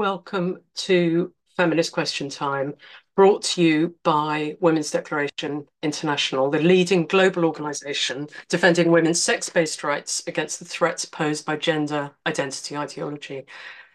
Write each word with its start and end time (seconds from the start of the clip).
Welcome 0.00 0.62
to 0.76 1.30
Feminist 1.58 1.92
Question 1.92 2.30
Time, 2.30 2.72
brought 3.16 3.42
to 3.42 3.62
you 3.62 3.94
by 4.02 4.56
Women's 4.58 4.90
Declaration 4.90 5.66
International, 5.82 6.48
the 6.48 6.58
leading 6.58 7.06
global 7.06 7.44
organisation 7.44 8.26
defending 8.48 8.90
women's 8.90 9.22
sex 9.22 9.50
based 9.50 9.84
rights 9.84 10.22
against 10.26 10.58
the 10.58 10.64
threats 10.64 11.04
posed 11.04 11.44
by 11.44 11.58
gender 11.58 12.12
identity 12.26 12.78
ideology. 12.78 13.44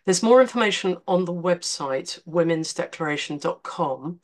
There's 0.05 0.21
more 0.21 0.41
information 0.41 0.97
on 1.07 1.25
the 1.25 1.33
website 1.33 2.21
womensdeclaration.com, 2.29 4.19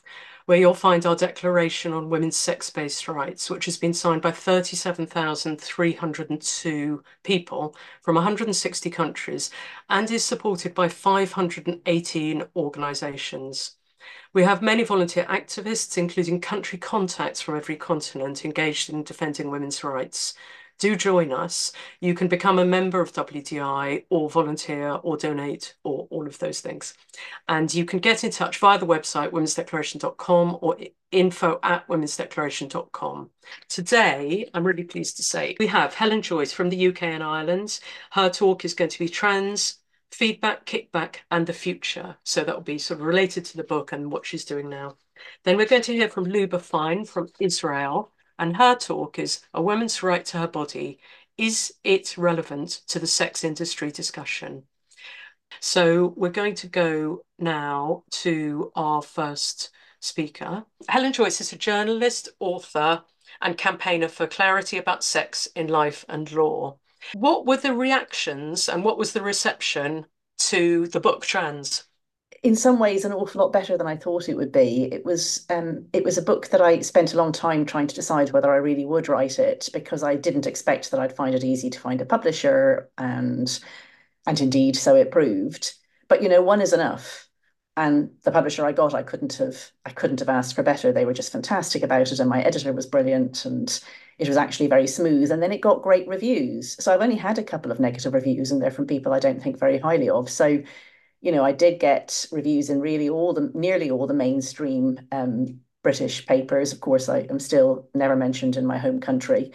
where 0.46 0.58
you'll 0.58 0.74
find 0.74 1.06
our 1.06 1.16
Declaration 1.16 1.94
on 1.94 2.10
Women's 2.10 2.36
Sex 2.38 2.70
Based 2.70 3.08
Rights, 3.08 3.50
which 3.50 3.64
has 3.66 3.78
been 3.78 3.94
signed 3.94 4.22
by 4.22 4.32
37,302 4.32 7.04
people 7.24 7.76
from 8.02 8.16
160 8.16 8.90
countries 8.90 9.50
and 9.90 10.12
is 10.12 10.26
supported 10.26 10.74
by 10.74 10.90
518 10.90 12.44
organisations. 12.56 13.76
We 14.34 14.44
have 14.44 14.62
many 14.62 14.84
volunteer 14.84 15.26
activists, 15.26 15.98
including 15.98 16.40
country 16.42 16.78
contacts 16.80 17.42
from 17.42 17.58
every 17.58 17.76
continent, 17.76 18.46
engaged 18.46 18.90
in 18.90 19.04
defending 19.04 19.52
women's 19.52 19.84
rights 19.84 20.34
do 20.82 20.96
join 20.96 21.32
us. 21.32 21.72
You 22.02 22.16
can 22.16 22.28
become 22.28 22.58
a 22.58 22.66
member 22.66 23.00
of 23.00 23.14
WDI 23.14 24.06
or 24.10 24.30
volunteer 24.30 24.90
or 25.04 25.16
donate 25.16 25.76
or 25.84 26.08
all 26.10 26.28
of 26.28 26.40
those 26.40 26.60
things. 26.60 26.96
And 27.48 27.74
you 27.74 27.86
can 27.86 28.00
get 28.00 28.24
in 28.24 28.32
touch 28.32 28.58
via 28.58 28.80
the 28.80 28.88
website 28.88 29.30
womensdeclaration.com 29.30 30.58
or 30.60 30.78
info 31.12 31.60
at 31.62 31.88
womensdeclaration.com. 31.88 33.30
Today, 33.70 34.50
I'm 34.56 34.66
really 34.66 34.84
pleased 34.84 35.18
to 35.18 35.24
say 35.24 35.56
we 35.60 35.68
have 35.68 35.94
Helen 35.94 36.24
Joyce 36.24 36.52
from 36.52 36.70
the 36.70 36.88
UK 36.88 37.04
and 37.04 37.24
Ireland. 37.24 37.80
Her 38.10 38.30
talk 38.30 38.66
is 38.66 38.74
going 38.74 38.90
to 38.90 39.00
be 39.00 39.08
trans, 39.08 39.78
feedback, 40.12 40.66
kickback, 40.66 41.18
and 41.30 41.46
the 41.46 41.54
future. 41.54 42.18
So 42.24 42.44
that 42.44 42.56
will 42.56 42.64
be 42.64 42.80
sort 42.80 43.00
of 43.00 43.06
related 43.06 43.46
to 43.46 43.58
the 43.58 43.64
book 43.64 43.92
and 43.92 44.12
what 44.12 44.26
she's 44.26 44.46
doing 44.46 44.68
now. 44.68 44.98
Then 45.44 45.58
we're 45.58 45.68
going 45.68 45.84
to 45.84 45.94
hear 45.94 46.10
from 46.10 46.24
Luba 46.24 46.58
Fein 46.58 47.06
from 47.06 47.28
Israel 47.40 48.12
and 48.42 48.58
her 48.58 48.76
talk 48.76 49.20
is 49.20 49.42
A 49.54 49.62
Woman's 49.62 50.02
Right 50.02 50.26
to 50.26 50.40
Her 50.40 50.48
Body. 50.48 51.00
Is 51.38 51.76
it 51.84 52.18
relevant 52.18 52.82
to 52.88 52.98
the 52.98 53.06
sex 53.06 53.44
industry 53.44 53.92
discussion? 53.92 54.64
So 55.60 56.16
we're 56.18 56.30
going 56.30 56.56
to 56.56 56.68
go 56.68 57.22
now 57.38 58.04
to 58.24 58.72
our 58.76 59.04
first 59.04 59.70
speaker. 60.00 60.66
Helen 60.90 61.14
Joyce 61.14 61.40
is 61.40 61.54
a 61.54 61.58
journalist, 61.58 62.30
author, 62.40 63.04
and 63.44 63.60
campaigner 63.60 64.08
for 64.08 64.26
clarity 64.26 64.80
about 64.80 65.04
sex 65.04 65.48
in 65.56 65.68
life 65.68 66.04
and 66.10 66.32
law. 66.32 66.80
What 67.14 67.46
were 67.46 67.58
the 67.58 67.76
reactions 67.76 68.68
and 68.68 68.84
what 68.84 68.98
was 68.98 69.14
the 69.14 69.22
reception 69.22 70.08
to 70.50 70.88
the 70.88 71.00
book 71.00 71.28
Trans? 71.28 71.84
In 72.44 72.56
some 72.56 72.80
ways 72.80 73.06
an 73.06 73.14
awful 73.14 73.42
lot 73.42 73.54
better 73.54 73.78
than 73.78 73.86
I 73.88 73.96
thought 73.96 74.28
it 74.28 74.36
would 74.36 74.52
be. 74.52 74.86
It 74.92 75.06
was 75.06 75.46
um, 75.50 75.86
it 75.94 76.04
was 76.04 76.18
a 76.18 76.24
book 76.24 76.50
that 76.50 76.62
I 76.62 76.80
spent 76.82 77.14
a 77.14 77.18
long 77.18 77.32
time 77.32 77.66
trying 77.66 77.88
to 77.88 77.96
decide 77.96 78.32
whether 78.32 78.52
I 78.52 78.58
really 78.58 78.86
would 78.86 79.08
write 79.08 79.38
it 79.38 79.70
because 79.74 80.02
I 80.04 80.16
didn't 80.16 80.48
expect 80.48 80.90
that 80.92 81.00
I'd 81.00 81.16
find 81.16 81.36
it 81.36 81.44
easy 81.44 81.70
to 81.70 81.80
find 81.80 82.02
a 82.02 82.06
publisher 82.06 82.90
and 82.98 83.60
and 84.26 84.40
indeed 84.42 84.76
so 84.76 84.96
it 84.96 85.12
proved. 85.12 85.74
But 86.08 86.24
you 86.24 86.30
know, 86.30 86.42
one 86.42 86.62
is 86.62 86.74
enough. 86.74 87.28
And 87.78 88.12
the 88.24 88.32
publisher 88.32 88.66
I 88.66 88.74
got, 88.74 88.94
I 88.94 89.04
couldn't 89.04 89.34
have 89.34 89.72
I 89.86 89.92
couldn't 89.92 90.20
have 90.20 90.30
asked 90.30 90.56
for 90.56 90.64
better. 90.64 90.92
They 90.92 91.06
were 91.06 91.14
just 91.14 91.32
fantastic 91.32 91.84
about 91.84 92.12
it, 92.12 92.20
and 92.20 92.30
my 92.30 92.42
editor 92.42 92.74
was 92.74 92.86
brilliant, 92.86 93.46
and 93.46 93.80
it 94.18 94.28
was 94.28 94.38
actually 94.38 94.68
very 94.68 94.88
smooth. 94.88 95.32
And 95.32 95.42
then 95.42 95.52
it 95.54 95.62
got 95.62 95.82
great 95.84 96.08
reviews. 96.08 96.76
So 96.84 96.94
I've 96.94 97.02
only 97.02 97.16
had 97.16 97.38
a 97.38 97.44
couple 97.44 97.72
of 97.72 97.80
negative 97.80 98.14
reviews, 98.14 98.52
and 98.52 98.62
they're 98.62 98.72
from 98.72 98.88
people 98.88 99.14
I 99.14 99.20
don't 99.20 99.42
think 99.42 99.58
very 99.60 99.80
highly 99.80 100.10
of. 100.10 100.30
So 100.30 100.62
you 101.22 101.32
know, 101.32 101.44
I 101.44 101.52
did 101.52 101.80
get 101.80 102.26
reviews 102.32 102.70
in 102.70 102.80
really 102.82 103.10
all 103.10 103.34
the 103.34 103.52
nearly 103.54 103.92
all 103.92 104.08
the 104.08 104.14
mainstream 104.14 105.00
um, 105.12 105.62
British 105.84 106.26
papers. 106.26 106.74
Of 106.74 106.82
course, 106.82 107.10
I 107.10 107.20
am 107.22 107.40
still 107.40 107.90
never 107.94 108.16
mentioned 108.16 108.58
in 108.58 108.66
my 108.66 108.78
home 108.78 109.00
country. 109.00 109.52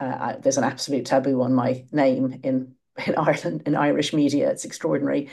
Uh, 0.00 0.16
I, 0.20 0.36
there's 0.40 0.58
an 0.58 0.64
absolute 0.64 1.06
taboo 1.06 1.42
on 1.42 1.54
my 1.54 1.84
name 1.92 2.40
in 2.44 2.76
in 2.96 3.16
Ireland 3.16 3.62
in 3.66 3.76
Irish 3.76 4.12
media. 4.12 4.50
It's 4.50 4.64
extraordinary. 4.64 5.30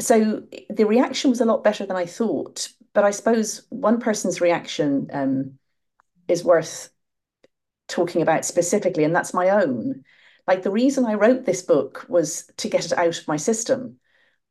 So 0.00 0.44
the 0.70 0.86
reaction 0.86 1.30
was 1.30 1.40
a 1.40 1.44
lot 1.44 1.64
better 1.64 1.86
than 1.86 1.96
I 1.96 2.06
thought. 2.06 2.68
But 2.94 3.04
I 3.04 3.10
suppose 3.10 3.66
one 3.70 4.00
person's 4.00 4.40
reaction 4.40 5.08
um, 5.12 5.58
is 6.28 6.44
worth 6.44 6.90
talking 7.88 8.22
about 8.22 8.44
specifically, 8.44 9.04
and 9.04 9.14
that's 9.14 9.34
my 9.34 9.50
own. 9.50 10.04
Like 10.46 10.62
the 10.62 10.70
reason 10.70 11.04
I 11.04 11.14
wrote 11.14 11.44
this 11.44 11.62
book 11.62 12.04
was 12.08 12.46
to 12.58 12.68
get 12.68 12.86
it 12.86 12.92
out 12.92 13.18
of 13.18 13.28
my 13.28 13.36
system. 13.36 13.98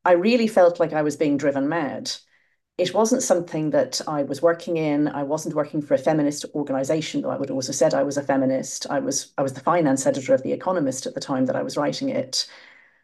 I 0.06 0.14
really 0.14 0.48
felt 0.48 0.80
like 0.80 0.94
I 0.94 1.02
was 1.04 1.16
being 1.18 1.38
driven 1.38 1.70
mad. 1.70 2.12
It 2.78 2.94
wasn't 2.94 3.22
something 3.22 3.72
that 3.72 4.02
I 4.08 4.24
was 4.24 4.42
working 4.42 4.78
in. 4.78 5.08
I 5.08 5.24
wasn't 5.24 5.56
working 5.56 5.82
for 5.82 5.94
a 5.94 6.00
feminist 6.00 6.46
organization, 6.56 7.22
though 7.22 7.30
I 7.30 7.38
would 7.38 7.52
also 7.52 7.72
said 7.72 7.94
I 7.94 8.04
was 8.04 8.18
a 8.18 8.24
feminist. 8.24 8.88
I 8.90 9.00
was 9.00 9.34
I 9.38 9.44
was 9.44 9.54
the 9.54 9.60
finance 9.62 10.06
editor 10.08 10.34
of 10.34 10.42
The 10.44 10.54
Economist 10.54 11.06
at 11.06 11.14
the 11.14 11.20
time 11.20 11.46
that 11.46 11.56
I 11.56 11.64
was 11.64 11.78
writing 11.78 12.10
it. 12.10 12.48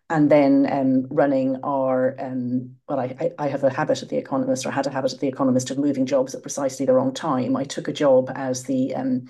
And 0.10 0.32
then 0.32 0.68
um, 0.72 1.06
running 1.10 1.58
our, 1.64 2.16
um, 2.18 2.78
well, 2.88 3.00
I, 3.00 3.32
I 3.38 3.50
have 3.50 3.64
a 3.66 3.70
habit 3.70 4.02
at 4.02 4.10
The 4.10 4.18
Economist, 4.18 4.66
or 4.66 4.72
had 4.72 4.88
a 4.88 4.90
habit 4.90 5.14
at 5.14 5.20
The 5.20 5.28
Economist 5.28 5.70
of 5.70 5.78
moving 5.78 6.06
jobs 6.06 6.34
at 6.34 6.42
precisely 6.42 6.86
the 6.86 6.94
wrong 6.94 7.14
time. 7.14 7.58
I 7.58 7.66
took 7.66 7.90
a 7.90 7.94
job 7.94 8.32
as 8.34 8.64
the 8.64 8.96
um, 8.96 9.30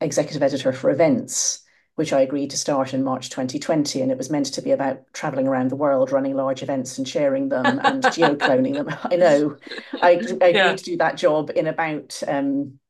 executive 0.00 0.42
editor 0.42 0.72
for 0.72 0.90
events 0.90 1.63
which 1.96 2.12
I 2.12 2.20
agreed 2.20 2.50
to 2.50 2.56
start 2.56 2.92
in 2.92 3.04
March 3.04 3.30
2020. 3.30 4.00
And 4.00 4.10
it 4.10 4.18
was 4.18 4.30
meant 4.30 4.46
to 4.46 4.62
be 4.62 4.72
about 4.72 5.00
traveling 5.12 5.46
around 5.46 5.70
the 5.70 5.76
world, 5.76 6.10
running 6.10 6.34
large 6.34 6.62
events 6.62 6.98
and 6.98 7.08
sharing 7.08 7.48
them 7.48 7.80
and 7.84 8.02
geocloning 8.04 8.74
them. 8.74 8.96
I 9.04 9.16
know. 9.16 9.56
I, 10.02 10.08
I 10.42 10.48
agreed 10.48 10.56
yeah. 10.56 10.74
to 10.74 10.84
do 10.84 10.96
that 10.96 11.16
job 11.16 11.50
in 11.54 11.68
about, 11.68 12.20
um, 12.26 12.80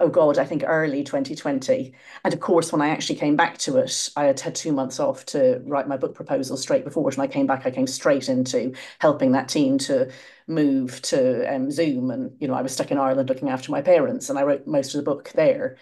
oh 0.00 0.08
God, 0.08 0.38
I 0.38 0.44
think 0.44 0.64
early 0.66 1.04
2020. 1.04 1.94
And 2.24 2.34
of 2.34 2.40
course, 2.40 2.72
when 2.72 2.82
I 2.82 2.88
actually 2.88 3.14
came 3.14 3.36
back 3.36 3.58
to 3.58 3.76
it, 3.76 4.10
I 4.16 4.24
had 4.24 4.40
had 4.40 4.56
two 4.56 4.72
months 4.72 4.98
off 4.98 5.24
to 5.26 5.62
write 5.64 5.86
my 5.86 5.96
book 5.96 6.16
proposal 6.16 6.56
straight 6.56 6.84
before 6.84 7.08
it. 7.08 7.14
And 7.14 7.22
I 7.22 7.28
came 7.28 7.46
back, 7.46 7.64
I 7.64 7.70
came 7.70 7.86
straight 7.86 8.28
into 8.28 8.74
helping 8.98 9.32
that 9.32 9.48
team 9.48 9.78
to 9.78 10.10
move 10.48 11.00
to 11.02 11.54
um, 11.54 11.70
Zoom. 11.70 12.10
And, 12.10 12.32
you 12.40 12.48
know, 12.48 12.54
I 12.54 12.62
was 12.62 12.72
stuck 12.72 12.90
in 12.90 12.98
Ireland 12.98 13.28
looking 13.28 13.50
after 13.50 13.70
my 13.70 13.82
parents 13.82 14.30
and 14.30 14.38
I 14.38 14.42
wrote 14.42 14.66
most 14.66 14.96
of 14.96 14.98
the 14.98 15.08
book 15.08 15.30
there. 15.36 15.76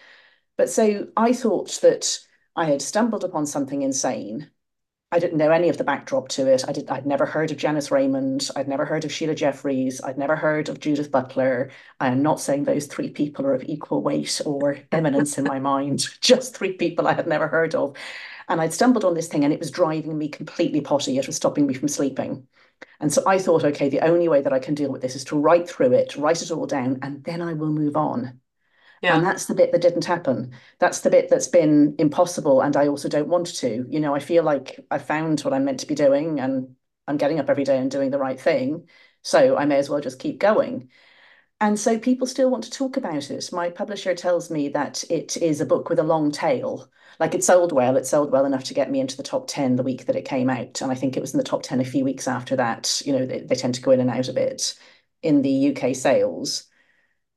But 0.59 0.69
so 0.69 1.09
I 1.17 1.33
thought 1.33 1.81
that 1.81 2.21
I 2.57 2.67
had 2.67 2.83
stumbled 2.83 3.25
upon 3.25 3.47
something 3.47 3.83
insane. 3.83 4.51
I 5.13 5.19
didn't 5.19 5.39
know 5.39 5.51
any 5.51 5.69
of 5.69 5.77
the 5.77 5.85
backdrop 5.85 6.29
to 6.31 6.47
it. 6.47 6.65
I 6.69 6.73
did. 6.73 6.89
I'd 6.89 7.07
never 7.07 7.27
heard 7.27 7.51
of 7.51 7.57
Janice 7.57 7.91
Raymond. 7.91 8.49
I'd 8.55 8.69
never 8.69 8.85
heard 8.85 9.05
of 9.05 9.13
Sheila 9.13 9.35
Jeffreys. 9.35 10.01
I'd 10.01 10.19
never 10.19 10.37
heard 10.37 10.69
of 10.69 10.79
Judith 10.79 11.11
Butler. 11.11 11.71
I 11.99 12.09
am 12.09 12.23
not 12.23 12.41
saying 12.41 12.65
those 12.65 12.87
three 12.87 13.11
people 13.11 13.45
are 13.45 13.55
of 13.55 13.65
equal 13.65 14.03
weight 14.03 14.41
or 14.47 14.79
eminence 14.93 15.37
in 15.37 15.45
my 15.45 15.59
mind. 15.73 16.07
Just 16.21 16.55
three 16.55 16.75
people 16.75 17.09
I 17.09 17.15
had 17.15 17.27
never 17.27 17.49
heard 17.49 17.75
of. 17.75 17.97
And 18.49 18.61
I'd 18.61 18.73
stumbled 18.73 19.05
on 19.05 19.15
this 19.15 19.29
thing 19.29 19.45
and 19.45 19.53
it 19.53 19.59
was 19.59 19.71
driving 19.73 20.17
me 20.17 20.29
completely 20.29 20.81
potty. 20.81 21.19
It 21.19 21.27
was 21.27 21.37
stopping 21.37 21.67
me 21.67 21.75
from 21.75 21.89
sleeping. 21.89 22.47
And 23.01 23.13
so 23.13 23.23
I 23.27 23.39
thought, 23.39 23.65
okay, 23.65 23.89
the 23.89 24.01
only 24.01 24.29
way 24.29 24.43
that 24.43 24.53
I 24.53 24.59
can 24.61 24.75
deal 24.75 24.91
with 24.93 25.03
this 25.03 25.17
is 25.17 25.25
to 25.25 25.39
write 25.39 25.69
through 25.69 25.93
it, 25.93 26.17
write 26.17 26.43
it 26.43 26.51
all 26.51 26.67
down, 26.67 26.99
and 27.03 27.23
then 27.25 27.43
I 27.43 27.55
will 27.55 27.73
move 27.73 27.97
on. 27.97 28.41
Yeah. 29.01 29.17
And 29.17 29.25
that's 29.25 29.47
the 29.47 29.55
bit 29.55 29.73
that 29.73 29.81
didn't 29.81 30.05
happen. 30.05 30.53
That's 30.79 31.01
the 31.01 31.11
bit 31.11 31.31
that's 31.31 31.49
been 31.49 31.95
impossible. 31.99 32.61
And 32.61 32.77
I 32.77 32.87
also 32.89 33.09
don't 33.09 33.29
want 33.29 33.47
to. 33.57 33.87
You 33.89 33.99
know, 34.01 34.15
I 34.15 34.19
feel 34.19 34.43
like 34.45 34.79
I 34.91 34.99
found 34.99 35.41
what 35.41 35.55
I'm 35.55 35.65
meant 35.65 35.81
to 35.81 35.87
be 35.87 35.95
doing 35.95 36.39
and 36.39 36.75
I'm 37.09 37.17
getting 37.17 37.41
up 37.41 37.49
every 37.49 37.65
day 37.65 37.79
and 37.79 37.91
doing 37.91 38.11
the 38.11 38.19
right 38.19 38.39
thing. 38.39 38.89
So 39.23 39.57
I 39.57 39.65
may 39.65 39.77
as 39.77 39.89
well 39.89 40.01
just 40.01 40.19
keep 40.19 40.39
going. 40.39 40.91
And 41.61 41.79
so 41.79 41.99
people 41.99 42.27
still 42.27 42.51
want 42.51 42.65
to 42.65 42.71
talk 42.71 42.97
about 42.97 43.31
it. 43.31 43.51
My 43.53 43.71
publisher 43.71 44.15
tells 44.15 44.51
me 44.51 44.69
that 44.71 45.05
it 45.11 45.37
is 45.39 45.61
a 45.61 45.67
book 45.67 45.91
with 45.91 45.99
a 45.99 46.03
long 46.03 46.31
tail. 46.31 46.91
Like 47.19 47.35
it 47.35 47.45
sold 47.45 47.73
well, 47.73 47.97
it 47.97 48.07
sold 48.07 48.33
well 48.33 48.47
enough 48.47 48.65
to 48.65 48.75
get 48.75 48.91
me 48.91 49.01
into 49.01 49.17
the 49.17 49.23
top 49.23 49.47
10 49.47 49.77
the 49.77 49.83
week 49.83 50.07
that 50.07 50.17
it 50.17 50.25
came 50.25 50.51
out. 50.51 50.81
And 50.83 50.91
I 50.91 50.95
think 50.95 51.17
it 51.17 51.21
was 51.21 51.35
in 51.35 51.39
the 51.39 51.45
top 51.45 51.63
10 51.63 51.81
a 51.81 51.85
few 51.85 52.05
weeks 52.05 52.29
after 52.29 52.57
that. 52.57 53.03
You 53.05 53.13
know, 53.13 53.27
they, 53.27 53.41
they 53.41 53.55
tend 53.57 53.75
to 53.77 53.83
go 53.83 53.91
in 53.93 54.01
and 54.01 54.11
out 54.11 54.29
a 54.29 54.33
bit 54.33 54.75
in 55.23 55.43
the 55.43 55.51
UK 55.51 55.95
sales. 55.95 56.65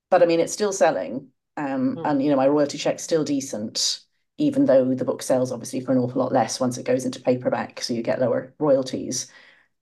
But 0.09 0.23
I 0.23 0.25
mean, 0.27 0.39
it's 0.39 0.53
still 0.53 0.73
selling. 0.73 1.31
Um, 1.57 1.95
mm. 1.97 2.01
And 2.05 2.23
you 2.23 2.29
know, 2.29 2.37
my 2.37 2.47
royalty 2.47 2.77
check's 2.77 3.03
still 3.03 3.23
decent, 3.23 3.99
even 4.37 4.65
though 4.65 4.93
the 4.93 5.05
book 5.05 5.21
sells 5.21 5.51
obviously 5.51 5.79
for 5.81 5.91
an 5.91 5.99
awful 5.99 6.21
lot 6.21 6.31
less 6.31 6.59
once 6.59 6.77
it 6.77 6.85
goes 6.85 7.05
into 7.05 7.21
paperback, 7.21 7.81
so 7.81 7.93
you 7.93 8.01
get 8.01 8.19
lower 8.19 8.53
royalties. 8.59 9.31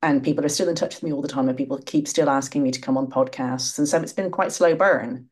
And 0.03 0.23
people 0.23 0.43
are 0.43 0.49
still 0.49 0.67
in 0.67 0.75
touch 0.75 0.95
with 0.95 1.03
me 1.03 1.13
all 1.13 1.21
the 1.21 1.27
time, 1.27 1.47
and 1.47 1.57
people 1.57 1.77
keep 1.85 2.07
still 2.07 2.29
asking 2.29 2.63
me 2.63 2.71
to 2.71 2.81
come 2.81 2.97
on 2.97 3.07
podcasts, 3.07 3.77
and 3.77 3.87
so 3.87 4.01
it's 4.01 4.13
been 4.13 4.31
quite 4.31 4.51
slow 4.51 4.75
burn. 4.75 5.29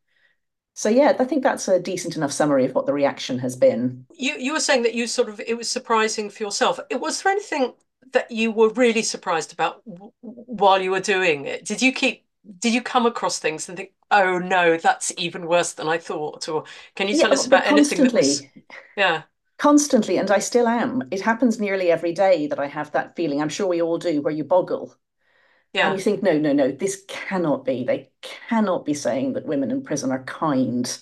So 0.76 0.88
yeah, 0.88 1.14
I 1.20 1.26
think 1.26 1.44
that's 1.44 1.68
a 1.68 1.80
decent 1.80 2.16
enough 2.16 2.32
summary 2.32 2.64
of 2.64 2.74
what 2.74 2.86
the 2.86 2.94
reaction 2.94 3.40
has 3.40 3.56
been. 3.58 4.06
You 4.14 4.36
you 4.36 4.54
were 4.54 4.62
saying 4.62 4.84
that 4.84 4.94
you 4.94 5.08
sort 5.08 5.28
of 5.28 5.42
it 5.46 5.58
was 5.58 5.70
surprising 5.70 6.30
for 6.30 6.44
yourself. 6.44 6.80
Was 6.92 7.22
there 7.22 7.34
anything 7.34 7.74
that 8.14 8.32
you 8.32 8.52
were 8.52 8.70
really 8.70 9.02
surprised 9.02 9.52
about 9.52 9.82
while 10.22 10.82
you 10.82 10.92
were 10.92 11.02
doing 11.02 11.46
it? 11.46 11.66
Did 11.66 11.82
you 11.82 11.92
keep 11.92 12.26
did 12.60 12.74
you 12.74 12.82
come 12.82 13.06
across 13.06 13.40
things 13.40 13.68
and 13.68 13.78
think, 13.78 13.92
oh 14.12 14.40
no, 14.40 14.78
that's 14.78 15.12
even 15.18 15.48
worse 15.48 15.74
than 15.74 15.88
I 15.88 15.98
thought? 15.98 16.48
Or 16.50 16.64
can 16.96 17.08
you 17.08 17.20
tell 17.20 17.32
us 17.32 17.46
about 17.46 17.66
anything 17.66 18.04
that 18.04 18.14
was, 18.14 18.44
yeah. 18.96 19.24
Constantly, 19.58 20.18
and 20.18 20.32
I 20.32 20.40
still 20.40 20.68
am. 20.68 21.04
It 21.12 21.22
happens 21.22 21.60
nearly 21.60 21.92
every 21.92 22.14
day 22.14 22.48
that 22.48 22.60
I 22.60 22.68
have 22.68 22.92
that 22.92 23.16
feeling. 23.16 23.42
I'm 23.42 23.50
sure 23.50 23.68
we 23.68 23.82
all 23.82 23.98
do, 23.98 24.22
where 24.22 24.34
you 24.34 24.46
boggle. 24.46 24.96
Yeah. 25.74 25.90
And 25.90 25.98
you 26.00 26.04
think, 26.04 26.24
no, 26.24 26.38
no, 26.40 26.54
no, 26.54 26.72
this 26.72 27.04
cannot 27.08 27.66
be. 27.66 27.84
They 27.84 28.10
cannot 28.22 28.86
be 28.86 28.94
saying 28.94 29.34
that 29.34 29.46
women 29.46 29.70
in 29.70 29.84
prison 29.84 30.12
are 30.12 30.24
kind 30.24 30.98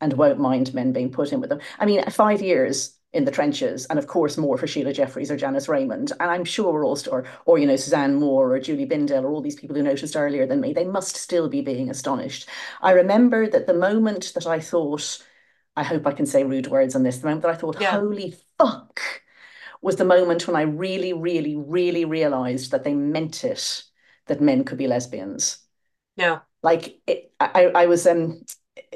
and 0.00 0.12
won't 0.12 0.38
mind 0.38 0.74
men 0.74 0.92
being 0.92 1.10
put 1.10 1.32
in 1.32 1.40
with 1.40 1.48
them. 1.48 1.60
I 1.78 1.86
mean, 1.86 2.04
five 2.10 2.42
years 2.42 2.96
in 3.12 3.24
the 3.24 3.30
trenches, 3.30 3.84
and 3.86 3.98
of 3.98 4.06
course 4.06 4.38
more 4.38 4.56
for 4.56 4.66
Sheila 4.66 4.92
Jeffreys 4.92 5.30
or 5.30 5.36
Janice 5.36 5.68
Raymond. 5.68 6.12
And 6.18 6.30
I'm 6.30 6.44
sure 6.44 6.72
we're 6.72 6.84
all, 6.84 6.98
or, 7.10 7.24
or 7.44 7.58
you 7.58 7.66
know, 7.66 7.76
Suzanne 7.76 8.14
Moore 8.14 8.54
or 8.54 8.60
Julie 8.60 8.86
Bindel 8.86 9.24
or 9.24 9.30
all 9.30 9.42
these 9.42 9.56
people 9.56 9.76
who 9.76 9.82
noticed 9.82 10.16
earlier 10.16 10.46
than 10.46 10.60
me, 10.60 10.72
they 10.72 10.84
must 10.84 11.16
still 11.16 11.48
be 11.48 11.60
being 11.60 11.90
astonished. 11.90 12.48
I 12.80 12.92
remember 12.92 13.48
that 13.48 13.66
the 13.66 13.74
moment 13.74 14.32
that 14.34 14.46
I 14.46 14.60
thought, 14.60 15.22
I 15.76 15.82
hope 15.82 16.06
I 16.06 16.12
can 16.12 16.26
say 16.26 16.44
rude 16.44 16.68
words 16.68 16.94
on 16.94 17.02
this, 17.02 17.18
the 17.18 17.26
moment 17.26 17.42
that 17.42 17.50
I 17.50 17.56
thought, 17.56 17.80
yeah. 17.80 17.90
holy 17.90 18.34
fuck, 18.58 19.00
was 19.82 19.96
the 19.96 20.04
moment 20.04 20.46
when 20.46 20.56
I 20.56 20.62
really, 20.62 21.12
really, 21.12 21.56
really 21.56 22.04
realized 22.04 22.70
that 22.70 22.84
they 22.84 22.94
meant 22.94 23.44
it, 23.44 23.82
that 24.26 24.40
men 24.40 24.64
could 24.64 24.78
be 24.78 24.86
lesbians. 24.86 25.58
Yeah. 26.16 26.40
Like 26.62 27.00
it, 27.06 27.32
I, 27.40 27.72
I 27.74 27.86
was 27.86 28.06
um 28.06 28.42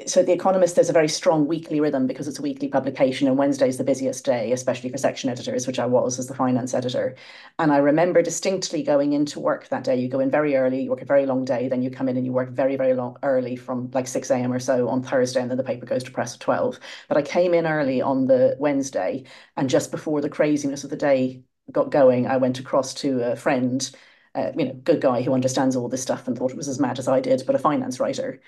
so 0.05 0.21
the 0.21 0.31
economist 0.31 0.75
there's 0.75 0.89
a 0.89 0.93
very 0.93 1.07
strong 1.07 1.47
weekly 1.47 1.79
rhythm 1.79 2.05
because 2.05 2.27
it's 2.27 2.37
a 2.37 2.41
weekly 2.41 2.67
publication 2.67 3.27
and 3.27 3.37
wednesday's 3.37 3.77
the 3.77 3.83
busiest 3.83 4.23
day 4.23 4.51
especially 4.51 4.89
for 4.89 4.97
section 4.97 5.29
editors 5.29 5.65
which 5.65 5.79
i 5.79 5.85
was 5.85 6.19
as 6.19 6.27
the 6.27 6.35
finance 6.35 6.73
editor. 6.73 7.15
And 7.57 7.71
i 7.71 7.77
remember 7.77 8.21
distinctly 8.21 8.83
going 8.83 9.13
into 9.13 9.39
work 9.39 9.67
that 9.69 9.83
day. 9.83 9.95
You 9.95 10.07
go 10.07 10.19
in 10.19 10.29
very 10.29 10.55
early 10.55 10.83
you 10.83 10.89
work 10.91 11.01
a 11.01 11.05
very 11.05 11.25
long 11.25 11.45
day 11.45 11.67
then 11.67 11.81
you 11.81 11.89
come 11.89 12.09
in 12.09 12.17
and 12.17 12.25
you 12.25 12.31
work 12.31 12.49
very 12.49 12.75
very 12.75 12.93
long 12.93 13.17
early 13.23 13.55
from 13.55 13.89
like 13.93 14.07
6 14.07 14.29
a.m 14.29 14.53
or 14.53 14.59
so 14.59 14.87
on 14.89 15.01
thursday 15.01 15.41
and 15.41 15.49
then 15.49 15.57
the 15.57 15.63
paper 15.63 15.85
goes 15.85 16.03
to 16.03 16.11
press 16.11 16.35
at 16.35 16.39
12 16.41 16.79
but 17.07 17.17
i 17.17 17.21
came 17.21 17.53
in 17.53 17.65
early 17.65 18.01
on 18.01 18.27
the 18.27 18.55
wednesday 18.59 19.23
and 19.55 19.69
just 19.69 19.89
before 19.89 20.21
the 20.21 20.29
craziness 20.29 20.83
of 20.83 20.89
the 20.89 20.95
day 20.95 21.41
got 21.71 21.89
going 21.89 22.27
i 22.27 22.37
went 22.37 22.59
across 22.59 22.93
to 22.93 23.21
a 23.21 23.35
friend 23.35 23.91
uh, 24.35 24.51
you 24.55 24.65
know 24.65 24.73
good 24.83 25.01
guy 25.01 25.21
who 25.21 25.33
understands 25.33 25.75
all 25.75 25.89
this 25.89 26.01
stuff 26.01 26.27
and 26.27 26.37
thought 26.37 26.51
it 26.51 26.57
was 26.57 26.67
as 26.67 26.79
mad 26.79 26.99
as 26.99 27.07
i 27.07 27.19
did 27.19 27.43
but 27.47 27.55
a 27.55 27.59
finance 27.59 27.99
writer 27.99 28.39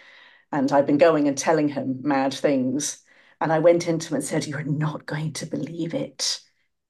and 0.51 0.71
I'd 0.71 0.85
been 0.85 0.97
going 0.97 1.27
and 1.27 1.37
telling 1.37 1.69
him 1.69 1.99
mad 2.01 2.33
things. 2.33 3.03
And 3.41 3.53
I 3.53 3.59
went 3.59 3.87
into 3.87 4.09
him 4.09 4.15
and 4.15 4.23
said, 4.23 4.47
You're 4.47 4.63
not 4.63 5.05
going 5.05 5.33
to 5.33 5.45
believe 5.45 5.93
it. 5.93 6.41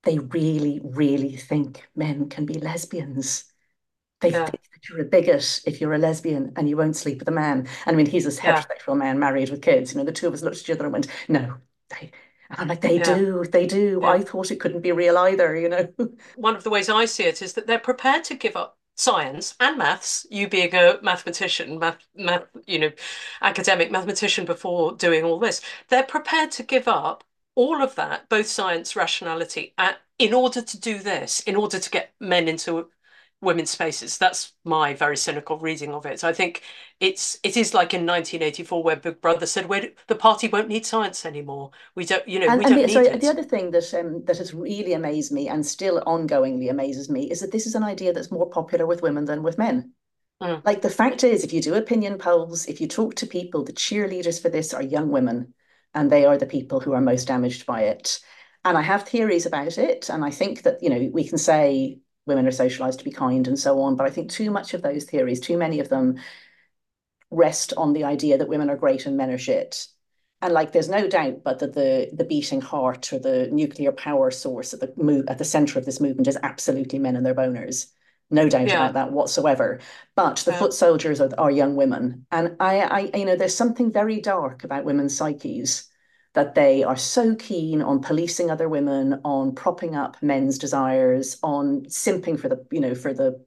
They 0.03 0.19
really, 0.19 0.79
really 0.83 1.35
think 1.35 1.87
men 1.95 2.29
can 2.29 2.45
be 2.45 2.55
lesbians. 2.55 3.45
They 4.21 4.31
yeah. 4.31 4.45
think 4.45 4.63
that 4.73 4.89
you're 4.89 5.01
a 5.01 5.05
bigot 5.05 5.61
if 5.65 5.79
you're 5.79 5.93
a 5.93 5.97
lesbian 5.97 6.53
and 6.55 6.67
you 6.67 6.75
won't 6.75 6.95
sleep 6.95 7.19
with 7.19 7.27
a 7.27 7.31
man. 7.31 7.59
And 7.85 7.93
I 7.93 7.93
mean, 7.93 8.05
he's 8.05 8.25
a 8.25 8.41
heterosexual 8.41 8.89
yeah. 8.89 8.93
man 8.95 9.19
married 9.19 9.49
with 9.49 9.61
kids. 9.61 9.91
You 9.91 9.99
know, 9.99 10.05
the 10.05 10.11
two 10.11 10.27
of 10.27 10.33
us 10.33 10.41
looked 10.41 10.57
at 10.57 10.63
each 10.63 10.69
other 10.71 10.85
and 10.85 10.93
went, 10.93 11.07
No, 11.27 11.55
they, 11.89 12.11
and 12.49 12.59
I'm 12.59 12.67
like, 12.67 12.81
they 12.81 12.97
yeah. 12.97 13.03
do, 13.03 13.45
they 13.45 13.67
do. 13.67 13.99
Yeah. 14.01 14.09
I 14.09 14.21
thought 14.21 14.51
it 14.51 14.59
couldn't 14.59 14.81
be 14.81 14.91
real 14.91 15.17
either, 15.17 15.55
you 15.55 15.69
know. 15.69 15.87
One 16.35 16.55
of 16.55 16.63
the 16.63 16.71
ways 16.71 16.89
I 16.89 17.05
see 17.05 17.23
it 17.25 17.41
is 17.41 17.53
that 17.53 17.67
they're 17.67 17.79
prepared 17.79 18.23
to 18.25 18.35
give 18.35 18.55
up 18.55 18.78
science 18.99 19.55
and 19.59 19.77
maths, 19.77 20.27
you 20.29 20.47
being 20.49 20.75
a 20.75 20.99
mathematician, 21.01 21.79
math, 21.79 21.97
math, 22.15 22.45
you 22.67 22.79
know, 22.79 22.91
academic 23.41 23.91
mathematician 23.91 24.45
before 24.45 24.93
doing 24.93 25.23
all 25.23 25.39
this, 25.39 25.61
they're 25.87 26.03
prepared 26.03 26.51
to 26.51 26.63
give 26.63 26.87
up 26.87 27.23
all 27.55 27.81
of 27.81 27.95
that, 27.95 28.27
both 28.29 28.47
science, 28.47 28.95
rationality, 28.95 29.73
uh, 29.77 29.93
in 30.17 30.33
order 30.33 30.61
to 30.61 30.79
do 30.79 30.99
this, 30.99 31.39
in 31.41 31.55
order 31.55 31.79
to 31.79 31.89
get 31.89 32.13
men 32.19 32.47
into 32.47 32.89
women's 33.41 33.69
spaces. 33.69 34.17
That's 34.17 34.53
my 34.65 34.93
very 34.93 35.15
cynical 35.15 35.57
reading 35.57 35.93
of 35.93 36.05
it. 36.05 36.19
So 36.19 36.27
I 36.27 36.33
think 36.33 36.63
it's 36.99 37.39
it 37.43 37.55
is 37.55 37.73
like 37.73 37.93
in 37.93 38.05
1984 38.05 38.83
where 38.83 38.95
Big 38.97 39.21
Brother 39.21 39.45
said, 39.45 39.67
"Where 39.67 39.89
the 40.07 40.15
party 40.15 40.47
won't 40.47 40.67
need 40.67 40.85
science 40.85 41.25
anymore. 41.25 41.71
We 41.95 42.05
don't, 42.05 42.27
you 42.27 42.39
know, 42.39 42.47
and, 42.47 42.59
we 42.59 42.65
and 42.65 42.73
don't 42.73 42.81
the, 42.81 42.87
need 42.87 42.93
sorry, 42.93 43.07
it." 43.07 43.21
The 43.21 43.29
other 43.29 43.43
thing 43.43 43.71
that 43.71 43.93
um, 43.93 44.23
that 44.25 44.37
has 44.37 44.53
really 44.53 44.93
amazed 44.93 45.31
me 45.31 45.47
and 45.47 45.65
still 45.65 46.01
ongoingly 46.05 46.69
amazes 46.69 47.09
me 47.09 47.31
is 47.31 47.39
that 47.39 47.51
this 47.51 47.65
is 47.65 47.75
an 47.75 47.83
idea 47.83 48.13
that's 48.13 48.31
more 48.31 48.49
popular 48.49 48.85
with 48.85 49.01
women 49.01 49.25
than 49.25 49.43
with 49.43 49.57
men. 49.57 49.93
Mm. 50.41 50.65
Like 50.65 50.81
the 50.81 50.89
fact 50.89 51.23
is, 51.23 51.43
if 51.43 51.53
you 51.53 51.61
do 51.61 51.75
opinion 51.75 52.17
polls, 52.17 52.65
if 52.67 52.81
you 52.81 52.87
talk 52.87 53.15
to 53.15 53.27
people, 53.27 53.63
the 53.63 53.73
cheerleaders 53.73 54.41
for 54.41 54.49
this 54.49 54.73
are 54.73 54.83
young 54.83 55.09
women, 55.09 55.53
and 55.93 56.11
they 56.11 56.25
are 56.25 56.37
the 56.37 56.45
people 56.45 56.79
who 56.79 56.93
are 56.93 57.01
most 57.01 57.25
damaged 57.25 57.65
by 57.65 57.83
it. 57.83 58.19
And 58.65 58.77
I 58.77 58.81
have 58.81 59.07
theories 59.07 59.45
about 59.45 59.77
it, 59.77 60.09
and 60.09 60.25
I 60.25 60.31
think 60.31 60.63
that 60.63 60.83
you 60.83 60.89
know 60.89 61.09
we 61.13 61.25
can 61.25 61.37
say 61.37 61.99
women 62.29 62.47
are 62.47 62.51
socialized 62.51 62.99
to 62.99 63.05
be 63.05 63.11
kind 63.11 63.45
and 63.47 63.59
so 63.59 63.81
on. 63.81 63.97
But 63.97 64.07
I 64.07 64.09
think 64.09 64.31
too 64.31 64.49
much 64.49 64.73
of 64.73 64.81
those 64.81 65.03
theories, 65.03 65.41
too 65.41 65.57
many 65.57 65.81
of 65.81 65.89
them, 65.89 66.17
rest 67.29 67.73
on 67.75 67.91
the 67.91 68.05
idea 68.05 68.37
that 68.37 68.47
women 68.47 68.69
are 68.69 68.77
great 68.77 69.05
and 69.05 69.17
men 69.17 69.29
are 69.29 69.37
shit. 69.37 69.87
And 70.41 70.53
like, 70.53 70.71
there's 70.71 70.87
no 70.87 71.09
doubt, 71.09 71.43
but 71.43 71.59
that 71.59 71.73
the 71.73 72.09
the 72.13 72.23
beating 72.23 72.61
heart 72.61 73.11
or 73.11 73.19
the 73.19 73.49
nuclear 73.51 73.91
power 73.91 74.31
source 74.31 74.73
at 74.73 74.79
the 74.79 74.93
move 74.95 75.25
at 75.27 75.37
the 75.37 75.43
center 75.43 75.77
of 75.77 75.85
this 75.85 75.99
movement 75.99 76.29
is 76.29 76.37
absolutely 76.41 76.99
men 76.99 77.17
and 77.17 77.25
their 77.25 77.35
boners. 77.35 77.87
No 78.31 78.47
doubt 78.47 78.67
yeah. 78.67 78.75
about 78.75 78.93
that 78.93 79.11
whatsoever. 79.11 79.79
But 80.15 80.37
the 80.37 80.51
yeah. 80.51 80.59
foot 80.59 80.73
soldiers 80.73 81.19
are, 81.19 81.31
are 81.37 81.51
young 81.51 81.75
women, 81.75 82.25
and 82.31 82.55
I, 82.61 82.79
I, 82.81 83.17
you 83.17 83.25
know, 83.25 83.35
there's 83.35 83.55
something 83.55 83.91
very 83.91 84.21
dark 84.21 84.63
about 84.63 84.85
women's 84.85 85.17
psyches 85.17 85.88
that 86.33 86.55
they 86.55 86.83
are 86.83 86.97
so 86.97 87.35
keen 87.35 87.81
on 87.81 88.01
policing 88.01 88.51
other 88.51 88.69
women, 88.69 89.21
on 89.25 89.55
propping 89.55 89.95
up 89.95 90.21
men's 90.21 90.57
desires, 90.57 91.37
on 91.43 91.85
simping 91.85 92.39
for 92.39 92.49
the, 92.49 92.65
you 92.71 92.79
know, 92.79 92.95
for 92.95 93.13
the 93.13 93.43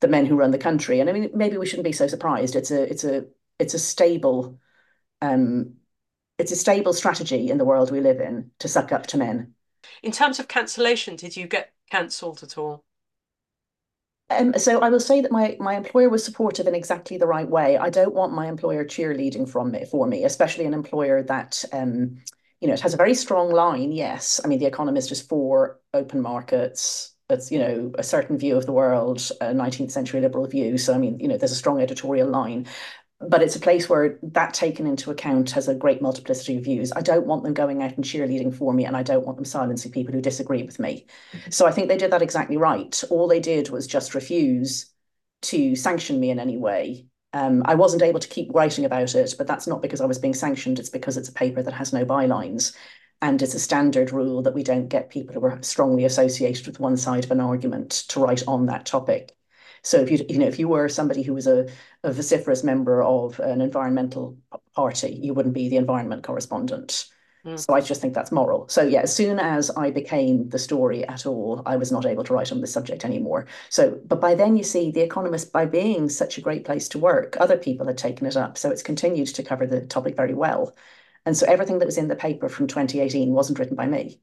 the 0.00 0.08
men 0.08 0.26
who 0.26 0.36
run 0.36 0.50
the 0.50 0.58
country. 0.58 1.00
And 1.00 1.08
I 1.08 1.12
mean, 1.12 1.30
maybe 1.34 1.56
we 1.56 1.66
shouldn't 1.66 1.84
be 1.84 1.92
so 1.92 2.06
surprised. 2.06 2.56
It's 2.56 2.70
a 2.70 2.82
it's 2.82 3.04
a 3.04 3.26
it's 3.58 3.74
a 3.74 3.78
stable 3.78 4.58
um 5.22 5.74
it's 6.38 6.52
a 6.52 6.56
stable 6.56 6.92
strategy 6.92 7.50
in 7.50 7.58
the 7.58 7.64
world 7.64 7.90
we 7.90 8.00
live 8.00 8.20
in 8.20 8.50
to 8.58 8.68
suck 8.68 8.92
up 8.92 9.06
to 9.08 9.16
men. 9.16 9.54
In 10.02 10.12
terms 10.12 10.38
of 10.38 10.48
cancellation, 10.48 11.16
did 11.16 11.36
you 11.36 11.46
get 11.46 11.72
cancelled 11.90 12.42
at 12.42 12.58
all? 12.58 12.84
Um, 14.30 14.54
so 14.58 14.80
I 14.80 14.88
will 14.88 15.00
say 15.00 15.20
that 15.20 15.30
my 15.30 15.56
my 15.60 15.74
employer 15.74 16.08
was 16.08 16.24
supportive 16.24 16.66
in 16.66 16.74
exactly 16.74 17.18
the 17.18 17.26
right 17.26 17.48
way. 17.48 17.76
I 17.76 17.90
don't 17.90 18.14
want 18.14 18.32
my 18.32 18.48
employer 18.48 18.84
cheerleading 18.84 19.48
from 19.48 19.70
me 19.70 19.84
for 19.84 20.06
me, 20.06 20.24
especially 20.24 20.64
an 20.64 20.74
employer 20.74 21.22
that 21.24 21.64
um, 21.72 22.22
you 22.60 22.68
know, 22.68 22.74
it 22.74 22.80
has 22.80 22.94
a 22.94 22.96
very 22.98 23.14
strong 23.14 23.50
line. 23.50 23.92
Yes, 23.92 24.40
I 24.42 24.48
mean 24.48 24.58
the 24.58 24.66
Economist 24.66 25.12
is 25.12 25.20
for 25.20 25.80
open 25.92 26.22
markets. 26.22 27.14
It's 27.28 27.50
you 27.52 27.58
know 27.58 27.92
a 27.98 28.02
certain 28.02 28.38
view 28.38 28.56
of 28.56 28.64
the 28.66 28.72
world, 28.72 29.18
a 29.40 29.52
19th 29.52 29.90
century 29.90 30.20
liberal 30.20 30.46
view. 30.46 30.78
So 30.78 30.94
I 30.94 30.98
mean 30.98 31.18
you 31.20 31.28
know 31.28 31.36
there's 31.36 31.52
a 31.52 31.56
strong 31.56 31.80
editorial 31.82 32.28
line, 32.28 32.66
but 33.28 33.42
it's 33.42 33.56
a 33.56 33.60
place 33.60 33.88
where 33.88 34.18
that 34.22 34.54
taken 34.54 34.86
into 34.86 35.10
account 35.10 35.50
has 35.52 35.68
a 35.68 35.74
great 35.74 36.02
multiplicity 36.02 36.56
of 36.56 36.64
views. 36.64 36.92
I 36.92 37.00
don't 37.00 37.26
want 37.26 37.42
them 37.44 37.54
going 37.54 37.82
out 37.82 37.96
and 37.96 38.04
cheerleading 38.04 38.54
for 38.54 38.72
me, 38.72 38.84
and 38.84 38.96
I 38.96 39.02
don't 39.02 39.24
want 39.24 39.36
them 39.36 39.44
silencing 39.44 39.92
people 39.92 40.14
who 40.14 40.20
disagree 40.20 40.62
with 40.62 40.78
me. 40.78 41.06
So 41.50 41.66
I 41.66 41.72
think 41.72 41.88
they 41.88 41.96
did 41.96 42.10
that 42.12 42.22
exactly 42.22 42.56
right. 42.56 43.02
All 43.10 43.28
they 43.28 43.40
did 43.40 43.70
was 43.70 43.86
just 43.86 44.14
refuse 44.14 44.86
to 45.42 45.76
sanction 45.76 46.20
me 46.20 46.30
in 46.30 46.38
any 46.38 46.56
way. 46.56 47.06
Um, 47.32 47.62
I 47.66 47.74
wasn't 47.74 48.02
able 48.02 48.20
to 48.20 48.28
keep 48.28 48.54
writing 48.54 48.84
about 48.84 49.14
it, 49.14 49.34
but 49.36 49.46
that's 49.46 49.66
not 49.66 49.82
because 49.82 50.00
I 50.00 50.06
was 50.06 50.18
being 50.18 50.34
sanctioned. 50.34 50.78
It's 50.78 50.90
because 50.90 51.16
it's 51.16 51.28
a 51.28 51.32
paper 51.32 51.62
that 51.62 51.74
has 51.74 51.92
no 51.92 52.04
bylines. 52.04 52.74
And 53.20 53.40
it's 53.42 53.54
a 53.54 53.58
standard 53.58 54.12
rule 54.12 54.42
that 54.42 54.54
we 54.54 54.62
don't 54.62 54.88
get 54.88 55.10
people 55.10 55.34
who 55.34 55.44
are 55.44 55.62
strongly 55.62 56.04
associated 56.04 56.66
with 56.66 56.78
one 56.80 56.96
side 56.96 57.24
of 57.24 57.30
an 57.30 57.40
argument 57.40 57.90
to 58.08 58.20
write 58.20 58.42
on 58.46 58.66
that 58.66 58.86
topic. 58.86 59.34
So 59.84 60.00
if 60.00 60.10
you 60.10 60.24
you 60.28 60.38
know 60.38 60.46
if 60.46 60.58
you 60.58 60.68
were 60.68 60.88
somebody 60.88 61.22
who 61.22 61.34
was 61.34 61.46
a, 61.46 61.68
a 62.02 62.12
vociferous 62.12 62.64
member 62.64 63.02
of 63.02 63.38
an 63.40 63.60
environmental 63.60 64.36
party, 64.74 65.12
you 65.22 65.34
wouldn't 65.34 65.54
be 65.54 65.68
the 65.68 65.76
environment 65.76 66.24
correspondent. 66.24 67.06
Mm. 67.44 67.58
So 67.58 67.74
I 67.74 67.80
just 67.80 68.00
think 68.00 68.14
that's 68.14 68.32
moral. 68.32 68.68
So 68.68 68.82
yeah, 68.82 69.02
as 69.02 69.14
soon 69.14 69.38
as 69.38 69.70
I 69.70 69.90
became 69.90 70.48
the 70.48 70.58
story 70.58 71.06
at 71.06 71.26
all, 71.26 71.62
I 71.66 71.76
was 71.76 71.92
not 71.92 72.06
able 72.06 72.24
to 72.24 72.32
write 72.32 72.52
on 72.52 72.60
this 72.60 72.72
subject 72.72 73.04
anymore. 73.04 73.46
So, 73.68 74.00
but 74.06 74.20
by 74.20 74.34
then 74.34 74.56
you 74.56 74.64
see, 74.64 74.90
The 74.90 75.02
Economist, 75.02 75.52
by 75.52 75.66
being 75.66 76.08
such 76.08 76.38
a 76.38 76.40
great 76.40 76.64
place 76.64 76.88
to 76.90 76.98
work, 76.98 77.36
other 77.38 77.58
people 77.58 77.86
had 77.86 77.98
taken 77.98 78.26
it 78.26 78.36
up. 78.36 78.56
So 78.56 78.70
it's 78.70 78.82
continued 78.82 79.28
to 79.28 79.42
cover 79.42 79.66
the 79.66 79.82
topic 79.82 80.16
very 80.16 80.34
well. 80.34 80.74
And 81.26 81.36
so 81.36 81.46
everything 81.46 81.78
that 81.78 81.86
was 81.86 81.98
in 81.98 82.08
the 82.08 82.16
paper 82.16 82.48
from 82.48 82.66
2018 82.66 83.32
wasn't 83.32 83.58
written 83.58 83.76
by 83.76 83.86
me. 83.86 84.20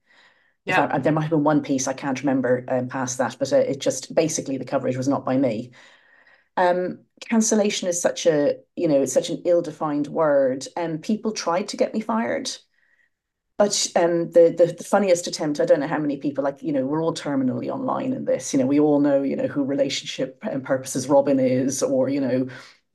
Yeah. 0.65 0.87
I, 0.91 0.99
there 0.99 1.11
might 1.11 1.21
have 1.21 1.31
been 1.31 1.43
one 1.43 1.61
piece 1.61 1.87
I 1.87 1.93
can't 1.93 2.19
remember 2.19 2.63
um, 2.67 2.87
past 2.87 3.17
that, 3.17 3.37
but 3.39 3.51
uh, 3.51 3.57
it 3.57 3.79
just 3.79 4.13
basically 4.13 4.57
the 4.57 4.65
coverage 4.65 4.97
was 4.97 5.07
not 5.07 5.25
by 5.25 5.37
me. 5.37 5.71
Um, 6.57 6.99
cancellation 7.21 7.87
is 7.87 8.01
such 8.01 8.25
a 8.25 8.55
you 8.75 8.87
know 8.87 9.01
it's 9.01 9.13
such 9.13 9.29
an 9.29 9.41
ill-defined 9.45 10.07
word, 10.07 10.67
and 10.75 10.93
um, 10.95 10.99
people 10.99 11.31
tried 11.31 11.69
to 11.69 11.77
get 11.77 11.93
me 11.93 12.01
fired. 12.01 12.51
But 13.57 13.87
um, 13.95 14.31
the, 14.31 14.55
the, 14.57 14.73
the 14.75 14.83
funniest 14.83 15.27
attempt, 15.27 15.59
I 15.59 15.65
don't 15.65 15.81
know 15.81 15.87
how 15.87 15.99
many 15.99 16.17
people 16.17 16.43
like 16.43 16.61
you 16.61 16.73
know 16.73 16.85
we're 16.85 17.01
all 17.03 17.13
terminally 17.13 17.69
online 17.69 18.13
in 18.13 18.25
this. 18.25 18.53
You 18.53 18.59
know 18.59 18.65
we 18.65 18.79
all 18.79 18.99
know 18.99 19.23
you 19.23 19.35
know 19.35 19.47
who 19.47 19.63
relationship 19.63 20.39
and 20.43 20.63
purposes 20.63 21.07
Robin 21.07 21.39
is, 21.39 21.81
or 21.81 22.09
you 22.09 22.21
know 22.21 22.47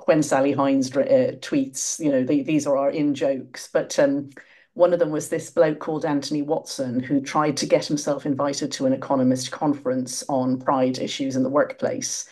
when 0.04 0.22
Sally 0.22 0.52
Hines 0.52 0.94
uh, 0.96 1.36
tweets. 1.40 1.98
You 1.98 2.12
know 2.12 2.24
the, 2.24 2.42
these 2.42 2.66
are 2.66 2.76
our 2.76 2.90
in 2.90 3.14
jokes, 3.14 3.68
but 3.72 3.98
um, 3.98 4.30
one 4.76 4.92
of 4.92 4.98
them 4.98 5.10
was 5.10 5.30
this 5.30 5.48
bloke 5.50 5.78
called 5.78 6.04
Anthony 6.04 6.42
Watson, 6.42 7.00
who 7.00 7.22
tried 7.22 7.56
to 7.56 7.66
get 7.66 7.86
himself 7.86 8.26
invited 8.26 8.70
to 8.72 8.84
an 8.84 8.92
economist 8.92 9.50
conference 9.50 10.22
on 10.28 10.58
pride 10.58 10.98
issues 10.98 11.34
in 11.34 11.42
the 11.42 11.48
workplace 11.48 12.28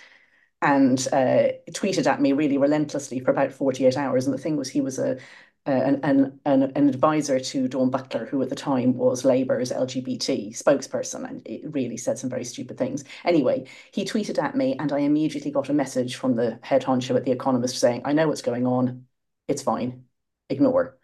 and 0.60 1.08
uh, 1.10 1.48
tweeted 1.70 2.06
at 2.06 2.20
me 2.20 2.32
really 2.32 2.58
relentlessly 2.58 3.18
for 3.18 3.30
about 3.30 3.50
48 3.50 3.96
hours. 3.96 4.26
And 4.26 4.34
the 4.34 4.40
thing 4.40 4.58
was, 4.58 4.68
he 4.68 4.82
was 4.82 4.98
a 4.98 5.18
an, 5.66 6.00
an, 6.02 6.40
an, 6.44 6.88
advisor 6.88 7.40
to 7.40 7.66
Dawn 7.68 7.88
Butler, 7.88 8.26
who 8.26 8.42
at 8.42 8.50
the 8.50 8.54
time 8.54 8.94
was 8.98 9.24
Labour's 9.24 9.72
LGBT 9.72 10.50
spokesperson, 10.62 11.26
and 11.26 11.40
it 11.46 11.62
really 11.72 11.96
said 11.96 12.18
some 12.18 12.28
very 12.28 12.44
stupid 12.44 12.76
things. 12.76 13.04
Anyway, 13.24 13.66
he 13.90 14.04
tweeted 14.04 14.42
at 14.42 14.54
me, 14.54 14.76
and 14.78 14.92
I 14.92 14.98
immediately 14.98 15.50
got 15.50 15.70
a 15.70 15.72
message 15.72 16.16
from 16.16 16.36
the 16.36 16.58
head 16.60 16.82
honcho 16.82 17.16
at 17.16 17.24
The 17.24 17.32
Economist 17.32 17.78
saying, 17.78 18.02
I 18.04 18.12
know 18.12 18.28
what's 18.28 18.42
going 18.42 18.66
on. 18.66 19.06
It's 19.48 19.62
fine. 19.62 20.04
Ignore. 20.50 20.98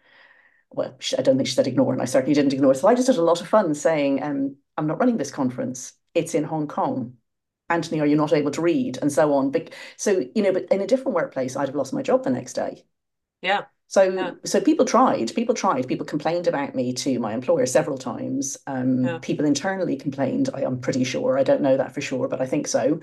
Well, 0.71 0.95
I 1.17 1.21
don't 1.21 1.35
think 1.37 1.47
she 1.47 1.55
said 1.55 1.67
ignore, 1.67 1.93
and 1.93 2.01
I 2.01 2.05
certainly 2.05 2.33
didn't 2.33 2.53
ignore. 2.53 2.73
So 2.73 2.87
I 2.87 2.95
just 2.95 3.07
had 3.07 3.17
a 3.17 3.21
lot 3.21 3.41
of 3.41 3.47
fun 3.47 3.73
saying, 3.75 4.23
um, 4.23 4.55
I'm 4.77 4.87
not 4.87 4.99
running 4.99 5.17
this 5.17 5.31
conference. 5.31 5.93
It's 6.13 6.33
in 6.33 6.43
Hong 6.45 6.67
Kong. 6.67 7.17
Anthony, 7.69 8.01
are 8.01 8.05
you 8.05 8.15
not 8.15 8.33
able 8.33 8.51
to 8.51 8.61
read? 8.61 8.97
And 9.01 9.11
so 9.11 9.33
on. 9.33 9.51
But 9.51 9.71
so, 9.97 10.23
you 10.35 10.41
know, 10.43 10.51
but 10.53 10.65
in 10.71 10.81
a 10.81 10.87
different 10.87 11.15
workplace, 11.15 11.55
I'd 11.55 11.67
have 11.67 11.75
lost 11.75 11.93
my 11.93 12.01
job 12.01 12.23
the 12.23 12.29
next 12.29 12.53
day. 12.53 12.83
Yeah. 13.41 13.65
So, 13.87 14.03
Yeah. 14.03 14.31
so 14.45 14.61
people 14.61 14.85
tried. 14.85 15.33
People 15.35 15.55
tried. 15.55 15.87
People 15.87 16.05
complained 16.05 16.47
about 16.47 16.75
me 16.75 16.93
to 16.93 17.19
my 17.19 17.33
employer 17.33 17.65
several 17.65 17.97
times. 17.97 18.57
Um, 18.67 19.03
Yeah. 19.03 19.19
People 19.21 19.45
internally 19.45 19.97
complained. 19.97 20.49
I, 20.53 20.61
I'm 20.63 20.79
pretty 20.79 21.03
sure. 21.03 21.37
I 21.37 21.43
don't 21.43 21.61
know 21.61 21.77
that 21.77 21.93
for 21.93 22.01
sure, 22.01 22.27
but 22.27 22.41
I 22.41 22.45
think 22.45 22.67
so. 22.67 22.99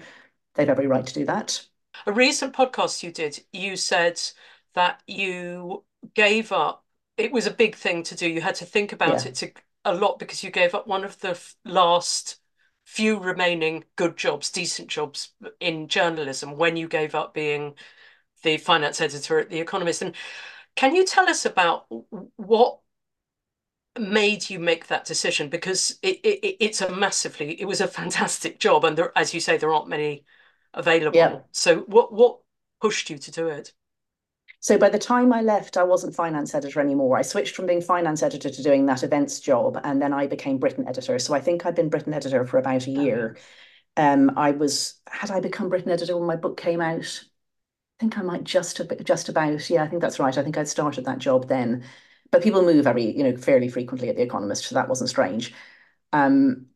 They've 0.54 0.68
every 0.68 0.86
right 0.86 1.06
to 1.06 1.14
do 1.14 1.26
that. 1.26 1.66
A 2.06 2.12
recent 2.12 2.54
podcast 2.54 3.02
you 3.02 3.12
did, 3.12 3.44
you 3.52 3.76
said 3.76 4.20
that 4.74 5.02
you 5.06 5.84
gave 6.14 6.52
up. 6.52 6.84
It 7.18 7.32
was 7.32 7.46
a 7.46 7.52
big 7.52 7.74
thing 7.76 8.02
to 8.04 8.14
do. 8.14 8.28
You 8.28 8.40
had 8.40 8.54
to 8.56 8.64
think 8.64 8.92
about 8.92 9.24
Yeah. 9.24 9.30
it 9.30 9.34
to, 9.36 9.52
a 9.84 9.94
lot 9.94 10.18
because 10.18 10.42
you 10.42 10.50
gave 10.50 10.74
up 10.74 10.86
one 10.86 11.04
of 11.04 11.18
the 11.20 11.38
last 11.64 12.36
few 12.84 13.18
remaining 13.18 13.84
good 13.96 14.16
jobs, 14.16 14.50
decent 14.50 14.88
jobs 14.88 15.30
in 15.60 15.88
journalism 15.88 16.56
when 16.56 16.76
you 16.76 16.88
gave 16.88 17.14
up 17.14 17.34
being 17.34 17.74
the 18.42 18.56
finance 18.56 19.00
editor 19.00 19.38
at 19.40 19.50
The 19.50 19.60
Economist. 19.60 20.02
And 20.02 20.14
can 20.76 20.94
you 20.94 21.04
tell 21.04 21.28
us 21.28 21.44
about 21.44 21.86
what 22.36 22.78
made 23.98 24.48
you 24.48 24.58
make 24.58 24.86
that 24.86 25.04
decision? 25.04 25.48
Because 25.48 25.98
it, 26.02 26.20
it 26.24 26.56
it's 26.60 26.80
a 26.80 26.90
massively, 26.90 27.60
it 27.60 27.64
was 27.64 27.80
a 27.80 27.88
fantastic 27.88 28.58
job, 28.60 28.84
and 28.84 28.96
there, 28.96 29.12
as 29.16 29.34
you 29.34 29.40
say, 29.40 29.56
there 29.56 29.72
aren't 29.72 29.88
many 29.88 30.24
available. 30.74 31.16
Yeah. 31.16 31.26
available. 31.26 31.48
So 31.52 31.78
what 31.80 32.12
what 32.12 32.38
pushed 32.80 33.10
you 33.10 33.18
to 33.18 33.30
do 33.30 33.48
it? 33.48 33.72
So 34.60 34.76
by 34.76 34.88
the 34.88 34.98
time 34.98 35.32
I 35.32 35.40
left, 35.40 35.76
I 35.76 35.84
wasn't 35.84 36.16
finance 36.16 36.54
editor 36.54 36.80
anymore. 36.80 37.16
I 37.16 37.22
switched 37.22 37.54
from 37.54 37.66
being 37.66 37.80
finance 37.80 38.22
editor 38.22 38.50
to 38.50 38.62
doing 38.62 38.86
that 38.86 39.04
events 39.04 39.38
job, 39.40 39.80
and 39.84 40.02
then 40.02 40.12
I 40.12 40.26
became 40.26 40.58
Britain 40.58 40.88
editor. 40.88 41.18
So 41.18 41.32
I 41.34 41.40
think 41.40 41.64
I'd 41.64 41.76
been 41.76 41.88
Britain 41.90 42.12
editor 42.14 42.44
for 42.44 42.58
about 42.58 42.86
a 42.86 42.90
year. 42.90 43.36
Um, 43.96 44.32
I 44.36 44.52
was 44.52 45.00
had 45.08 45.30
I 45.30 45.40
become 45.40 45.68
Britain 45.68 45.92
editor 45.92 46.16
when 46.16 46.26
my 46.26 46.36
book 46.36 46.56
came 46.56 46.80
out? 46.80 47.24
I 47.98 48.00
think 48.00 48.18
I 48.18 48.22
might 48.22 48.44
just 48.44 48.78
have 48.78 49.04
just 49.04 49.28
about. 49.28 49.68
Yeah, 49.70 49.84
I 49.84 49.88
think 49.88 50.02
that's 50.02 50.20
right. 50.20 50.36
I 50.36 50.42
think 50.42 50.56
I'd 50.58 50.68
started 50.68 51.04
that 51.06 51.18
job 51.18 51.48
then. 51.48 51.84
But 52.30 52.42
people 52.42 52.62
move 52.62 52.86
every, 52.86 53.16
you 53.16 53.24
know, 53.24 53.36
fairly 53.36 53.68
frequently 53.68 54.08
at 54.08 54.16
The 54.16 54.22
Economist, 54.22 54.66
so 54.66 54.74
that 54.74 54.88
wasn't 54.88 55.10
strange. 55.10 55.54
Um, 56.12 56.67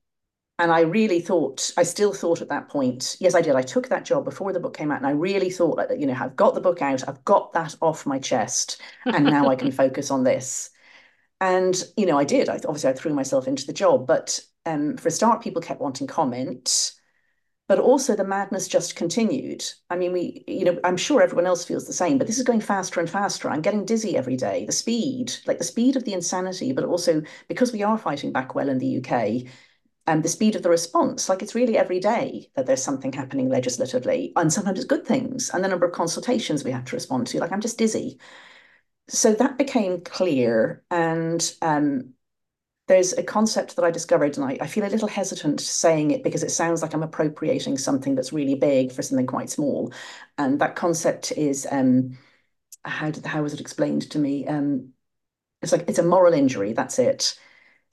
and 0.58 0.70
I 0.70 0.80
really 0.80 1.20
thought, 1.20 1.72
I 1.76 1.82
still 1.82 2.12
thought 2.12 2.40
at 2.40 2.48
that 2.50 2.68
point, 2.68 3.16
yes, 3.20 3.34
I 3.34 3.40
did. 3.40 3.56
I 3.56 3.62
took 3.62 3.88
that 3.88 4.04
job 4.04 4.24
before 4.24 4.52
the 4.52 4.60
book 4.60 4.76
came 4.76 4.92
out, 4.92 4.98
and 4.98 5.06
I 5.06 5.10
really 5.10 5.50
thought 5.50 5.76
that, 5.76 5.98
you 5.98 6.06
know, 6.06 6.16
I've 6.18 6.36
got 6.36 6.54
the 6.54 6.60
book 6.60 6.82
out, 6.82 7.08
I've 7.08 7.24
got 7.24 7.52
that 7.54 7.74
off 7.80 8.06
my 8.06 8.18
chest, 8.18 8.80
and 9.04 9.24
now 9.24 9.48
I 9.48 9.56
can 9.56 9.72
focus 9.72 10.10
on 10.10 10.24
this. 10.24 10.70
And, 11.40 11.82
you 11.96 12.06
know, 12.06 12.18
I 12.18 12.24
did. 12.24 12.48
I 12.48 12.56
obviously 12.56 12.90
I 12.90 12.92
threw 12.92 13.12
myself 13.14 13.48
into 13.48 13.66
the 13.66 13.72
job, 13.72 14.06
but 14.06 14.38
um, 14.64 14.96
for 14.96 15.08
a 15.08 15.10
start, 15.10 15.42
people 15.42 15.62
kept 15.62 15.80
wanting 15.80 16.06
comment, 16.06 16.92
but 17.66 17.78
also 17.78 18.14
the 18.14 18.24
madness 18.24 18.68
just 18.68 18.94
continued. 18.96 19.64
I 19.90 19.96
mean, 19.96 20.12
we, 20.12 20.44
you 20.46 20.64
know, 20.64 20.78
I'm 20.84 20.96
sure 20.96 21.22
everyone 21.22 21.46
else 21.46 21.64
feels 21.64 21.86
the 21.86 21.92
same, 21.92 22.18
but 22.18 22.26
this 22.26 22.38
is 22.38 22.44
going 22.44 22.60
faster 22.60 23.00
and 23.00 23.10
faster. 23.10 23.50
I'm 23.50 23.62
getting 23.62 23.84
dizzy 23.84 24.16
every 24.16 24.36
day. 24.36 24.66
The 24.66 24.72
speed, 24.72 25.32
like 25.46 25.58
the 25.58 25.64
speed 25.64 25.96
of 25.96 26.04
the 26.04 26.12
insanity, 26.12 26.72
but 26.72 26.84
also 26.84 27.22
because 27.48 27.72
we 27.72 27.82
are 27.82 27.98
fighting 27.98 28.32
back 28.32 28.54
well 28.54 28.68
in 28.68 28.78
the 28.78 28.98
UK, 28.98 29.50
and 30.06 30.22
the 30.22 30.28
speed 30.28 30.56
of 30.56 30.62
the 30.62 30.70
response. 30.70 31.28
Like 31.28 31.42
it's 31.42 31.54
really 31.54 31.78
every 31.78 32.00
day 32.00 32.50
that 32.56 32.66
there's 32.66 32.82
something 32.82 33.12
happening 33.12 33.48
legislatively, 33.48 34.32
and 34.36 34.52
sometimes 34.52 34.78
it's 34.78 34.86
good 34.88 35.06
things, 35.06 35.50
and 35.50 35.64
the 35.64 35.68
number 35.68 35.86
of 35.86 35.92
consultations 35.92 36.64
we 36.64 36.72
have 36.72 36.84
to 36.86 36.96
respond 36.96 37.26
to. 37.28 37.40
Like 37.40 37.52
I'm 37.52 37.60
just 37.60 37.78
dizzy. 37.78 38.18
So 39.08 39.34
that 39.34 39.58
became 39.58 40.00
clear, 40.02 40.84
and 40.90 41.54
um, 41.62 42.14
there's 42.88 43.12
a 43.14 43.22
concept 43.22 43.76
that 43.76 43.84
I 43.84 43.90
discovered, 43.90 44.36
and 44.38 44.46
I, 44.46 44.58
I 44.62 44.66
feel 44.66 44.84
a 44.86 44.88
little 44.90 45.08
hesitant 45.08 45.60
saying 45.60 46.10
it 46.12 46.24
because 46.24 46.42
it 46.42 46.50
sounds 46.50 46.82
like 46.82 46.94
I'm 46.94 47.02
appropriating 47.02 47.78
something 47.78 48.14
that's 48.14 48.32
really 48.32 48.54
big 48.56 48.92
for 48.92 49.02
something 49.02 49.26
quite 49.26 49.50
small. 49.50 49.92
And 50.38 50.60
that 50.60 50.76
concept 50.76 51.32
is 51.32 51.66
um, 51.70 52.18
how 52.84 53.10
did 53.10 53.26
how 53.26 53.42
was 53.42 53.54
it 53.54 53.60
explained 53.60 54.10
to 54.12 54.18
me? 54.18 54.46
Um, 54.48 54.90
it's 55.62 55.72
like 55.72 55.86
it's 55.88 55.98
a 55.98 56.02
moral 56.04 56.34
injury. 56.34 56.72
That's 56.74 56.98
it. 56.98 57.38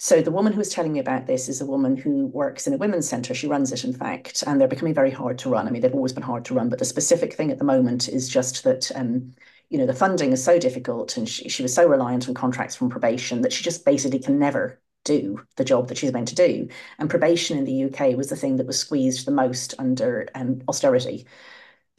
So 0.02 0.22
the 0.22 0.32
woman 0.32 0.54
who 0.54 0.60
was 0.60 0.70
telling 0.70 0.94
me 0.94 1.00
about 1.00 1.28
this 1.28 1.50
is 1.50 1.60
a 1.60 1.66
woman 1.66 1.98
who 1.98 2.28
works 2.28 2.66
in 2.66 2.74
a 2.74 2.78
women's 2.78 3.08
centre. 3.08 3.34
She 3.34 3.48
runs 3.48 3.74
it, 3.74 3.84
in 3.84 3.92
fact, 3.92 4.46
and 4.48 4.60
they're 4.60 4.68
becoming 4.68 4.94
very 4.94 5.12
hard 5.12 5.38
to 5.40 5.50
run. 5.50 5.68
I 5.68 5.72
mean, 5.72 5.82
they've 5.82 5.94
always 5.94 6.14
been 6.14 6.24
hard 6.24 6.46
to 6.46 6.54
run, 6.54 6.70
but 6.70 6.80
the 6.80 6.86
specific 6.86 7.34
thing 7.34 7.52
at 7.52 7.58
the 7.58 7.66
moment 7.66 8.08
is 8.08 8.30
just 8.30 8.64
that, 8.64 8.92
um, 8.96 9.34
you 9.70 9.78
know, 9.78 9.86
the 9.86 9.94
funding 9.94 10.32
is 10.32 10.42
so 10.42 10.58
difficult, 10.58 11.18
and 11.18 11.28
she, 11.28 11.50
she 11.50 11.64
was 11.64 11.74
so 11.74 11.86
reliant 11.86 12.30
on 12.30 12.34
contracts 12.34 12.78
from 12.78 12.90
probation 12.90 13.42
that 13.42 13.52
she 13.52 13.62
just 13.62 13.84
basically 13.84 14.20
can 14.20 14.40
never 14.40 14.80
do 15.04 15.42
the 15.58 15.66
job 15.66 15.90
that 15.90 15.98
she's 15.98 16.14
meant 16.14 16.30
to 16.30 16.36
do. 16.36 16.70
And 16.98 17.10
probation 17.10 17.58
in 17.58 17.66
the 17.66 17.84
UK 17.86 18.16
was 18.16 18.30
the 18.30 18.38
thing 18.38 18.56
that 18.56 18.68
was 18.68 18.80
squeezed 18.80 19.28
the 19.28 19.32
most 19.32 19.76
under 19.80 20.30
um, 20.34 20.62
austerity. 20.70 21.28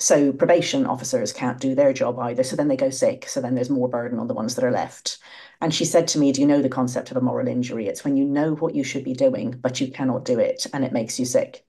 So 0.01 0.33
probation 0.33 0.87
officers 0.87 1.33
can't 1.33 1.61
do 1.61 1.75
their 1.75 1.93
job 1.93 2.19
either. 2.19 2.43
So 2.43 2.57
then 2.57 2.69
they 2.69 2.77
go 2.77 2.91
sick. 2.91 3.29
So 3.29 3.41
then 3.41 3.55
there's 3.55 3.71
more 3.71 3.89
burden 3.89 4.19
on 4.19 4.29
the 4.29 4.35
ones 4.35 4.55
that 4.57 4.65
are 4.65 4.71
left. 4.73 5.19
And 5.61 5.75
she 5.75 5.85
said 5.85 6.09
to 6.09 6.19
me, 6.19 6.33
Do 6.33 6.41
you 6.41 6.47
know 6.47 6.63
the 6.63 6.69
concept 6.69 7.11
of 7.11 7.17
a 7.19 7.21
moral 7.21 7.49
injury? 7.49 7.87
It's 7.87 8.05
when 8.05 8.17
you 8.17 8.25
know 8.25 8.55
what 8.57 8.75
you 8.75 8.83
should 8.83 9.05
be 9.05 9.13
doing, 9.15 9.53
but 9.53 9.81
you 9.81 9.91
cannot 9.93 10.25
do 10.25 10.39
it 10.39 10.67
and 10.73 10.85
it 10.85 10.93
makes 10.93 11.19
you 11.21 11.27
sick. 11.27 11.65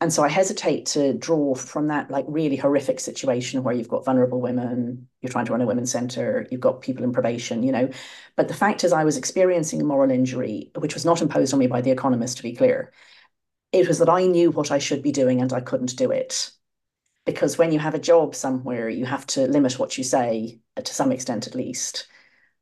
And 0.00 0.12
so 0.12 0.22
I 0.22 0.28
hesitate 0.28 0.86
to 0.86 1.14
draw 1.14 1.54
from 1.54 1.88
that 1.88 2.10
like 2.10 2.26
really 2.28 2.56
horrific 2.56 3.00
situation 3.00 3.62
where 3.62 3.74
you've 3.74 3.88
got 3.88 4.04
vulnerable 4.04 4.40
women, 4.40 5.08
you're 5.22 5.30
trying 5.30 5.46
to 5.46 5.52
run 5.52 5.62
a 5.62 5.66
women's 5.66 5.92
centre, 5.92 6.46
you've 6.50 6.60
got 6.60 6.82
people 6.82 7.04
in 7.04 7.12
probation, 7.12 7.62
you 7.62 7.72
know. 7.72 7.88
But 8.36 8.48
the 8.48 8.54
fact 8.54 8.84
is, 8.84 8.92
I 8.92 9.04
was 9.04 9.16
experiencing 9.16 9.80
a 9.80 9.84
moral 9.84 10.10
injury, 10.10 10.70
which 10.76 10.94
was 10.94 11.04
not 11.04 11.22
imposed 11.22 11.52
on 11.54 11.60
me 11.60 11.68
by 11.68 11.80
The 11.80 11.92
Economist, 11.92 12.36
to 12.38 12.42
be 12.42 12.54
clear. 12.54 12.92
It 13.72 13.88
was 13.88 13.98
that 14.00 14.08
I 14.08 14.26
knew 14.26 14.50
what 14.50 14.70
I 14.70 14.78
should 14.78 15.02
be 15.02 15.12
doing 15.12 15.40
and 15.40 15.52
I 15.52 15.60
couldn't 15.60 15.96
do 15.96 16.10
it. 16.10 16.50
Because 17.26 17.56
when 17.58 17.72
you 17.72 17.78
have 17.78 17.94
a 17.94 17.98
job 17.98 18.34
somewhere, 18.34 18.88
you 18.88 19.06
have 19.06 19.26
to 19.28 19.46
limit 19.46 19.78
what 19.78 19.96
you 19.96 20.04
say 20.04 20.60
to 20.82 20.94
some 20.94 21.12
extent 21.12 21.46
at 21.46 21.54
least. 21.54 22.06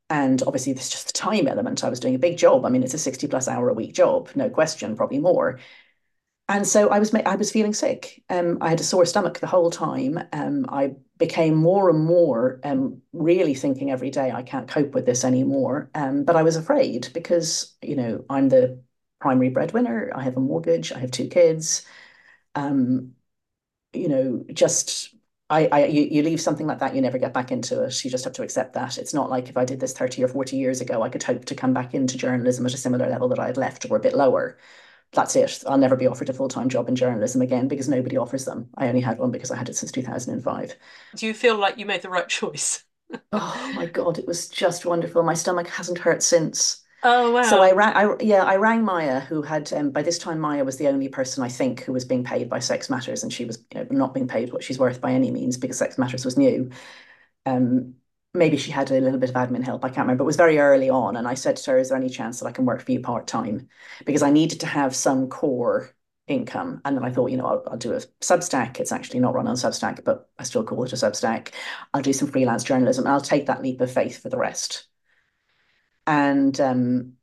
And 0.09 0.43
obviously, 0.43 0.73
there's 0.73 0.89
just 0.89 1.07
the 1.07 1.13
time 1.13 1.47
element. 1.47 1.83
I 1.83 1.89
was 1.89 1.99
doing 1.99 2.15
a 2.15 2.19
big 2.19 2.37
job. 2.37 2.65
I 2.65 2.69
mean, 2.69 2.83
it's 2.83 2.93
a 2.93 2.99
60 2.99 3.27
plus 3.27 3.47
hour 3.47 3.69
a 3.69 3.73
week 3.73 3.93
job, 3.93 4.29
no 4.35 4.49
question, 4.49 4.95
probably 4.97 5.19
more. 5.19 5.59
And 6.49 6.67
so 6.67 6.89
I 6.89 6.99
was 6.99 7.13
I 7.15 7.35
was 7.35 7.51
feeling 7.51 7.73
sick. 7.73 8.21
Um, 8.29 8.57
I 8.61 8.69
had 8.69 8.79
a 8.79 8.83
sore 8.83 9.05
stomach 9.05 9.39
the 9.39 9.47
whole 9.47 9.71
time. 9.71 10.19
Um, 10.33 10.65
I 10.69 10.95
became 11.17 11.55
more 11.55 11.89
and 11.89 12.03
more 12.03 12.59
um, 12.65 13.01
really 13.13 13.53
thinking 13.53 13.91
every 13.91 14.09
day 14.09 14.29
I 14.31 14.43
can't 14.43 14.67
cope 14.67 14.93
with 14.93 15.05
this 15.05 15.23
anymore. 15.23 15.89
Um, 15.95 16.25
but 16.25 16.35
I 16.35 16.43
was 16.43 16.57
afraid 16.57 17.09
because 17.13 17.75
you 17.81 17.95
know 17.95 18.25
I'm 18.29 18.49
the 18.49 18.83
primary 19.21 19.49
breadwinner. 19.49 20.11
I 20.13 20.23
have 20.23 20.35
a 20.37 20.41
mortgage. 20.41 20.91
I 20.91 20.99
have 20.99 21.11
two 21.11 21.27
kids. 21.29 21.85
Um, 22.55 23.13
you 23.93 24.07
know, 24.09 24.45
just 24.53 25.15
I, 25.49 25.67
I 25.71 25.85
you, 25.85 26.03
you 26.03 26.23
leave 26.23 26.41
something 26.41 26.67
like 26.67 26.79
that, 26.79 26.95
you 26.95 27.01
never 27.01 27.17
get 27.17 27.33
back 27.33 27.51
into 27.51 27.83
it. 27.83 28.03
You 28.03 28.11
just 28.11 28.23
have 28.25 28.33
to 28.33 28.43
accept 28.43 28.73
that. 28.73 28.97
It's 28.97 29.13
not 29.13 29.29
like 29.29 29.49
if 29.49 29.57
I 29.57 29.65
did 29.65 29.79
this 29.79 29.93
30 29.93 30.23
or 30.23 30.27
40 30.27 30.57
years 30.57 30.81
ago, 30.81 31.01
I 31.03 31.09
could 31.09 31.23
hope 31.23 31.45
to 31.45 31.55
come 31.55 31.73
back 31.73 31.93
into 31.93 32.17
journalism 32.17 32.65
at 32.65 32.73
a 32.73 32.77
similar 32.77 33.09
level 33.09 33.29
that 33.29 33.39
I 33.39 33.47
had 33.47 33.57
left 33.57 33.85
or 33.89 33.97
a 33.97 33.99
bit 33.99 34.15
lower. 34.15 34.57
That's 35.13 35.35
it. 35.35 35.63
I'll 35.67 35.77
never 35.77 35.95
be 35.95 36.07
offered 36.07 36.29
a 36.29 36.33
full-time 36.33 36.69
job 36.69 36.89
in 36.89 36.95
journalism 36.95 37.41
again 37.41 37.67
because 37.69 37.89
nobody 37.89 38.17
offers 38.17 38.45
them. 38.45 38.69
I 38.77 38.87
only 38.89 39.01
had 39.01 39.19
one 39.19 39.31
because 39.31 39.51
I 39.51 39.57
had 39.57 39.69
it 39.69 39.75
since 39.77 39.91
2005. 39.91 40.75
Do 41.15 41.25
you 41.25 41.33
feel 41.33 41.57
like 41.57 41.79
you 41.79 41.87
made 41.87 42.03
the 42.03 42.09
right 42.11 42.29
choice? 42.29 42.83
Oh 43.33 43.71
my 43.75 43.85
God, 43.87 44.17
it 44.19 44.25
was 44.27 44.47
just 44.47 44.85
wonderful. 44.85 45.23
My 45.23 45.33
stomach 45.33 45.67
hasn't 45.67 45.97
hurt 45.99 46.23
since. 46.23 46.82
Oh 47.03 47.31
wow! 47.31 47.43
So 47.43 47.61
I 47.61 47.71
rang, 47.73 47.93
I, 47.95 48.15
yeah, 48.21 48.43
I 48.43 48.55
rang 48.55 48.83
Maya, 48.85 49.19
who 49.19 49.41
had, 49.41 49.71
um, 49.73 49.91
by 49.91 50.01
this 50.01 50.17
time, 50.17 50.39
Maya 50.39 50.63
was 50.63 50.77
the 50.77 50.87
only 50.87 51.09
person 51.09 51.43
I 51.43 51.49
think 51.49 51.81
who 51.83 51.91
was 51.91 52.05
being 52.05 52.23
paid 52.23 52.49
by 52.49 52.59
Sex 52.59 52.89
Matters, 52.89 53.23
and 53.23 53.33
she 53.33 53.43
was, 53.43 53.57
you 53.73 53.81
know, 53.81 53.87
not 53.91 54.13
being 54.13 54.27
paid 54.29 54.53
what 54.53 54.63
she's 54.63 54.79
worth 54.79 55.01
by 55.01 55.11
any 55.11 55.29
means 55.29 55.57
because 55.57 55.77
Sex 55.77 55.97
Matters 55.97 56.23
was 56.23 56.37
new. 56.37 56.71
Um, 57.45 57.95
maybe 58.33 58.57
she 58.57 58.71
had 58.71 58.91
a 58.91 59.01
little 59.01 59.19
bit 59.19 59.29
of 59.31 59.35
admin 59.35 59.63
help, 59.63 59.85
I 59.85 59.89
can't 59.89 59.99
remember. 60.07 60.23
It 60.23 60.27
was 60.27 60.37
very 60.37 60.59
early 60.59 60.89
on, 60.89 61.17
and 61.17 61.27
I 61.27 61.35
said 61.35 61.57
to 61.57 61.71
her, 61.71 61.77
"Is 61.79 61.89
there 61.89 61.97
any 61.97 62.09
chance 62.09 62.39
that 62.39 62.47
I 62.47 62.51
can 62.53 62.65
work 62.65 62.81
for 62.83 62.91
you 62.93 63.01
part 63.01 63.27
time?" 63.27 63.69
Because 64.05 64.23
I 64.23 64.31
needed 64.31 64.59
to 64.61 64.67
have 64.67 64.95
some 64.95 65.29
core 65.29 65.91
income, 66.27 66.81
and 66.85 66.97
then 66.97 67.03
I 67.05 67.11
thought, 67.11 67.31
you 67.31 67.37
know, 67.37 67.47
I'll, 67.47 67.63
I'll 67.67 67.77
do 67.77 67.93
a 67.93 68.01
Substack. 68.21 68.79
It's 68.79 68.91
actually 68.93 69.19
not 69.21 69.35
run 69.35 69.47
on 69.47 69.55
Substack, 69.55 70.03
but 70.05 70.29
I 70.39 70.43
still 70.43 70.63
call 70.63 70.83
it 70.85 70.93
a 70.93 70.97
Substack. 70.97 71.53
I'll 71.93 72.01
do 72.01 72.13
some 72.13 72.29
freelance 72.29 72.63
journalism, 72.63 73.05
and 73.05 73.13
I'll 73.13 73.21
take 73.21 73.47
that 73.47 73.63
leap 73.63 73.81
of 73.81 73.91
faith 73.91 74.21
for 74.21 74.29
the 74.29 74.37
rest. 74.37 74.87
And 76.05 76.59
um, 76.59 77.13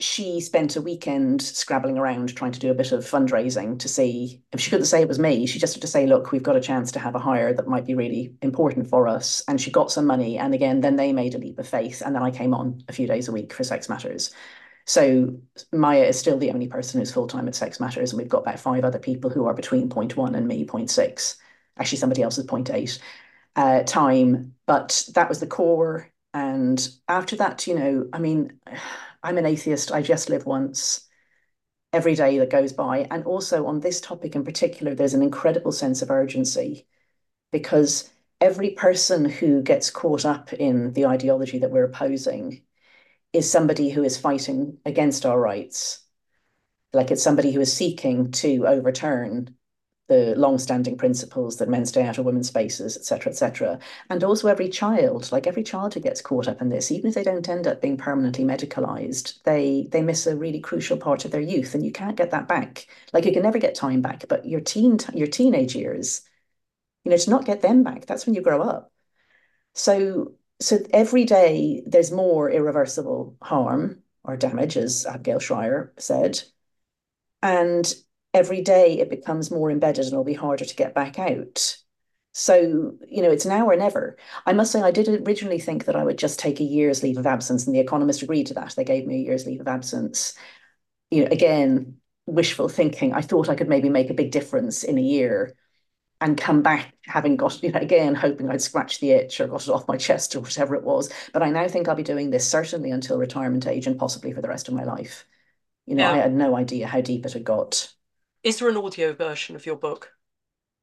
she 0.00 0.40
spent 0.40 0.74
a 0.76 0.82
weekend 0.82 1.40
scrabbling 1.40 1.96
around 1.98 2.34
trying 2.34 2.52
to 2.52 2.58
do 2.58 2.70
a 2.70 2.74
bit 2.74 2.90
of 2.90 3.04
fundraising 3.04 3.78
to 3.78 3.88
see 3.88 4.42
if 4.52 4.60
she 4.60 4.70
couldn't 4.70 4.86
say 4.86 5.00
it 5.00 5.08
was 5.08 5.20
me. 5.20 5.46
She 5.46 5.58
just 5.60 5.74
had 5.74 5.82
to 5.82 5.88
say 5.88 6.06
look 6.06 6.32
we've 6.32 6.42
got 6.42 6.56
a 6.56 6.60
chance 6.60 6.90
to 6.92 6.98
have 6.98 7.14
a 7.14 7.20
hire 7.20 7.54
that 7.54 7.68
might 7.68 7.86
be 7.86 7.94
really 7.94 8.34
important 8.42 8.88
for 8.88 9.06
us. 9.06 9.42
And 9.46 9.60
she 9.60 9.70
got 9.70 9.92
some 9.92 10.06
money 10.06 10.36
and 10.36 10.52
again 10.52 10.80
then 10.80 10.96
they 10.96 11.12
made 11.12 11.34
a 11.34 11.38
leap 11.38 11.58
of 11.58 11.68
faith 11.68 12.02
and 12.04 12.14
then 12.14 12.22
i 12.22 12.30
came 12.30 12.54
on 12.54 12.82
a 12.88 12.92
few 12.92 13.06
days 13.06 13.28
a 13.28 13.32
week 13.32 13.52
for 13.52 13.62
sex 13.62 13.88
matters. 13.88 14.34
So 14.86 15.38
maya 15.72 16.02
is 16.04 16.18
still 16.18 16.38
the 16.38 16.50
only 16.50 16.66
person 16.66 17.00
who's 17.00 17.12
full-time 17.12 17.46
at 17.48 17.54
sex 17.54 17.78
matters 17.78 18.12
and 18.12 18.18
we've 18.18 18.28
got 18.28 18.42
about 18.42 18.60
five 18.60 18.84
other 18.84 18.98
people 18.98 19.30
who 19.30 19.46
are 19.46 19.54
between 19.54 19.88
point 19.88 20.16
one 20.16 20.34
and 20.34 20.48
me 20.48 20.64
point 20.64 20.90
six. 20.90 21.36
Actually 21.78 21.98
somebody 21.98 22.22
else 22.22 22.36
is 22.36 22.44
point 22.44 22.70
eight. 22.70 22.98
Uh, 23.56 23.84
time 23.84 24.54
but 24.66 25.08
that 25.14 25.28
was 25.28 25.38
the 25.38 25.46
core 25.46 26.10
and 26.34 26.88
after 27.08 27.36
that 27.36 27.66
you 27.66 27.74
know 27.74 28.06
i 28.12 28.18
mean 28.18 28.60
I'm 29.24 29.38
an 29.38 29.46
atheist, 29.46 29.90
I 29.90 30.02
just 30.02 30.28
live 30.28 30.44
once 30.44 31.08
every 31.94 32.14
day 32.14 32.38
that 32.38 32.50
goes 32.50 32.74
by. 32.74 33.06
And 33.10 33.24
also 33.24 33.66
on 33.66 33.80
this 33.80 34.00
topic 34.00 34.36
in 34.36 34.44
particular, 34.44 34.94
there's 34.94 35.14
an 35.14 35.22
incredible 35.22 35.72
sense 35.72 36.02
of 36.02 36.10
urgency 36.10 36.86
because 37.50 38.10
every 38.40 38.70
person 38.70 39.24
who 39.24 39.62
gets 39.62 39.90
caught 39.90 40.26
up 40.26 40.52
in 40.52 40.92
the 40.92 41.06
ideology 41.06 41.58
that 41.60 41.70
we're 41.70 41.84
opposing 41.84 42.62
is 43.32 43.50
somebody 43.50 43.88
who 43.88 44.04
is 44.04 44.18
fighting 44.18 44.78
against 44.84 45.24
our 45.24 45.40
rights. 45.40 46.02
Like 46.92 47.10
it's 47.10 47.22
somebody 47.22 47.52
who 47.52 47.60
is 47.62 47.72
seeking 47.72 48.30
to 48.32 48.66
overturn 48.66 49.56
the 50.06 50.34
long-standing 50.36 50.96
principles 50.98 51.56
that 51.56 51.68
men 51.68 51.86
stay 51.86 52.04
out 52.06 52.18
of 52.18 52.24
women's 52.26 52.48
spaces, 52.48 52.96
etc., 52.96 53.32
etc. 53.32 53.78
And 54.10 54.22
also 54.22 54.48
every 54.48 54.68
child, 54.68 55.32
like 55.32 55.46
every 55.46 55.62
child 55.62 55.94
who 55.94 56.00
gets 56.00 56.20
caught 56.20 56.48
up 56.48 56.60
in 56.60 56.68
this, 56.68 56.90
even 56.92 57.08
if 57.08 57.14
they 57.14 57.22
don't 57.24 57.48
end 57.48 57.66
up 57.66 57.80
being 57.80 57.96
permanently 57.96 58.44
medicalized, 58.44 59.42
they 59.44 59.88
they 59.90 60.02
miss 60.02 60.26
a 60.26 60.36
really 60.36 60.60
crucial 60.60 60.96
part 60.98 61.24
of 61.24 61.30
their 61.30 61.40
youth, 61.40 61.74
and 61.74 61.84
you 61.84 61.92
can't 61.92 62.16
get 62.16 62.30
that 62.32 62.48
back. 62.48 62.86
Like 63.12 63.24
you 63.24 63.32
can 63.32 63.42
never 63.42 63.58
get 63.58 63.74
time 63.74 64.02
back, 64.02 64.24
but 64.28 64.46
your 64.46 64.60
teen 64.60 64.98
your 65.14 65.26
teenage 65.28 65.74
years, 65.74 66.22
you 67.04 67.10
know, 67.10 67.16
to 67.16 67.30
not 67.30 67.44
get 67.46 67.62
them 67.62 67.82
back, 67.82 68.06
that's 68.06 68.26
when 68.26 68.34
you 68.34 68.42
grow 68.42 68.62
up. 68.62 68.92
So 69.74 70.34
so 70.60 70.78
every 70.92 71.24
day 71.24 71.82
there's 71.86 72.12
more 72.12 72.50
irreversible 72.50 73.36
harm 73.42 74.02
or 74.24 74.36
damage, 74.36 74.76
as 74.76 75.06
Abigail 75.06 75.38
Shrier 75.38 75.92
said. 75.98 76.42
And 77.42 77.94
every 78.34 78.60
day 78.60 78.98
it 78.98 79.08
becomes 79.08 79.50
more 79.50 79.70
embedded 79.70 80.04
and 80.04 80.12
it'll 80.12 80.24
be 80.24 80.34
harder 80.34 80.64
to 80.64 80.76
get 80.76 80.94
back 80.94 81.18
out. 81.18 81.78
So, 82.32 82.94
you 83.08 83.22
know, 83.22 83.30
it's 83.30 83.46
now 83.46 83.66
or 83.66 83.76
never. 83.76 84.16
I 84.44 84.52
must 84.52 84.72
say, 84.72 84.82
I 84.82 84.90
did 84.90 85.08
originally 85.26 85.60
think 85.60 85.84
that 85.84 85.94
I 85.94 86.02
would 86.02 86.18
just 86.18 86.40
take 86.40 86.58
a 86.58 86.64
year's 86.64 87.02
leave 87.04 87.16
of 87.16 87.28
absence, 87.28 87.64
and 87.64 87.74
the 87.74 87.80
Economist 87.80 88.22
agreed 88.22 88.48
to 88.48 88.54
that. 88.54 88.74
They 88.76 88.82
gave 88.82 89.06
me 89.06 89.14
a 89.14 89.24
year's 89.24 89.46
leave 89.46 89.60
of 89.60 89.68
absence. 89.68 90.34
You 91.12 91.22
know, 91.22 91.28
again, 91.30 91.98
wishful 92.26 92.68
thinking. 92.68 93.12
I 93.12 93.20
thought 93.20 93.48
I 93.48 93.54
could 93.54 93.68
maybe 93.68 93.88
make 93.88 94.10
a 94.10 94.14
big 94.14 94.32
difference 94.32 94.82
in 94.82 94.98
a 94.98 95.02
year 95.02 95.54
and 96.20 96.36
come 96.36 96.62
back 96.62 96.92
having 97.02 97.36
got, 97.36 97.62
you 97.62 97.70
know, 97.70 97.78
again, 97.78 98.16
hoping 98.16 98.50
I'd 98.50 98.62
scratched 98.62 99.00
the 99.00 99.12
itch 99.12 99.40
or 99.40 99.46
got 99.46 99.62
it 99.62 99.70
off 99.70 99.86
my 99.86 99.96
chest 99.96 100.34
or 100.34 100.40
whatever 100.40 100.74
it 100.74 100.82
was. 100.82 101.12
But 101.32 101.42
I 101.42 101.50
now 101.50 101.68
think 101.68 101.86
I'll 101.86 101.94
be 101.94 102.02
doing 102.02 102.30
this 102.30 102.48
certainly 102.48 102.90
until 102.90 103.18
retirement 103.18 103.66
age 103.66 103.86
and 103.86 103.98
possibly 103.98 104.32
for 104.32 104.40
the 104.40 104.48
rest 104.48 104.66
of 104.66 104.74
my 104.74 104.84
life. 104.84 105.24
You 105.86 105.94
know, 105.94 106.04
yeah. 106.04 106.12
I 106.12 106.16
had 106.16 106.34
no 106.34 106.56
idea 106.56 106.88
how 106.88 107.00
deep 107.00 107.26
it 107.26 107.34
had 107.34 107.44
got. 107.44 107.92
Is 108.44 108.58
there 108.58 108.68
an 108.68 108.76
audio 108.76 109.14
version 109.14 109.56
of 109.56 109.64
your 109.64 109.76
book? 109.76 110.12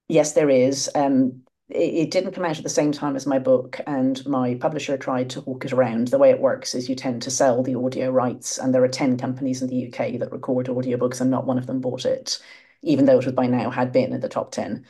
Yes, 0.07 0.33
there 0.33 0.49
is. 0.49 0.89
Um, 0.95 1.43
it, 1.69 1.93
it, 1.93 2.11
didn't 2.11 2.33
come 2.33 2.43
out 2.43 2.57
at 2.57 2.63
the 2.63 2.69
same 2.69 2.91
time 2.91 3.15
as 3.15 3.27
my 3.27 3.37
book, 3.37 3.79
and 3.85 4.25
my 4.25 4.55
publisher 4.55 4.97
tried 4.97 5.29
to 5.29 5.41
hawk 5.41 5.63
it 5.63 5.71
around. 5.71 6.07
The 6.07 6.17
way 6.17 6.31
it 6.31 6.41
works 6.41 6.73
is 6.73 6.89
you 6.89 6.95
tend 6.95 7.21
to 7.21 7.31
sell 7.31 7.61
the 7.61 7.75
audio 7.75 8.09
rights, 8.09 8.57
and 8.57 8.73
there 8.73 8.83
are 8.83 8.89
10 8.89 9.17
companies 9.17 9.61
in 9.61 9.69
the 9.69 9.87
UK 9.87 10.19
that 10.19 10.31
record 10.31 10.65
audiobooks, 10.65 11.21
and 11.21 11.29
not 11.29 11.45
one 11.45 11.59
of 11.59 11.67
them 11.67 11.81
bought 11.81 12.03
it, 12.03 12.39
even 12.81 13.05
though 13.05 13.19
it 13.19 13.25
was 13.25 13.35
by 13.35 13.45
now 13.45 13.69
had 13.69 13.91
been 13.91 14.11
in 14.11 14.21
the 14.21 14.27
top 14.27 14.51
10. 14.51 14.83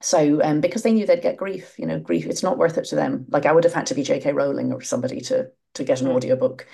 So, 0.00 0.42
um, 0.42 0.62
because 0.62 0.82
they 0.82 0.92
knew 0.92 1.04
they'd 1.06 1.22
get 1.22 1.36
grief, 1.36 1.78
you 1.78 1.86
know, 1.86 2.00
grief, 2.00 2.26
it's 2.26 2.42
not 2.42 2.58
worth 2.58 2.78
it 2.78 2.86
to 2.86 2.96
them. 2.96 3.26
Like 3.28 3.44
I 3.44 3.52
would 3.52 3.64
have 3.64 3.74
had 3.74 3.86
to 3.86 3.94
be 3.94 4.02
J.K. 4.02 4.32
Rowling 4.32 4.72
or 4.72 4.80
somebody 4.80 5.20
to 5.22 5.50
to 5.74 5.84
get 5.84 6.00
an 6.00 6.08
mm. 6.08 6.14
audiobook. 6.14 6.66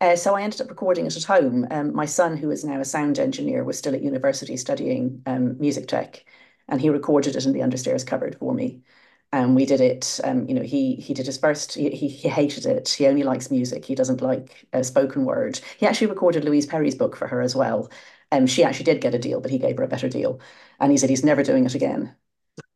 Uh, 0.00 0.14
so 0.14 0.34
I 0.34 0.42
ended 0.42 0.60
up 0.60 0.68
recording 0.70 1.06
it 1.06 1.16
at 1.16 1.24
home. 1.24 1.66
Um, 1.70 1.94
my 1.94 2.04
son, 2.04 2.36
who 2.36 2.50
is 2.50 2.64
now 2.64 2.80
a 2.80 2.84
sound 2.84 3.18
engineer, 3.18 3.64
was 3.64 3.76
still 3.78 3.94
at 3.94 4.02
university 4.02 4.56
studying 4.56 5.22
um, 5.26 5.58
music 5.58 5.88
tech, 5.88 6.24
and 6.68 6.80
he 6.80 6.88
recorded 6.88 7.34
it 7.34 7.46
in 7.46 7.52
the 7.52 7.60
understairs 7.60 8.06
cupboard 8.06 8.36
for 8.38 8.54
me. 8.54 8.82
And 9.32 9.56
we 9.56 9.66
did 9.66 9.80
it. 9.80 10.20
Um, 10.24 10.46
you 10.48 10.54
know, 10.54 10.62
he 10.62 10.94
he 10.96 11.14
did 11.14 11.26
his 11.26 11.36
first. 11.38 11.74
He, 11.74 11.90
he, 11.90 12.08
hated 12.28 12.64
it. 12.64 12.88
He 12.88 13.06
only 13.06 13.24
likes 13.24 13.50
music. 13.50 13.84
He 13.84 13.94
doesn't 13.94 14.22
like 14.22 14.66
uh, 14.72 14.82
spoken 14.82 15.24
word. 15.24 15.60
He 15.78 15.86
actually 15.86 16.06
recorded 16.08 16.44
Louise 16.44 16.66
Perry's 16.66 16.94
book 16.94 17.16
for 17.16 17.26
her 17.28 17.40
as 17.42 17.54
well. 17.56 17.90
Um, 18.32 18.46
she 18.46 18.64
actually 18.64 18.84
did 18.84 19.00
get 19.00 19.14
a 19.14 19.18
deal, 19.18 19.40
but 19.40 19.50
he 19.50 19.58
gave 19.58 19.76
her 19.78 19.82
a 19.84 19.88
better 19.88 20.08
deal. 20.08 20.40
And 20.80 20.92
he 20.92 20.96
said 20.98 21.10
he's 21.10 21.24
never 21.24 21.42
doing 21.42 21.66
it 21.66 21.74
again. 21.74 22.14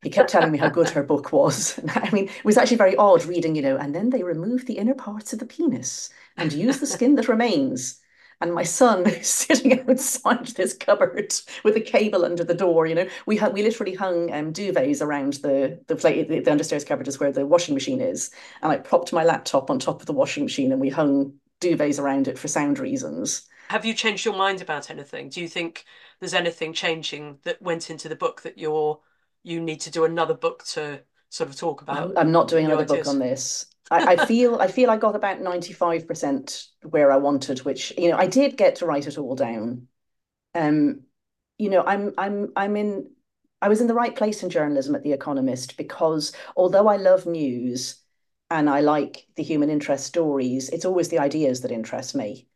He 0.02 0.10
kept 0.10 0.30
telling 0.30 0.50
me 0.50 0.58
how 0.58 0.68
good 0.68 0.90
her 0.90 1.02
book 1.02 1.32
was. 1.32 1.78
I 1.88 2.10
mean, 2.10 2.24
it 2.28 2.44
was 2.44 2.58
actually 2.58 2.76
very 2.76 2.96
odd 2.96 3.24
reading, 3.24 3.54
you 3.54 3.62
know, 3.62 3.76
and 3.76 3.94
then 3.94 4.10
they 4.10 4.22
remove 4.24 4.66
the 4.66 4.78
inner 4.78 4.94
parts 4.94 5.32
of 5.32 5.38
the 5.38 5.46
penis 5.46 6.10
and 6.36 6.52
use 6.52 6.80
the 6.80 6.86
skin 6.86 7.14
that 7.16 7.28
remains. 7.28 8.00
And 8.40 8.52
my 8.52 8.64
son 8.64 9.06
sitting 9.22 9.78
outside 9.88 10.48
this 10.48 10.74
cupboard 10.74 11.32
with 11.62 11.76
a 11.76 11.80
cable 11.80 12.24
under 12.24 12.42
the 12.42 12.54
door. 12.54 12.86
You 12.86 12.96
know, 12.96 13.08
we 13.26 13.36
had 13.36 13.52
we 13.52 13.62
literally 13.62 13.94
hung 13.94 14.32
um, 14.32 14.52
duvets 14.52 15.00
around 15.00 15.34
the 15.34 15.80
the, 15.86 15.94
plate, 15.94 16.28
the 16.28 16.40
the 16.40 16.50
understairs 16.50 16.84
cupboard 16.84 17.06
is 17.06 17.20
where 17.20 17.30
the 17.30 17.46
washing 17.46 17.74
machine 17.74 18.00
is, 18.00 18.32
and 18.60 18.72
I 18.72 18.78
propped 18.78 19.12
my 19.12 19.22
laptop 19.22 19.70
on 19.70 19.78
top 19.78 20.00
of 20.00 20.06
the 20.06 20.12
washing 20.12 20.42
machine, 20.42 20.72
and 20.72 20.80
we 20.80 20.88
hung 20.88 21.34
duvets 21.60 22.00
around 22.00 22.26
it 22.26 22.36
for 22.36 22.48
sound 22.48 22.80
reasons. 22.80 23.48
Have 23.70 23.84
you 23.84 23.94
changed 23.94 24.24
your 24.24 24.36
mind 24.36 24.60
about 24.60 24.90
anything? 24.90 25.28
Do 25.28 25.40
you 25.40 25.48
think 25.48 25.84
there's 26.18 26.34
anything 26.34 26.72
changing 26.72 27.38
that 27.44 27.62
went 27.62 27.88
into 27.90 28.08
the 28.08 28.16
book 28.16 28.42
that 28.42 28.58
you're 28.58 29.00
you 29.42 29.60
need 29.60 29.80
to 29.82 29.90
do 29.90 30.04
another 30.04 30.34
book 30.34 30.64
to 30.64 31.02
sort 31.28 31.50
of 31.50 31.56
talk 31.56 31.82
about? 31.82 32.12
I'm 32.16 32.32
not 32.32 32.48
doing 32.48 32.66
another 32.66 32.82
ideas. 32.82 33.06
book 33.06 33.14
on 33.14 33.18
this. 33.18 33.66
I, 33.90 34.14
I, 34.14 34.26
feel 34.26 34.60
I 34.60 34.68
feel 34.68 34.90
I 34.90 34.96
got 34.96 35.16
about 35.16 35.40
95% 35.40 36.66
where 36.82 37.10
I 37.10 37.16
wanted, 37.16 37.60
which, 37.60 37.92
you 37.98 38.10
know, 38.10 38.16
I 38.16 38.26
did 38.26 38.56
get 38.56 38.76
to 38.76 38.86
write 38.86 39.06
it 39.06 39.18
all 39.18 39.34
down. 39.34 39.88
Um, 40.54 41.02
you 41.58 41.70
know, 41.70 41.82
I'm 41.84 42.12
I'm 42.18 42.52
I'm 42.56 42.76
in 42.76 43.10
I 43.60 43.68
was 43.68 43.80
in 43.80 43.86
the 43.86 43.94
right 43.94 44.14
place 44.14 44.42
in 44.42 44.50
journalism 44.50 44.94
at 44.94 45.02
The 45.02 45.12
Economist 45.12 45.76
because 45.76 46.32
although 46.56 46.88
I 46.88 46.96
love 46.96 47.26
news 47.26 47.96
and 48.50 48.68
I 48.68 48.80
like 48.80 49.26
the 49.36 49.42
human 49.42 49.70
interest 49.70 50.04
stories, 50.06 50.68
it's 50.70 50.84
always 50.84 51.08
the 51.08 51.20
ideas 51.20 51.60
that 51.60 51.70
interest 51.70 52.14
me. 52.14 52.48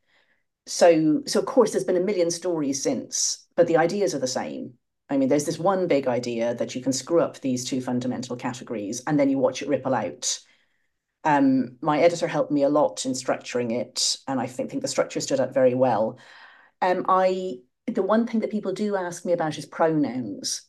So 0.66 1.22
so 1.26 1.38
of 1.40 1.46
course 1.46 1.72
there's 1.72 1.84
been 1.84 1.96
a 1.96 2.00
million 2.00 2.30
stories 2.30 2.82
since, 2.82 3.46
but 3.54 3.66
the 3.66 3.76
ideas 3.76 4.14
are 4.14 4.18
the 4.18 4.26
same. 4.26 4.74
I 5.08 5.16
mean, 5.16 5.28
there's 5.28 5.44
this 5.44 5.58
one 5.58 5.86
big 5.86 6.08
idea 6.08 6.54
that 6.54 6.74
you 6.74 6.82
can 6.82 6.92
screw 6.92 7.20
up 7.20 7.40
these 7.40 7.64
two 7.64 7.80
fundamental 7.80 8.36
categories 8.36 9.02
and 9.06 9.18
then 9.18 9.30
you 9.30 9.38
watch 9.38 9.62
it 9.62 9.68
ripple 9.68 9.94
out. 9.94 10.38
Um, 11.24 11.76
my 11.80 12.00
editor 12.00 12.28
helped 12.28 12.52
me 12.52 12.62
a 12.62 12.68
lot 12.68 13.04
in 13.04 13.12
structuring 13.12 13.72
it, 13.72 14.16
and 14.28 14.40
I 14.40 14.46
think, 14.46 14.70
think 14.70 14.82
the 14.82 14.88
structure 14.88 15.20
stood 15.20 15.40
up 15.40 15.52
very 15.52 15.74
well. 15.74 16.18
Um, 16.80 17.04
I 17.08 17.56
the 17.88 18.02
one 18.02 18.26
thing 18.26 18.40
that 18.40 18.50
people 18.50 18.72
do 18.72 18.94
ask 18.96 19.24
me 19.24 19.32
about 19.32 19.58
is 19.58 19.66
pronouns, 19.66 20.62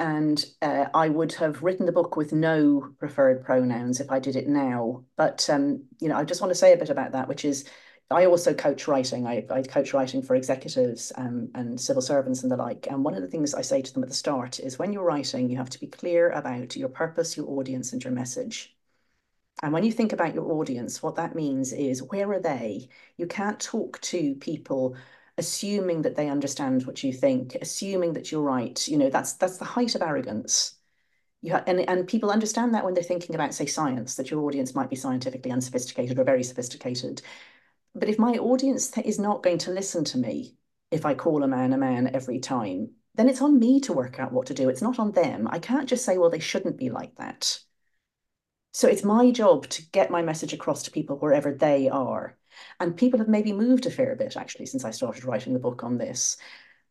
and 0.00 0.44
uh, 0.60 0.86
I 0.92 1.08
would 1.08 1.34
have 1.34 1.62
written 1.62 1.86
the 1.86 1.92
book 1.92 2.16
with 2.16 2.32
no 2.32 2.94
preferred 2.98 3.44
pronouns 3.44 4.00
if 4.00 4.10
I 4.10 4.18
did 4.18 4.34
it 4.34 4.48
now. 4.48 5.04
But 5.16 5.48
um, 5.48 5.84
you 6.00 6.08
know, 6.08 6.16
I 6.16 6.24
just 6.24 6.40
want 6.40 6.50
to 6.50 6.58
say 6.58 6.72
a 6.72 6.76
bit 6.76 6.90
about 6.90 7.12
that, 7.12 7.28
which 7.28 7.44
is 7.44 7.64
I 8.10 8.26
also 8.26 8.52
coach 8.52 8.88
writing. 8.88 9.26
I, 9.26 9.46
I 9.50 9.62
coach 9.62 9.94
writing 9.94 10.22
for 10.22 10.34
executives 10.34 11.12
um, 11.16 11.50
and 11.54 11.80
civil 11.80 12.02
servants 12.02 12.42
and 12.42 12.52
the 12.52 12.56
like. 12.56 12.86
And 12.90 13.04
one 13.04 13.14
of 13.14 13.22
the 13.22 13.28
things 13.28 13.54
I 13.54 13.62
say 13.62 13.80
to 13.80 13.92
them 13.92 14.02
at 14.02 14.08
the 14.10 14.14
start 14.14 14.60
is 14.60 14.78
when 14.78 14.92
you're 14.92 15.04
writing, 15.04 15.48
you 15.48 15.56
have 15.56 15.70
to 15.70 15.80
be 15.80 15.86
clear 15.86 16.30
about 16.30 16.76
your 16.76 16.90
purpose, 16.90 17.36
your 17.36 17.48
audience, 17.48 17.92
and 17.92 18.04
your 18.04 18.12
message. 18.12 18.76
And 19.62 19.72
when 19.72 19.84
you 19.84 19.92
think 19.92 20.12
about 20.12 20.34
your 20.34 20.50
audience, 20.52 21.02
what 21.02 21.16
that 21.16 21.34
means 21.34 21.72
is 21.72 22.02
where 22.02 22.30
are 22.32 22.40
they? 22.40 22.88
You 23.16 23.26
can't 23.26 23.60
talk 23.60 24.00
to 24.02 24.34
people 24.36 24.96
assuming 25.38 26.02
that 26.02 26.16
they 26.16 26.28
understand 26.28 26.84
what 26.86 27.02
you 27.02 27.12
think, 27.12 27.56
assuming 27.60 28.12
that 28.14 28.30
you're 28.30 28.42
right. 28.42 28.86
You 28.88 28.98
know, 28.98 29.10
that's 29.10 29.34
that's 29.34 29.58
the 29.58 29.64
height 29.64 29.94
of 29.94 30.02
arrogance. 30.02 30.74
You 31.42 31.54
and, 31.54 31.80
and 31.88 32.08
people 32.08 32.30
understand 32.30 32.74
that 32.74 32.84
when 32.84 32.94
they're 32.94 33.02
thinking 33.02 33.34
about, 33.34 33.54
say, 33.54 33.66
science, 33.66 34.16
that 34.16 34.30
your 34.30 34.42
audience 34.44 34.74
might 34.74 34.90
be 34.90 34.96
scientifically 34.96 35.50
unsophisticated 35.52 36.18
or 36.18 36.24
very 36.24 36.44
sophisticated. 36.44 37.22
But 37.94 38.08
if 38.08 38.18
my 38.18 38.34
audience 38.38 38.96
is 38.98 39.18
not 39.18 39.42
going 39.42 39.58
to 39.58 39.70
listen 39.70 40.04
to 40.04 40.18
me 40.18 40.56
if 40.92 41.06
I 41.06 41.14
call 41.14 41.42
a 41.42 41.48
man 41.48 41.72
a 41.72 41.78
man 41.78 42.14
every 42.14 42.38
time, 42.38 42.90
then 43.14 43.28
it's 43.28 43.40
on 43.40 43.58
me 43.58 43.80
to 43.80 43.92
work 43.94 44.20
out 44.20 44.32
what 44.32 44.46
to 44.46 44.54
do. 44.54 44.68
It's 44.68 44.82
not 44.82 44.98
on 44.98 45.12
them. 45.12 45.48
I 45.50 45.58
can't 45.58 45.88
just 45.88 46.04
say, 46.04 46.18
well, 46.18 46.30
they 46.30 46.38
shouldn't 46.38 46.76
be 46.76 46.90
like 46.90 47.16
that. 47.16 47.58
So 48.74 48.88
it's 48.88 49.02
my 49.02 49.30
job 49.30 49.68
to 49.70 49.90
get 49.90 50.10
my 50.10 50.22
message 50.22 50.52
across 50.52 50.82
to 50.84 50.90
people 50.90 51.16
wherever 51.16 51.52
they 51.52 51.88
are. 51.88 52.36
And 52.78 52.96
people 52.96 53.18
have 53.18 53.28
maybe 53.28 53.52
moved 53.52 53.86
a 53.86 53.90
fair 53.90 54.14
bit 54.16 54.36
actually 54.36 54.66
since 54.66 54.84
I 54.84 54.90
started 54.90 55.24
writing 55.24 55.54
the 55.54 55.58
book 55.58 55.82
on 55.82 55.98
this. 55.98 56.36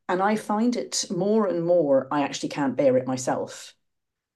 And 0.10 0.22
I 0.22 0.36
find 0.36 0.76
it 0.76 1.06
more 1.10 1.48
and 1.48 1.64
more, 1.64 2.08
I 2.12 2.24
actually 2.24 2.50
can't 2.50 2.76
bear 2.76 2.98
it 2.98 3.08
myself. 3.08 3.76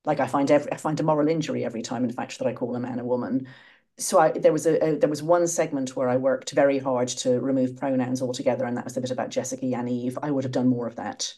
Like 0.06 0.20
I 0.20 0.28
find 0.28 0.50
every, 0.52 0.72
I 0.72 0.78
find 0.78 1.00
a 1.00 1.04
moral 1.04 1.28
injury 1.28 1.66
every 1.66 1.82
time, 1.82 2.04
in 2.04 2.14
fact, 2.14 2.38
that 2.38 2.48
I 2.48 2.54
call 2.54 2.76
a 2.76 2.80
man 2.80 3.00
a 3.00 3.06
woman. 3.06 3.48
So 3.98 4.20
I, 4.20 4.32
there 4.32 4.54
was 4.54 4.66
a, 4.66 4.84
a, 4.84 4.98
there 4.98 5.10
was 5.10 5.24
one 5.24 5.48
segment 5.48 5.96
where 5.96 6.10
I 6.10 6.18
worked 6.18 6.52
very 6.52 6.80
hard 6.80 7.08
to 7.10 7.40
remove 7.40 7.78
pronouns 7.78 8.22
altogether, 8.22 8.66
and 8.66 8.76
that 8.78 8.84
was 8.84 8.94
the 8.94 9.02
bit 9.02 9.12
about 9.12 9.30
Jessica 9.30 9.66
Yaniv. 9.66 10.18
I 10.22 10.32
would 10.32 10.44
have 10.44 10.52
done 10.52 10.68
more 10.68 10.88
of 10.88 10.96
that. 10.98 11.34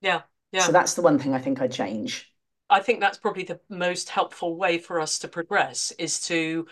Yeah, 0.00 0.22
yeah. 0.52 0.66
So 0.66 0.72
that's 0.72 0.94
the 0.94 1.02
one 1.02 1.18
thing 1.18 1.34
I 1.34 1.38
think 1.38 1.60
I'd 1.60 1.72
change. 1.72 2.32
I 2.70 2.80
think 2.80 3.00
that's 3.00 3.18
probably 3.18 3.44
the 3.44 3.60
most 3.68 4.08
helpful 4.08 4.56
way 4.56 4.78
for 4.78 5.00
us 5.00 5.18
to 5.20 5.28
progress 5.28 5.92
is 5.92 6.20
to 6.28 6.66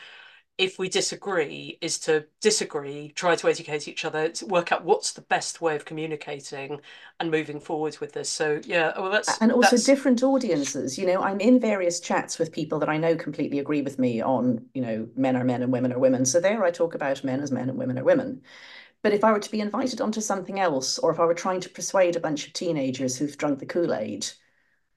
if 0.59 0.79
we 0.79 0.89
disagree 0.89 1.79
is 1.81 1.99
to 1.99 2.27
disagree 2.41 3.11
try 3.15 3.35
to 3.35 3.49
educate 3.49 3.89
each 3.89 4.05
other 4.05 4.29
to 4.29 4.47
work 4.47 4.71
out 4.71 4.85
what's 4.85 5.13
the 5.13 5.23
best 5.23 5.61
way 5.61 5.75
of 5.75 5.85
communicating 5.85 6.81
and 7.19 7.31
moving 7.31 7.59
forward 7.59 7.97
with 8.01 8.13
this. 8.13 8.29
So 8.29 8.61
yeah 8.65 8.93
oh, 8.95 9.03
well 9.03 9.11
that's 9.11 9.39
and 9.41 9.51
also 9.51 9.71
that's... 9.71 9.85
different 9.85 10.23
audiences 10.23 10.99
you 10.99 11.07
know 11.07 11.23
i'm 11.23 11.41
in 11.41 11.59
various 11.59 12.01
chats 12.01 12.39
with 12.39 12.53
people 12.53 12.79
that 12.81 12.89
i 12.89 12.97
know 12.97 13.17
completely 13.17 13.59
agree 13.59 13.83
with 13.83 13.99
me 13.99 14.21
on 14.21 14.65
you 14.75 14.83
know 14.83 15.09
men 15.17 15.37
are 15.37 15.45
men 15.45 15.63
and 15.63 15.73
women 15.73 15.93
are 15.93 15.99
women. 15.99 16.25
So 16.25 16.41
there 16.41 16.63
i 16.65 16.71
talk 16.71 16.95
about 16.95 17.25
men 17.25 17.41
as 17.41 17.51
men 17.51 17.69
and 17.69 17.79
women 17.79 17.99
are 17.99 18.05
women. 18.05 18.43
But 19.03 19.13
if 19.13 19.25
i 19.25 19.33
were 19.33 19.41
to 19.41 19.51
be 19.51 19.61
invited 19.61 20.01
onto 20.01 20.21
something 20.21 20.61
else 20.61 20.99
or 20.99 21.11
if 21.11 21.19
i 21.19 21.25
were 21.25 21.35
trying 21.35 21.61
to 21.63 21.71
persuade 21.71 22.15
a 22.15 22.21
bunch 22.21 22.47
of 22.47 22.53
teenagers 22.53 23.17
who've 23.17 23.39
drunk 23.39 23.59
the 23.59 23.67
kool-aid 23.67 24.27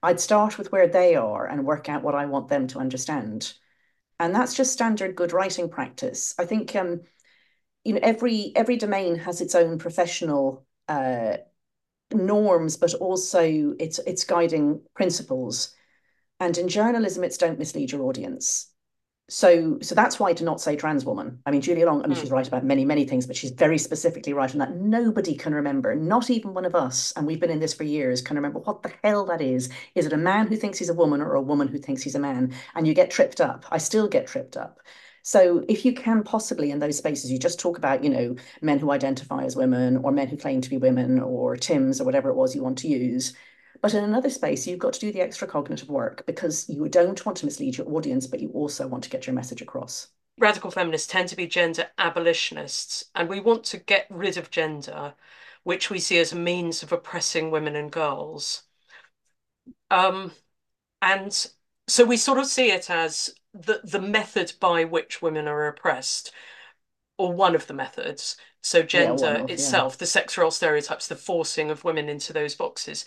i'd 0.03 0.19
start 0.19 0.57
with 0.57 0.71
where 0.71 0.87
they 0.87 1.15
are 1.15 1.47
and 1.47 1.65
work 1.65 1.89
out 1.89 2.03
what 2.03 2.13
i 2.13 2.25
want 2.25 2.49
them 2.49 2.67
to 2.67 2.79
understand 2.79 3.53
and 4.19 4.33
that's 4.33 4.55
just 4.55 4.73
standard 4.73 5.15
good 5.15 5.33
writing 5.33 5.69
practice. 5.69 6.33
I 6.39 6.45
think 6.45 6.75
um, 6.75 7.01
you 7.83 7.93
know 7.93 7.99
every 8.03 8.51
every 8.55 8.77
domain 8.77 9.17
has 9.17 9.41
its 9.41 9.55
own 9.55 9.77
professional 9.77 10.65
uh, 10.87 11.37
norms, 12.13 12.77
but 12.77 12.93
also 12.95 13.75
its 13.79 13.99
its 13.99 14.23
guiding 14.23 14.81
principles. 14.95 15.73
And 16.39 16.57
in 16.57 16.67
journalism, 16.67 17.23
it's 17.23 17.37
don't 17.37 17.59
mislead 17.59 17.91
your 17.91 18.03
audience 18.03 18.74
so 19.27 19.79
so 19.81 19.95
that's 19.95 20.19
why 20.19 20.33
to 20.33 20.43
not 20.43 20.61
say 20.61 20.75
trans 20.75 21.03
woman. 21.03 21.39
I 21.45 21.51
mean, 21.51 21.61
Julia 21.61 21.85
Long, 21.87 22.03
I 22.03 22.07
mean, 22.07 22.17
mm. 22.17 22.21
she's 22.21 22.29
right 22.29 22.47
about 22.47 22.63
many, 22.63 22.85
many 22.85 23.05
things, 23.05 23.25
but 23.25 23.35
she's 23.35 23.51
very 23.51 23.77
specifically 23.77 24.33
right 24.33 24.51
on 24.51 24.59
that. 24.59 24.75
Nobody 24.75 25.35
can 25.35 25.53
remember, 25.53 25.95
not 25.95 26.29
even 26.29 26.53
one 26.53 26.65
of 26.65 26.75
us, 26.75 27.11
and 27.15 27.25
we've 27.25 27.39
been 27.39 27.49
in 27.49 27.59
this 27.59 27.73
for 27.73 27.83
years, 27.83 28.21
can 28.21 28.35
remember 28.35 28.59
what 28.59 28.83
the 28.83 28.93
hell 29.03 29.25
that 29.25 29.41
is. 29.41 29.69
Is 29.95 30.05
it 30.05 30.13
a 30.13 30.17
man 30.17 30.47
who 30.47 30.55
thinks 30.55 30.77
he's 30.77 30.89
a 30.89 30.93
woman 30.93 31.21
or 31.21 31.33
a 31.33 31.41
woman 31.41 31.67
who 31.67 31.79
thinks 31.79 32.03
he's 32.03 32.15
a 32.15 32.19
man? 32.19 32.53
And 32.75 32.87
you 32.87 32.93
get 32.93 33.09
tripped 33.09 33.41
up. 33.41 33.65
I 33.71 33.79
still 33.79 34.07
get 34.07 34.27
tripped 34.27 34.57
up. 34.57 34.79
So 35.23 35.65
if 35.67 35.85
you 35.85 35.93
can 35.93 36.21
possibly 36.21 36.69
in 36.69 36.77
those 36.77 36.99
spaces, 36.99 37.31
you 37.31 37.39
just 37.39 37.59
talk 37.59 37.79
about, 37.79 38.03
you 38.03 38.11
know, 38.11 38.35
men 38.61 38.77
who 38.77 38.91
identify 38.91 39.43
as 39.43 39.55
women 39.55 39.97
or 39.97 40.11
men 40.11 40.27
who 40.27 40.37
claim 40.37 40.61
to 40.61 40.69
be 40.69 40.77
women 40.77 41.19
or 41.19 41.57
Tims 41.57 41.99
or 41.99 42.03
whatever 42.03 42.29
it 42.29 42.35
was 42.35 42.53
you 42.55 42.61
want 42.61 42.77
to 42.79 42.87
use, 42.87 43.33
but 43.81 43.93
in 43.93 44.03
another 44.03 44.29
space, 44.29 44.65
you've 44.65 44.79
got 44.79 44.93
to 44.93 44.99
do 44.99 45.11
the 45.11 45.21
extra 45.21 45.47
cognitive 45.47 45.89
work 45.89 46.25
because 46.25 46.69
you 46.69 46.87
don't 46.89 47.25
want 47.25 47.37
to 47.39 47.45
mislead 47.45 47.77
your 47.77 47.89
audience, 47.89 48.27
but 48.27 48.39
you 48.39 48.49
also 48.49 48.87
want 48.87 49.03
to 49.03 49.09
get 49.09 49.27
your 49.27 49.33
message 49.33 49.61
across. 49.61 50.07
Radical 50.37 50.71
feminists 50.71 51.07
tend 51.07 51.29
to 51.29 51.35
be 51.35 51.47
gender 51.47 51.87
abolitionists, 51.97 53.05
and 53.15 53.29
we 53.29 53.39
want 53.39 53.63
to 53.65 53.77
get 53.77 54.05
rid 54.09 54.37
of 54.37 54.51
gender, 54.51 55.13
which 55.63 55.89
we 55.89 55.99
see 55.99 56.19
as 56.19 56.33
a 56.33 56.37
means 56.37 56.83
of 56.83 56.91
oppressing 56.91 57.51
women 57.51 57.75
and 57.75 57.91
girls. 57.91 58.63
Um, 59.89 60.31
and 61.01 61.47
so 61.87 62.03
we 62.03 62.17
sort 62.17 62.39
of 62.39 62.47
see 62.47 62.71
it 62.71 62.89
as 62.89 63.33
the, 63.53 63.81
the 63.83 64.01
method 64.01 64.53
by 64.59 64.83
which 64.83 65.21
women 65.21 65.47
are 65.47 65.67
oppressed, 65.67 66.31
or 67.17 67.31
one 67.31 67.55
of 67.55 67.67
the 67.67 67.73
methods. 67.73 68.37
So 68.61 68.81
gender 68.81 69.45
yeah, 69.47 69.53
itself, 69.53 69.93
yeah. 69.93 69.97
the 69.99 70.05
sex 70.07 70.37
role 70.37 70.49
stereotypes, 70.49 71.07
the 71.07 71.15
forcing 71.15 71.69
of 71.69 71.83
women 71.83 72.09
into 72.09 72.33
those 72.33 72.55
boxes. 72.55 73.05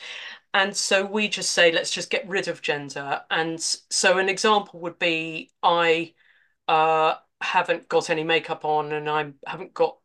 And 0.54 0.74
so 0.76 1.04
we 1.04 1.28
just 1.28 1.50
say, 1.50 1.70
let's 1.72 1.90
just 1.90 2.10
get 2.10 2.28
rid 2.28 2.48
of 2.48 2.62
gender. 2.62 3.22
And 3.30 3.60
so 3.60 4.18
an 4.18 4.28
example 4.28 4.80
would 4.80 4.98
be 4.98 5.50
I 5.62 6.14
uh, 6.66 7.14
haven't 7.40 7.88
got 7.88 8.10
any 8.10 8.24
makeup 8.24 8.64
on 8.64 8.92
and 8.92 9.08
I 9.08 9.32
haven't 9.46 9.74
got 9.74 9.98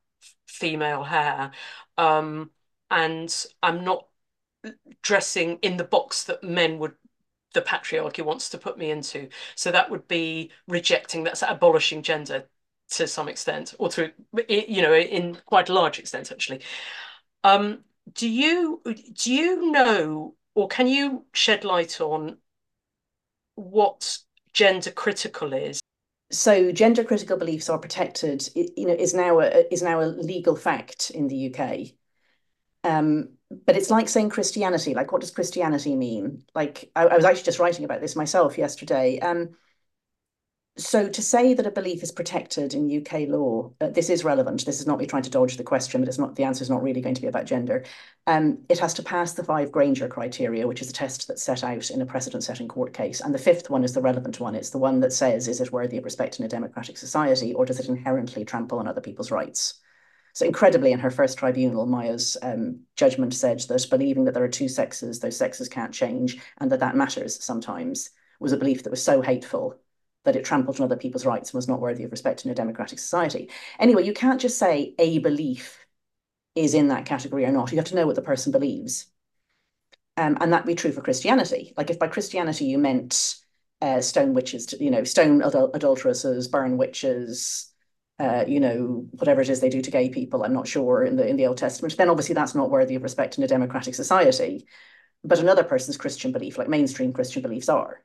female 0.47 1.03
hair. 1.03 1.51
Um, 1.97 2.51
and 2.91 3.45
I'm 3.61 3.83
not 3.83 4.07
dressing 5.01 5.57
in 5.61 5.77
the 5.77 5.83
box 5.83 6.25
that 6.25 6.43
men 6.43 6.79
would 6.79 6.93
the 7.53 7.61
patriarchy 7.61 8.25
wants 8.25 8.49
to 8.49 8.57
put 8.57 8.77
me 8.77 8.91
into. 8.91 9.29
So 9.55 9.71
that 9.71 9.89
would 9.89 10.07
be 10.07 10.51
rejecting, 10.67 11.23
that's 11.23 11.43
abolishing 11.47 12.01
gender 12.01 12.45
to 12.91 13.07
some 13.07 13.29
extent, 13.29 13.73
or 13.79 13.89
to, 13.89 14.11
you 14.49 14.81
know, 14.81 14.93
in 14.93 15.37
quite 15.45 15.69
a 15.69 15.73
large 15.73 15.99
extent, 15.99 16.31
actually. 16.31 16.61
Um, 17.43 17.83
do 18.11 18.29
you 18.29 18.81
do 19.13 19.33
you 19.33 19.71
know 19.71 20.35
or 20.55 20.67
can 20.67 20.87
you 20.87 21.25
shed 21.33 21.63
light 21.63 22.01
on 22.01 22.37
what 23.55 24.17
gender 24.53 24.91
critical 24.91 25.53
is? 25.53 25.81
So 26.31 26.71
gender 26.71 27.03
critical 27.03 27.37
beliefs 27.37 27.69
are 27.69 27.77
protected 27.77 28.47
you 28.55 28.85
know 28.87 28.93
is 28.93 29.13
now 29.13 29.39
a 29.39 29.71
is 29.71 29.81
now 29.81 30.01
a 30.01 30.05
legal 30.05 30.55
fact 30.55 31.11
in 31.11 31.27
the 31.27 31.53
UK 31.53 31.93
um, 32.83 33.29
but 33.65 33.77
it's 33.77 33.89
like 33.89 34.09
saying 34.09 34.29
Christianity 34.29 34.93
like 34.93 35.11
what 35.11 35.21
does 35.21 35.31
Christianity 35.31 35.95
mean? 35.95 36.43
Like 36.53 36.91
I, 36.95 37.05
I 37.05 37.15
was 37.15 37.25
actually 37.25 37.43
just 37.43 37.59
writing 37.59 37.85
about 37.85 38.01
this 38.01 38.15
myself 38.15 38.57
yesterday. 38.57 39.19
Um, 39.19 39.51
so 40.75 41.07
to 41.07 41.21
say 41.21 41.53
that 41.53 41.67
a 41.67 41.71
belief 41.71 42.01
is 42.01 42.11
protected 42.11 42.73
in 42.73 43.05
UK 43.05 43.29
law, 43.29 43.71
uh, 43.79 43.89
this 43.89 44.09
is 44.09 44.23
relevant. 44.23 44.65
This 44.65 44.79
is 44.79 44.87
not 44.87 44.97
me 44.97 45.05
trying 45.05 45.21
to 45.21 45.29
dodge 45.29 45.55
the 45.55 45.63
question, 45.63 46.01
but 46.01 46.07
it's 46.07 46.17
not 46.17 46.35
the 46.35 46.45
answer 46.45 46.63
is 46.63 46.69
not 46.69 46.81
really 46.81 47.01
going 47.01 47.13
to 47.13 47.21
be 47.21 47.27
about 47.27 47.45
gender. 47.45 47.85
Um, 48.25 48.57
it 48.69 48.79
has 48.79 48.95
to 48.95 49.03
pass 49.03 49.33
the 49.33 49.43
five 49.43 49.71
Grainger 49.71 50.07
criteria, 50.07 50.67
which 50.67 50.81
is 50.81 50.89
a 50.89 50.93
test 50.93 51.27
that's 51.27 51.43
set 51.43 51.63
out 51.63 51.91
in 51.91 52.01
a 52.01 52.07
precedent-setting 52.07 52.67
court 52.67 52.91
case. 52.91 53.21
And 53.21 53.35
the 53.35 53.39
fifth 53.39 53.69
one 53.69 53.83
is 53.83 53.93
the 53.93 54.01
relevant 54.01 54.39
one. 54.39 54.55
It's 54.55 54.71
the 54.71 54.79
one 54.79 54.99
that 55.01 55.13
says, 55.13 55.47
is 55.47 55.61
it 55.61 55.71
worthy 55.71 55.97
of 55.97 56.05
respect 56.05 56.39
in 56.39 56.45
a 56.45 56.49
democratic 56.49 56.97
society, 56.97 57.53
or 57.53 57.65
does 57.65 57.79
it 57.79 57.87
inherently 57.87 58.43
trample 58.43 58.79
on 58.79 58.87
other 58.87 59.01
people's 59.01 59.29
rights? 59.29 59.75
So 60.33 60.47
incredibly, 60.47 60.91
in 60.91 60.99
her 60.99 61.11
first 61.11 61.37
tribunal, 61.37 61.85
Maya's 61.85 62.35
um, 62.41 62.79
judgment 62.95 63.35
said 63.35 63.59
that 63.59 63.85
believing 63.91 64.25
that 64.25 64.33
there 64.33 64.43
are 64.43 64.47
two 64.47 64.67
sexes, 64.67 65.19
those 65.19 65.37
sexes 65.37 65.69
can't 65.69 65.93
change, 65.93 66.39
and 66.57 66.71
that 66.71 66.79
that 66.79 66.95
matters 66.95 67.43
sometimes, 67.43 68.09
was 68.39 68.51
a 68.51 68.57
belief 68.57 68.81
that 68.83 68.89
was 68.89 69.03
so 69.03 69.21
hateful 69.21 69.77
that 70.23 70.35
it 70.35 70.45
trampled 70.45 70.79
on 70.79 70.85
other 70.85 70.97
people's 70.97 71.25
rights 71.25 71.49
and 71.49 71.57
was 71.57 71.67
not 71.67 71.79
worthy 71.79 72.03
of 72.03 72.11
respect 72.11 72.45
in 72.45 72.51
a 72.51 72.55
democratic 72.55 72.99
society. 72.99 73.49
Anyway, 73.79 74.03
you 74.05 74.13
can't 74.13 74.41
just 74.41 74.57
say 74.57 74.95
a 74.97 75.19
belief 75.19 75.85
is 76.55 76.73
in 76.73 76.89
that 76.89 77.05
category 77.05 77.45
or 77.45 77.51
not. 77.51 77.71
You 77.71 77.77
have 77.77 77.87
to 77.87 77.95
know 77.95 78.05
what 78.05 78.15
the 78.15 78.21
person 78.21 78.51
believes. 78.51 79.07
Um, 80.15 80.37
and 80.39 80.53
that 80.53 80.65
be 80.65 80.75
true 80.75 80.91
for 80.91 81.01
Christianity. 81.01 81.73
Like 81.75 81.89
if 81.89 81.97
by 81.97 82.07
Christianity 82.07 82.65
you 82.65 82.77
meant 82.77 83.35
uh, 83.81 84.01
stone 84.01 84.33
witches, 84.33 84.73
you 84.79 84.91
know, 84.91 85.03
stone 85.03 85.41
adul 85.41 85.73
adulteresses, 85.73 86.47
burn 86.47 86.77
witches, 86.77 87.71
uh, 88.19 88.45
you 88.47 88.59
know, 88.59 89.07
whatever 89.11 89.41
it 89.41 89.49
is 89.49 89.59
they 89.59 89.69
do 89.69 89.81
to 89.81 89.91
gay 89.91 90.09
people, 90.09 90.43
I'm 90.43 90.53
not 90.53 90.67
sure 90.67 91.03
in 91.03 91.15
the 91.15 91.27
in 91.27 91.35
the 91.35 91.47
Old 91.47 91.57
Testament, 91.57 91.97
then 91.97 92.09
obviously 92.09 92.35
that's 92.35 92.55
not 92.55 92.69
worthy 92.69 92.95
of 92.95 93.03
respect 93.03 93.37
in 93.37 93.43
a 93.43 93.47
democratic 93.47 93.95
society. 93.95 94.67
But 95.23 95.39
another 95.39 95.63
person's 95.63 95.97
Christian 95.97 96.31
belief, 96.31 96.57
like 96.57 96.69
mainstream 96.69 97.13
Christian 97.13 97.41
beliefs 97.41 97.69
are 97.69 98.03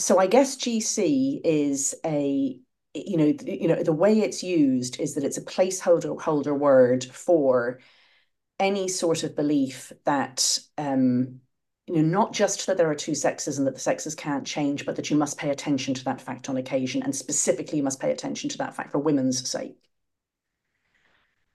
so 0.00 0.18
I 0.18 0.26
guess 0.26 0.56
GC 0.56 1.40
is 1.44 1.94
a 2.04 2.58
you 2.94 3.16
know 3.16 3.32
you 3.44 3.68
know 3.68 3.82
the 3.82 3.92
way 3.92 4.20
it's 4.20 4.42
used 4.42 4.98
is 4.98 5.14
that 5.14 5.24
it's 5.24 5.36
a 5.36 5.42
placeholder 5.42 6.20
holder 6.20 6.54
word 6.54 7.04
for 7.04 7.78
any 8.58 8.88
sort 8.88 9.22
of 9.22 9.36
belief 9.36 9.92
that 10.04 10.58
um, 10.78 11.40
you 11.86 11.96
know 11.96 12.02
not 12.02 12.32
just 12.32 12.66
that 12.66 12.78
there 12.78 12.90
are 12.90 12.94
two 12.94 13.14
sexes 13.14 13.58
and 13.58 13.66
that 13.66 13.74
the 13.74 13.80
sexes 13.80 14.14
can't 14.14 14.46
change, 14.46 14.86
but 14.86 14.96
that 14.96 15.10
you 15.10 15.16
must 15.16 15.38
pay 15.38 15.50
attention 15.50 15.92
to 15.94 16.04
that 16.04 16.20
fact 16.20 16.48
on 16.48 16.56
occasion, 16.56 17.02
and 17.02 17.14
specifically 17.14 17.78
you 17.78 17.84
must 17.84 18.00
pay 18.00 18.10
attention 18.10 18.48
to 18.50 18.58
that 18.58 18.74
fact 18.74 18.92
for 18.92 18.98
women's 18.98 19.48
sake. 19.48 19.76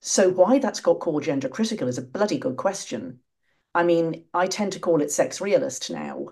So 0.01 0.29
why 0.29 0.59
that's 0.59 0.81
got 0.81 0.99
called 0.99 1.23
gender 1.23 1.49
critical 1.49 1.87
is 1.87 1.97
a 1.97 2.03
bloody 2.03 2.37
good 2.37 2.57
question. 2.57 3.21
I 3.73 3.83
mean, 3.83 4.25
I 4.33 4.47
tend 4.47 4.73
to 4.73 4.79
call 4.79 5.01
it 5.01 5.11
sex 5.11 5.41
realist 5.41 5.89
now 5.89 6.27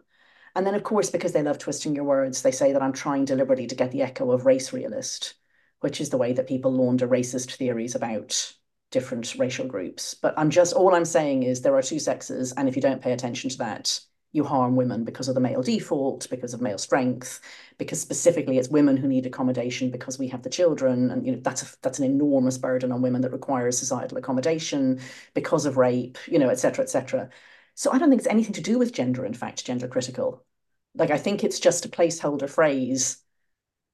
and 0.56 0.66
then, 0.66 0.76
of 0.76 0.84
course, 0.84 1.10
because 1.10 1.32
they 1.32 1.44
love 1.44 1.58
twisting 1.58 1.96
your 1.96 2.04
words, 2.04 2.42
they 2.42 2.52
say 2.52 2.74
that 2.74 2.82
I'm 2.82 2.94
trying 2.94 3.26
deliberately 3.26 3.68
to 3.68 3.76
get 3.76 3.92
the 3.92 4.02
echo 4.02 4.32
of 4.32 4.46
race 4.46 4.72
realist, 4.74 5.36
which 5.82 6.00
is 6.00 6.10
the 6.10 6.18
way 6.18 6.34
that 6.34 6.48
people 6.48 6.72
launder 6.72 7.08
racist 7.08 7.56
theories 7.56 7.96
about 7.96 8.54
different 8.92 9.36
racial 9.36 9.68
groups. 9.68 10.14
But 10.14 10.34
I'm 10.38 10.50
just, 10.50 10.74
all 10.74 10.94
I'm 10.94 11.06
saying 11.06 11.44
is 11.44 11.62
there 11.62 11.76
are 11.76 11.82
two 11.82 12.00
sexes. 12.00 12.54
And 12.54 12.70
if 12.70 12.76
you 12.76 12.82
don't 12.82 13.02
pay 13.02 13.12
attention 13.12 13.50
to 13.50 13.58
that, 13.58 14.00
you 14.34 14.44
harm 14.44 14.76
women 14.76 15.04
because 15.04 15.28
of 15.28 15.36
the 15.36 15.42
male 15.42 15.62
default, 15.62 16.28
because 16.30 16.54
of 16.54 16.62
male 16.62 16.80
strength, 16.80 17.40
because 17.78 18.02
specifically 18.02 18.58
it's 18.58 18.68
women 18.68 18.98
who 18.98 19.08
need 19.08 19.26
accommodation 19.26 19.92
because 19.92 20.18
we 20.18 20.28
have 20.28 20.42
the 20.42 20.50
children, 20.50 21.12
and 21.12 21.24
you 21.26 21.34
know 21.34 21.40
that's 21.42 21.62
a, 21.62 21.68
that's 21.84 22.00
an 22.00 22.06
enormous 22.06 22.58
burden 22.58 22.92
on 22.92 23.04
women 23.04 23.22
that 23.22 23.32
requires 23.32 23.78
societal 23.78 24.18
accommodation 24.18 25.00
because 25.36 25.68
of 25.68 25.78
rape, 25.78 26.18
you 26.28 26.40
know, 26.40 26.50
et 26.50 26.60
cetera, 26.60 26.84
et 26.84 26.90
cetera. 26.90 27.30
So 27.76 27.92
I 27.92 27.98
don't 27.98 28.10
think 28.10 28.22
it's 28.22 28.30
anything 28.30 28.54
to 28.54 28.62
do 28.62 28.78
with 28.78 28.94
gender, 28.94 29.26
in 29.26 29.34
fact, 29.34 29.66
gender 29.66 29.88
critical. 29.88 30.46
Like 30.96 31.12
I 31.12 31.18
think 31.18 31.44
it's 31.44 31.60
just 31.60 31.86
a 31.86 31.90
placeholder 31.90 32.50
phrase 32.50 33.18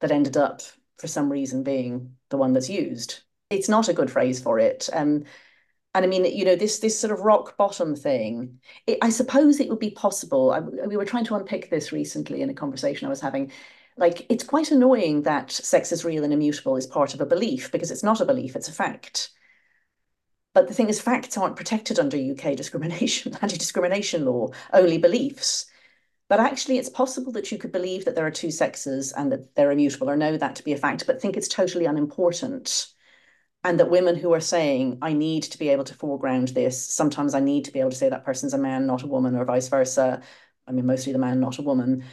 that 0.02 0.12
ended 0.12 0.38
up 0.38 0.62
for 0.98 1.08
some 1.08 1.32
reason 1.32 1.63
being 1.63 2.15
the 2.30 2.38
one 2.38 2.54
that's 2.54 2.70
used. 2.70 3.22
It's 3.50 3.70
not 3.70 3.89
a 3.89 3.94
good 3.94 4.12
phrase 4.12 4.42
for 4.42 4.60
it. 4.60 4.89
Um, 4.94 5.24
and 5.96 6.06
I 6.06 6.08
mean, 6.08 6.26
you 6.26 6.46
know, 6.46 6.56
this 6.56 6.80
this 6.80 7.00
sort 7.00 7.12
of 7.12 7.22
rock 7.22 7.58
bottom 7.58 7.96
thing. 7.96 8.60
It, 8.86 9.00
I 9.02 9.10
suppose 9.10 9.60
it 9.60 9.70
would 9.70 9.80
be 9.80 9.89
possible. 9.92 10.52
I, 10.52 10.60
we 10.60 10.98
were 10.98 11.06
trying 11.06 11.26
to 11.26 11.36
unpick 11.36 11.70
this 11.70 11.92
recently 11.92 12.42
in 12.42 12.50
a 12.50 12.54
conversation 12.54 13.08
I 13.08 13.10
was 13.10 13.22
having. 13.22 13.52
Like, 13.98 14.26
it's 14.30 14.44
quite 14.44 14.72
annoying 14.72 15.24
that 15.24 15.52
sex 15.52 15.92
is 15.92 16.06
real 16.06 16.24
and 16.24 16.32
immutable 16.32 16.78
is 16.78 16.88
part 16.88 17.13
of 17.13 17.22
a 17.22 17.26
belief 17.26 17.72
because 17.72 17.92
it's 17.92 18.04
not 18.04 18.22
a 18.22 18.26
belief, 18.26 18.56
it's 18.56 18.70
a 18.70 18.74
fact. 18.74 19.32
But 20.53 20.67
the 20.67 20.73
thing 20.73 20.89
is, 20.89 20.99
facts 20.99 21.38
aren't 21.38 21.55
protected 21.55 21.99
under 21.99 22.17
UK 22.17 22.55
discrimination, 22.57 23.38
anti-discrimination 23.41 24.25
law, 24.25 24.49
only 24.73 24.97
beliefs. 24.97 25.65
But 26.27 26.39
actually, 26.39 26.77
it's 26.77 26.89
possible 26.89 27.31
that 27.33 27.51
you 27.51 27.57
could 27.57 27.71
believe 27.71 28.05
that 28.05 28.15
there 28.15 28.25
are 28.25 28.31
two 28.31 28.51
sexes 28.51 29.12
and 29.13 29.31
that 29.31 29.55
they're 29.55 29.71
immutable 29.71 30.09
or 30.09 30.15
know 30.15 30.38
that 30.38 30.55
to 30.57 30.63
be 30.63 30.73
a 30.73 30.77
fact, 30.77 31.07
but 31.07 31.21
think 31.21 31.35
it's 31.38 31.47
totally 31.47 31.85
unimportant. 31.85 32.88
And 33.63 33.79
that 33.79 33.89
women 33.89 34.15
who 34.15 34.33
are 34.33 34.39
saying, 34.39 34.99
I 35.01 35.13
need 35.13 35.43
to 35.43 35.59
be 35.59 35.69
able 35.69 35.83
to 35.85 35.95
foreground 35.95 36.49
this, 36.49 36.93
sometimes 36.93 37.33
I 37.33 37.41
need 37.41 37.65
to 37.65 37.71
be 37.71 37.79
able 37.79 37.89
to 37.89 37.95
say 37.95 38.09
that 38.09 38.23
person's 38.25 38.53
a 38.53 38.57
man, 38.57 38.85
not 38.85 39.03
a 39.03 39.07
woman, 39.07 39.35
or 39.35 39.43
vice 39.43 39.67
versa. 39.67 40.21
I 40.67 40.71
mean, 40.71 40.85
mostly 40.85 41.13
the 41.13 41.19
man, 41.19 41.39
not 41.39 41.57
a 41.57 41.63
woman, 41.63 42.05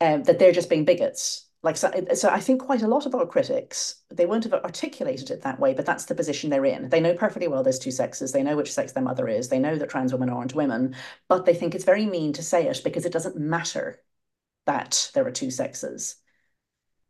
uh, 0.00 0.18
that 0.18 0.38
they're 0.38 0.52
just 0.52 0.70
being 0.70 0.84
bigots 0.84 1.47
like 1.62 1.76
so, 1.76 1.90
so 2.14 2.28
i 2.28 2.40
think 2.40 2.60
quite 2.60 2.82
a 2.82 2.88
lot 2.88 3.06
of 3.06 3.14
our 3.14 3.26
critics 3.26 4.02
they 4.10 4.26
won't 4.26 4.44
have 4.44 4.52
articulated 4.52 5.30
it 5.30 5.42
that 5.42 5.58
way 5.58 5.74
but 5.74 5.86
that's 5.86 6.04
the 6.06 6.14
position 6.14 6.50
they're 6.50 6.64
in. 6.64 6.88
They 6.88 7.00
know 7.00 7.14
perfectly 7.14 7.48
well 7.48 7.62
there's 7.62 7.78
two 7.78 7.90
sexes. 7.90 8.32
They 8.32 8.42
know 8.42 8.56
which 8.56 8.72
sex 8.72 8.92
their 8.92 9.02
mother 9.02 9.28
is. 9.28 9.48
They 9.48 9.58
know 9.58 9.76
that 9.76 9.90
trans 9.90 10.12
women 10.12 10.30
aren't 10.30 10.54
women 10.54 10.94
but 11.28 11.44
they 11.44 11.54
think 11.54 11.74
it's 11.74 11.84
very 11.84 12.06
mean 12.06 12.32
to 12.34 12.42
say 12.42 12.68
it 12.68 12.80
because 12.84 13.04
it 13.04 13.12
doesn't 13.12 13.36
matter 13.36 14.00
that 14.66 15.10
there 15.14 15.26
are 15.26 15.32
two 15.32 15.50
sexes. 15.50 16.16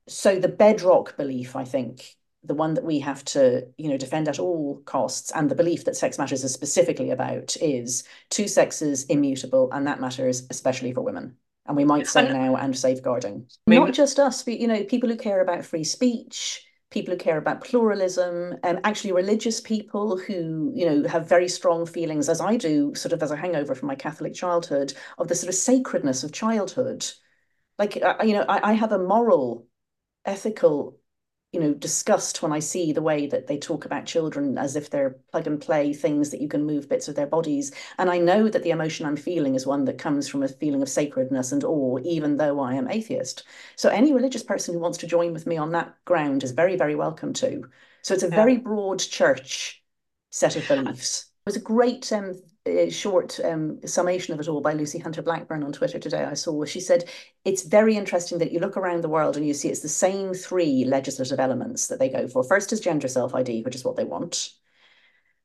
So 0.07 0.39
the 0.39 0.49
bedrock 0.49 1.17
belief 1.17 1.57
i 1.57 1.65
think 1.65 2.17
the 2.45 2.55
one 2.55 2.75
that 2.75 2.85
we 2.85 3.01
have 3.01 3.25
to 3.25 3.67
you 3.77 3.89
know 3.89 3.97
defend 3.97 4.29
at 4.29 4.39
all 4.39 4.81
costs 4.85 5.31
and 5.33 5.51
the 5.51 5.55
belief 5.55 5.85
that 5.85 5.97
sex 5.97 6.19
matters 6.19 6.45
is 6.45 6.53
specifically 6.53 7.11
about 7.11 7.57
is 7.61 8.05
two 8.31 8.49
sexes 8.49 9.05
immutable 9.07 9.71
and 9.73 9.87
that 9.87 10.01
matters 10.01 10.47
especially 10.51 10.93
for 10.93 11.03
women 11.03 11.37
and 11.69 11.77
we 11.77 11.85
might 11.85 12.07
say 12.07 12.33
now 12.33 12.57
and 12.57 12.77
safeguarding. 12.77 13.47
I 13.67 13.71
mean, 13.71 13.81
not 13.81 13.93
just 13.93 14.19
us 14.19 14.43
but 14.43 14.59
you 14.59 14.67
know 14.67 14.83
people 14.85 15.09
who 15.09 15.17
care 15.17 15.41
about 15.41 15.65
free 15.65 15.85
speech 15.85 16.65
people 16.91 17.13
who 17.13 17.19
care 17.19 17.37
about 17.37 17.63
pluralism 17.63 18.57
and 18.63 18.81
actually 18.85 19.13
religious 19.13 19.61
people 19.61 20.17
who 20.17 20.73
you 20.75 20.87
know 20.87 21.07
have 21.07 21.29
very 21.29 21.49
strong 21.49 21.85
feelings 21.85 22.31
as 22.31 22.41
i 22.41 22.57
do 22.57 22.95
sort 22.95 23.13
of 23.13 23.23
as 23.23 23.31
a 23.31 23.37
hangover 23.37 23.75
from 23.75 23.89
my 23.89 23.95
catholic 23.95 24.33
childhood 24.33 24.95
of 25.19 25.29
the 25.29 25.35
sort 25.35 25.49
of 25.49 25.55
sacredness 25.55 26.25
of 26.25 26.33
childhood. 26.33 27.07
Like 27.79 27.97
uh, 28.03 28.17
you 28.25 28.35
know 28.35 28.45
I, 28.49 28.71
I 28.71 28.73
have 28.73 28.93
a 28.93 28.99
moral 28.99 29.67
ethical 30.25 30.98
you 31.53 31.61
know, 31.61 31.73
disgust 31.73 32.43
when 32.43 32.53
I 32.53 32.59
see 32.59 32.93
the 32.93 33.03
way 33.03 33.27
that 33.27 33.47
they 33.47 33.57
talk 33.57 33.87
about 33.87 34.05
children 34.05 34.59
as 34.59 34.77
if 34.77 34.91
they're 34.91 35.17
plug 35.33 35.47
and 35.47 35.61
play 35.61 35.95
things 35.95 36.31
that 36.31 36.43
you 36.43 36.49
can 36.49 36.67
move 36.67 36.89
bits 36.89 37.09
of 37.09 37.15
their 37.15 37.27
bodies. 37.27 37.73
And 37.97 38.11
I 38.11 38.19
know 38.19 38.49
that 38.49 38.63
the 38.63 38.71
emotion 38.71 39.07
I'm 39.07 39.17
feeling 39.17 39.55
is 39.55 39.67
one 39.67 39.87
that 39.87 39.97
comes 39.97 40.29
from 40.29 40.43
a 40.43 40.49
feeling 40.49 40.83
of 40.83 40.91
sacredness 40.91 41.53
and 41.53 41.65
awe, 41.65 41.99
even 42.05 42.37
though 42.37 42.61
I 42.61 42.75
am 42.75 42.91
atheist. 42.91 43.45
So 43.77 43.89
any 43.89 44.13
religious 44.13 44.43
person 44.43 44.75
who 44.75 44.81
wants 44.81 44.99
to 44.99 45.07
join 45.07 45.33
with 45.33 45.47
me 45.47 45.57
on 45.57 45.73
that 45.73 45.95
ground 46.05 46.45
is 46.45 46.51
very, 46.51 46.77
very 46.77 46.95
welcome 46.95 47.33
to. 47.35 47.65
So 48.03 48.13
it's 48.13 48.23
a 48.23 48.29
very 48.29 48.59
broad 48.59 48.99
church 48.99 49.83
set 50.31 50.57
of 50.57 50.69
beliefs. 50.69 51.31
It 51.47 51.51
was 51.51 51.57
a 51.57 51.61
great 51.61 52.13
um, 52.13 52.35
short 52.91 53.41
um, 53.45 53.81
summation 53.87 54.35
of 54.35 54.41
it 54.41 54.49
all 54.49 54.61
by 54.61 54.73
Lucy 54.73 54.99
Hunter 54.99 55.23
Blackburn 55.23 55.63
on 55.63 55.73
Twitter 55.73 55.99
today. 55.99 56.25
I 56.25 56.35
saw 56.35 56.65
she 56.65 56.81
said 56.81 57.09
it's 57.45 57.63
very 57.63 57.97
interesting 57.97 58.39
that 58.39 58.53
you 58.53 58.61
look 58.61 58.77
around 58.77 59.03
the 59.03 59.09
world 59.09 59.37
and 59.37 59.47
you 59.47 59.55
see 59.55 59.69
it's 59.69 59.81
the 59.81 59.89
same 59.89 60.35
three 60.35 60.85
legislative 60.85 61.41
elements 61.41 61.89
that 61.89 61.99
they 61.99 62.09
go 62.09 62.29
for. 62.29 62.45
First 62.45 62.73
is 62.73 62.81
gender 62.81 63.09
self 63.09 63.35
ID, 63.35 63.63
which 63.63 63.75
is 63.75 63.85
what 63.85 63.97
they 63.97 64.05
want. 64.05 64.51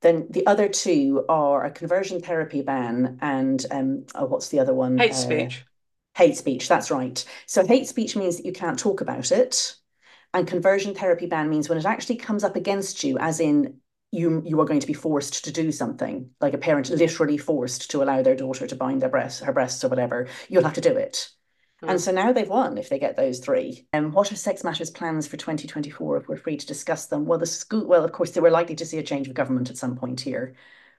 Then 0.02 0.28
the 0.30 0.46
other 0.46 0.68
two 0.68 1.26
are 1.30 1.66
a 1.66 1.72
conversion 1.72 2.22
therapy 2.22 2.62
ban 2.62 3.20
and 3.22 3.66
um, 3.72 4.06
oh, 4.16 4.26
what's 4.26 4.50
the 4.50 4.60
other 4.60 4.74
one? 4.74 4.98
Hate 4.98 5.12
uh, 5.12 5.16
speech. 5.16 5.66
Hate 6.16 6.38
speech. 6.38 6.68
That's 6.68 6.92
right. 6.92 7.24
So 7.46 7.66
hate 7.66 7.88
speech 7.88 8.16
means 8.16 8.38
that 8.38 8.46
you 8.46 8.54
can't 8.54 8.78
talk 8.78 9.02
about 9.02 9.32
it. 9.32 9.76
And 10.34 10.48
conversion 10.48 10.94
therapy 10.94 11.28
ban 11.28 11.50
means 11.50 11.70
when 11.70 11.78
it 11.78 11.86
actually 11.86 12.18
comes 12.18 12.44
up 12.44 12.56
against 12.56 13.04
you, 13.04 13.18
as 13.20 13.40
in 13.40 13.80
you 14.14 14.44
you 14.46 14.62
are 14.62 14.66
going 14.66 14.80
to 14.80 14.88
be 14.88 14.94
forced 14.94 15.44
to 15.46 15.52
do 15.52 15.72
something. 15.72 16.30
Like 16.40 16.54
a 16.54 16.60
parent 16.60 16.90
literally 16.90 17.38
forced 17.38 17.90
to 17.92 18.04
allow 18.04 18.22
their 18.22 18.36
daughter 18.36 18.68
to 18.68 18.76
bind 18.76 19.02
their 19.02 19.10
breasts 19.10 19.42
her 19.42 19.52
breasts 19.52 19.84
or 19.84 19.90
whatever. 19.90 20.28
You'll 20.48 20.64
have 20.64 20.74
to 20.74 20.82
do 20.82 20.96
it. 20.96 21.30
Mm. 21.84 21.90
and 21.90 22.02
so 22.02 22.12
now 22.12 22.32
they've 22.32 22.48
won 22.48 22.78
if 22.78 22.90
they 22.90 23.00
get 23.00 23.18
those 23.18 23.40
three. 23.40 23.88
And 23.92 24.06
um, 24.06 24.12
what 24.12 24.32
are 24.32 24.36
sex 24.36 24.64
matters 24.64 24.92
plans 24.92 25.28
for 25.28 25.38
2024 25.38 26.18
if 26.18 26.28
we're 26.28 26.38
free 26.38 26.58
to 26.58 26.66
discuss 26.66 27.08
them? 27.08 27.26
Well 27.26 27.40
the 27.40 27.48
school 27.48 27.88
well 27.88 28.06
of 28.06 28.12
course 28.12 28.32
they 28.32 28.42
were 28.42 28.52
likely 28.52 28.76
to 28.76 28.86
see 28.86 29.00
a 29.00 29.04
change 29.04 29.28
of 29.28 29.34
government 29.34 29.72
at 29.72 29.78
some 29.78 29.96
point 29.96 30.22
here. 30.22 30.56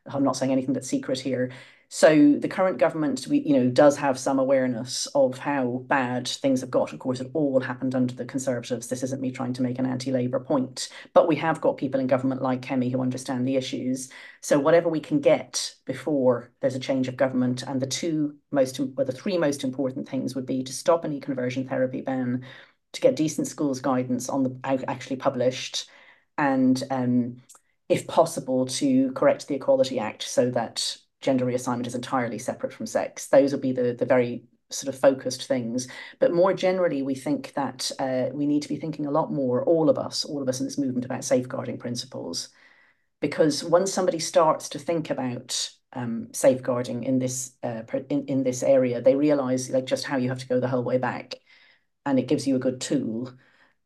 I'm 0.06 0.24
not 0.24 0.36
saying 0.36 0.52
anything 0.52 0.74
that's 0.74 0.88
secret 0.88 1.20
here 1.20 1.50
so 1.88 2.34
the 2.38 2.48
current 2.48 2.78
government, 2.78 3.26
we, 3.28 3.38
you 3.40 3.56
know, 3.56 3.68
does 3.70 3.96
have 3.96 4.18
some 4.18 4.38
awareness 4.38 5.06
of 5.14 5.38
how 5.38 5.84
bad 5.86 6.26
things 6.26 6.60
have 6.60 6.70
got. 6.70 6.92
Of 6.92 6.98
course, 6.98 7.20
it 7.20 7.30
all 7.34 7.60
happened 7.60 7.94
under 7.94 8.14
the 8.14 8.24
Conservatives. 8.24 8.88
This 8.88 9.02
isn't 9.02 9.20
me 9.20 9.30
trying 9.30 9.52
to 9.54 9.62
make 9.62 9.78
an 9.78 9.86
anti-Labour 9.86 10.40
point, 10.40 10.88
but 11.12 11.28
we 11.28 11.36
have 11.36 11.60
got 11.60 11.76
people 11.76 12.00
in 12.00 12.06
government 12.06 12.42
like 12.42 12.62
Kemi 12.62 12.90
who 12.90 13.00
understand 13.00 13.46
the 13.46 13.56
issues. 13.56 14.10
So 14.40 14.58
whatever 14.58 14.88
we 14.88 15.00
can 15.00 15.20
get 15.20 15.74
before 15.84 16.50
there's 16.60 16.74
a 16.74 16.80
change 16.80 17.08
of 17.08 17.16
government, 17.16 17.62
and 17.62 17.80
the 17.80 17.86
two 17.86 18.36
most, 18.50 18.80
well, 18.80 19.06
the 19.06 19.12
three 19.12 19.38
most 19.38 19.64
important 19.64 20.08
things 20.08 20.34
would 20.34 20.46
be 20.46 20.62
to 20.64 20.72
stop 20.72 21.04
any 21.04 21.20
conversion 21.20 21.68
therapy 21.68 22.00
ban, 22.00 22.44
to 22.92 23.00
get 23.00 23.16
decent 23.16 23.46
schools 23.46 23.80
guidance 23.80 24.28
on 24.28 24.42
the 24.42 24.84
actually 24.88 25.16
published, 25.16 25.88
and 26.38 26.82
um, 26.90 27.36
if 27.88 28.06
possible, 28.06 28.66
to 28.66 29.12
correct 29.12 29.46
the 29.46 29.54
Equality 29.54 29.98
Act 29.98 30.22
so 30.22 30.50
that 30.50 30.96
gender 31.24 31.46
reassignment 31.46 31.86
is 31.86 31.94
entirely 31.94 32.38
separate 32.38 32.72
from 32.72 32.86
sex. 32.86 33.28
Those 33.28 33.52
would 33.52 33.62
be 33.62 33.72
the, 33.72 33.94
the 33.94 34.06
very 34.06 34.44
sort 34.70 34.94
of 34.94 35.00
focused 35.00 35.46
things. 35.46 35.88
But 36.20 36.34
more 36.34 36.52
generally, 36.52 37.02
we 37.02 37.14
think 37.14 37.52
that 37.54 37.90
uh, 37.98 38.26
we 38.32 38.46
need 38.46 38.62
to 38.62 38.68
be 38.68 38.76
thinking 38.76 39.06
a 39.06 39.10
lot 39.10 39.32
more, 39.32 39.64
all 39.64 39.88
of 39.88 39.98
us, 39.98 40.24
all 40.24 40.42
of 40.42 40.48
us 40.48 40.60
in 40.60 40.66
this 40.66 40.78
movement, 40.78 41.04
about 41.04 41.24
safeguarding 41.24 41.78
principles. 41.78 42.50
Because 43.20 43.64
once 43.64 43.92
somebody 43.92 44.18
starts 44.18 44.68
to 44.70 44.78
think 44.78 45.10
about 45.10 45.70
um, 45.94 46.28
safeguarding 46.32 47.04
in 47.04 47.18
this 47.18 47.52
uh, 47.62 47.82
in, 48.10 48.26
in 48.26 48.42
this 48.42 48.62
area, 48.62 49.00
they 49.00 49.16
realize 49.16 49.70
like 49.70 49.86
just 49.86 50.04
how 50.04 50.18
you 50.18 50.28
have 50.28 50.40
to 50.40 50.48
go 50.48 50.60
the 50.60 50.68
whole 50.68 50.84
way 50.84 50.98
back, 50.98 51.34
and 52.04 52.18
it 52.18 52.28
gives 52.28 52.46
you 52.46 52.56
a 52.56 52.60
good 52.66 52.80
tool. 52.80 53.32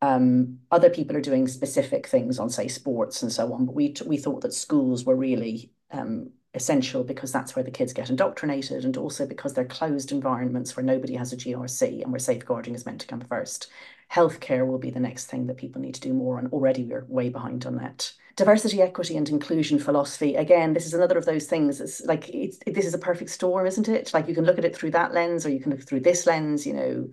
Um, 0.01 0.59
other 0.71 0.89
people 0.89 1.15
are 1.15 1.21
doing 1.21 1.47
specific 1.47 2.07
things 2.07 2.39
on, 2.39 2.49
say, 2.49 2.67
sports 2.67 3.21
and 3.21 3.31
so 3.31 3.53
on, 3.53 3.65
but 3.65 3.75
we 3.75 3.95
we 4.05 4.17
thought 4.17 4.41
that 4.41 4.53
schools 4.53 5.05
were 5.05 5.15
really 5.15 5.71
um, 5.91 6.31
essential 6.53 7.03
because 7.03 7.31
that's 7.31 7.55
where 7.55 7.63
the 7.63 7.71
kids 7.71 7.93
get 7.93 8.09
indoctrinated 8.09 8.83
and 8.83 8.97
also 8.97 9.25
because 9.25 9.53
they're 9.53 9.65
closed 9.65 10.11
environments 10.11 10.75
where 10.75 10.83
nobody 10.83 11.15
has 11.15 11.31
a 11.31 11.37
GRC 11.37 12.01
and 12.01 12.11
where 12.11 12.19
safeguarding 12.19 12.73
is 12.73 12.85
meant 12.85 13.01
to 13.01 13.07
come 13.07 13.21
first. 13.21 13.69
Healthcare 14.11 14.65
will 14.65 14.79
be 14.79 14.89
the 14.89 14.99
next 14.99 15.25
thing 15.27 15.45
that 15.45 15.57
people 15.57 15.81
need 15.81 15.93
to 15.93 16.01
do 16.01 16.13
more 16.13 16.39
on. 16.39 16.47
Already 16.47 16.83
we're 16.83 17.05
way 17.07 17.29
behind 17.29 17.65
on 17.67 17.75
that. 17.75 18.11
Diversity, 18.35 18.81
equity, 18.81 19.17
and 19.17 19.29
inclusion 19.29 19.77
philosophy. 19.77 20.35
Again, 20.35 20.73
this 20.73 20.85
is 20.85 20.93
another 20.93 21.17
of 21.17 21.25
those 21.25 21.45
things. 21.45 21.79
It's 21.81 22.01
like 22.05 22.29
it's, 22.29 22.57
this 22.65 22.85
is 22.85 22.93
a 22.93 22.99
perfect 22.99 23.29
storm, 23.29 23.67
isn't 23.67 23.87
it? 23.87 24.13
Like 24.13 24.27
you 24.27 24.33
can 24.33 24.45
look 24.45 24.57
at 24.57 24.65
it 24.65 24.75
through 24.75 24.91
that 24.91 25.13
lens, 25.13 25.45
or 25.45 25.49
you 25.49 25.59
can 25.59 25.71
look 25.71 25.83
through 25.83 25.99
this 25.99 26.25
lens. 26.25 26.65
You 26.65 26.73
know, 26.73 27.09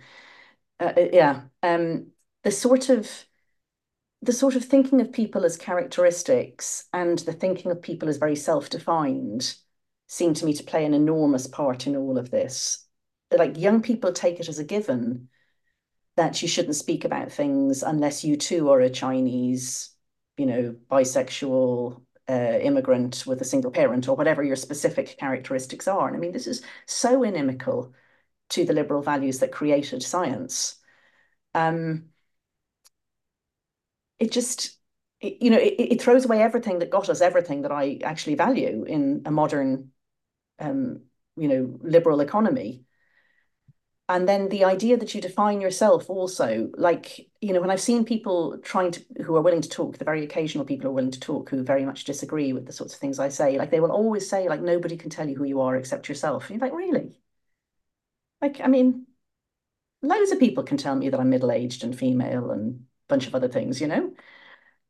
uh, 0.81 0.93
uh 0.97 1.09
yeah. 1.13 1.43
Um, 1.63 2.13
the 2.45 2.53
sort 2.53 2.89
of 2.89 3.11
the 4.23 4.33
sort 4.33 4.57
of 4.57 4.65
thinking 4.65 5.01
of 5.01 5.13
people 5.13 5.45
as 5.45 5.57
characteristics 5.57 6.87
and 6.93 7.19
the 7.21 7.33
thinking 7.33 7.71
of 7.71 7.83
people 7.83 8.09
as 8.09 8.17
very 8.17 8.37
self-defined 8.37 9.55
seem 10.09 10.35
to 10.35 10.45
me 10.45 10.53
to 10.55 10.65
play 10.65 10.85
an 10.85 10.95
enormous 10.95 11.47
part 11.47 11.87
in 11.87 11.97
all 11.97 12.19
of 12.19 12.31
this. 12.31 12.87
Like 13.37 13.59
young 13.59 13.83
people 13.83 14.13
take 14.13 14.41
it 14.41 14.49
as 14.49 14.59
a 14.59 14.65
given 14.65 15.29
that 16.17 16.41
you 16.41 16.49
shouldn't 16.49 16.77
speak 16.77 17.05
about 17.05 17.31
things 17.31 17.83
unless 17.83 18.25
you 18.25 18.37
too 18.37 18.71
are 18.71 18.81
a 18.81 18.91
Chinese, 18.91 19.91
you 20.37 20.47
know, 20.47 20.77
bisexual 20.91 22.01
uh, 22.29 22.59
immigrant 22.61 23.25
with 23.27 23.41
a 23.41 23.45
single 23.45 23.71
parent 23.71 24.09
or 24.09 24.17
whatever 24.17 24.43
your 24.43 24.57
specific 24.57 25.19
characteristics 25.19 25.87
are. 25.87 26.09
And 26.09 26.17
I 26.17 26.21
mean, 26.21 26.33
this 26.33 26.47
is 26.47 26.63
so 26.87 27.23
inimical 27.23 27.93
to 28.51 28.65
the 28.65 28.73
liberal 28.73 29.03
values 29.03 29.41
that 29.41 29.53
created 29.53 30.03
science. 30.03 30.77
Um, 31.55 32.07
it 34.19 34.33
just 34.33 34.77
it, 35.21 35.39
you 35.41 35.51
know 35.51 35.59
it, 35.59 35.75
it 35.79 36.03
throws 36.03 36.25
away 36.25 36.43
everything 36.43 36.79
that 36.81 36.91
got 36.91 37.09
us 37.09 37.21
everything 37.21 37.63
that 37.63 37.73
I 37.73 37.99
actually 38.03 38.35
value 38.35 38.85
in 38.85 39.23
a 39.25 39.31
modern 39.31 39.91
um, 40.59 41.03
you 41.37 41.49
know 41.49 41.79
liberal 41.83 42.21
economy. 42.21 42.83
And 44.09 44.29
then 44.29 44.49
the 44.49 44.65
idea 44.65 44.97
that 44.97 45.15
you 45.17 45.21
define 45.21 45.61
yourself 45.61 46.09
also 46.09 46.71
like 46.77 47.29
you 47.41 47.53
know 47.53 47.61
when 47.61 47.71
i've 47.71 47.81
seen 47.81 48.05
people 48.05 48.57
trying 48.63 48.93
to 48.93 49.01
who 49.25 49.35
are 49.35 49.43
willing 49.43 49.61
to 49.61 49.69
talk 49.69 49.99
the 49.99 50.05
very 50.05 50.23
occasional 50.23 50.65
people 50.65 50.85
who 50.85 50.91
are 50.91 50.95
willing 50.95 51.11
to 51.11 51.19
talk 51.19 51.51
who 51.51 51.65
very 51.65 51.85
much 51.85 52.05
disagree 52.05 52.53
with 52.53 52.67
the 52.67 52.73
sorts 52.73 52.95
of 52.95 53.01
things 53.01 53.19
i 53.19 53.29
say 53.29 53.59
like 53.59 53.71
they 53.73 53.81
will 53.81 53.91
always 53.91 54.29
say 54.31 54.49
like 54.49 54.61
nobody 54.61 54.97
can 54.97 55.11
tell 55.11 55.29
you 55.29 55.35
who 55.37 55.45
you 55.45 55.61
are 55.61 55.75
except 55.77 56.09
yourself. 56.09 56.49
And 56.49 56.61
you're 56.61 56.69
like 56.69 56.77
really? 56.79 57.19
Like 58.41 58.61
i 58.61 58.67
mean 58.69 59.07
loads 60.03 60.31
of 60.31 60.41
people 60.41 60.65
can 60.65 60.77
tell 60.77 60.95
me 60.97 61.09
that 61.09 61.21
i'm 61.21 61.31
middle-aged 61.31 61.85
and 61.85 61.99
female 61.99 62.51
and 62.51 62.85
bunch 63.09 63.27
of 63.27 63.35
other 63.35 63.49
things, 63.49 63.81
you 63.81 63.87
know? 63.87 64.13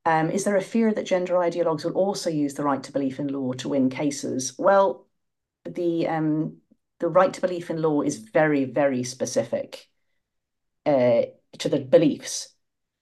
Um, 0.04 0.30
is 0.30 0.44
there 0.44 0.56
a 0.56 0.62
fear 0.62 0.92
that 0.92 1.06
gender 1.06 1.34
ideologues 1.34 1.84
will 1.84 1.92
also 1.92 2.30
use 2.30 2.54
the 2.54 2.62
right 2.62 2.82
to 2.82 2.92
belief 2.92 3.18
in 3.18 3.28
law 3.28 3.52
to 3.54 3.68
win 3.68 3.90
cases? 3.90 4.54
Well, 4.56 5.06
the 5.64 6.06
um, 6.06 6.58
the 7.00 7.08
right 7.08 7.32
to 7.32 7.40
belief 7.40 7.70
in 7.70 7.82
law 7.82 8.02
is 8.02 8.16
very, 8.16 8.64
very 8.64 9.02
specific. 9.02 9.88
Uh, 10.84 11.22
to 11.58 11.68
the 11.68 11.80
beliefs. 11.80 12.48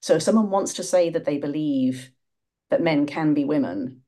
So 0.00 0.14
if 0.14 0.22
someone 0.22 0.50
wants 0.50 0.74
to 0.74 0.82
say 0.82 1.10
that 1.10 1.24
they 1.24 1.38
believe 1.38 2.10
that 2.70 2.82
men 2.82 3.06
can 3.06 3.34
be 3.34 3.44
women, 3.44 4.02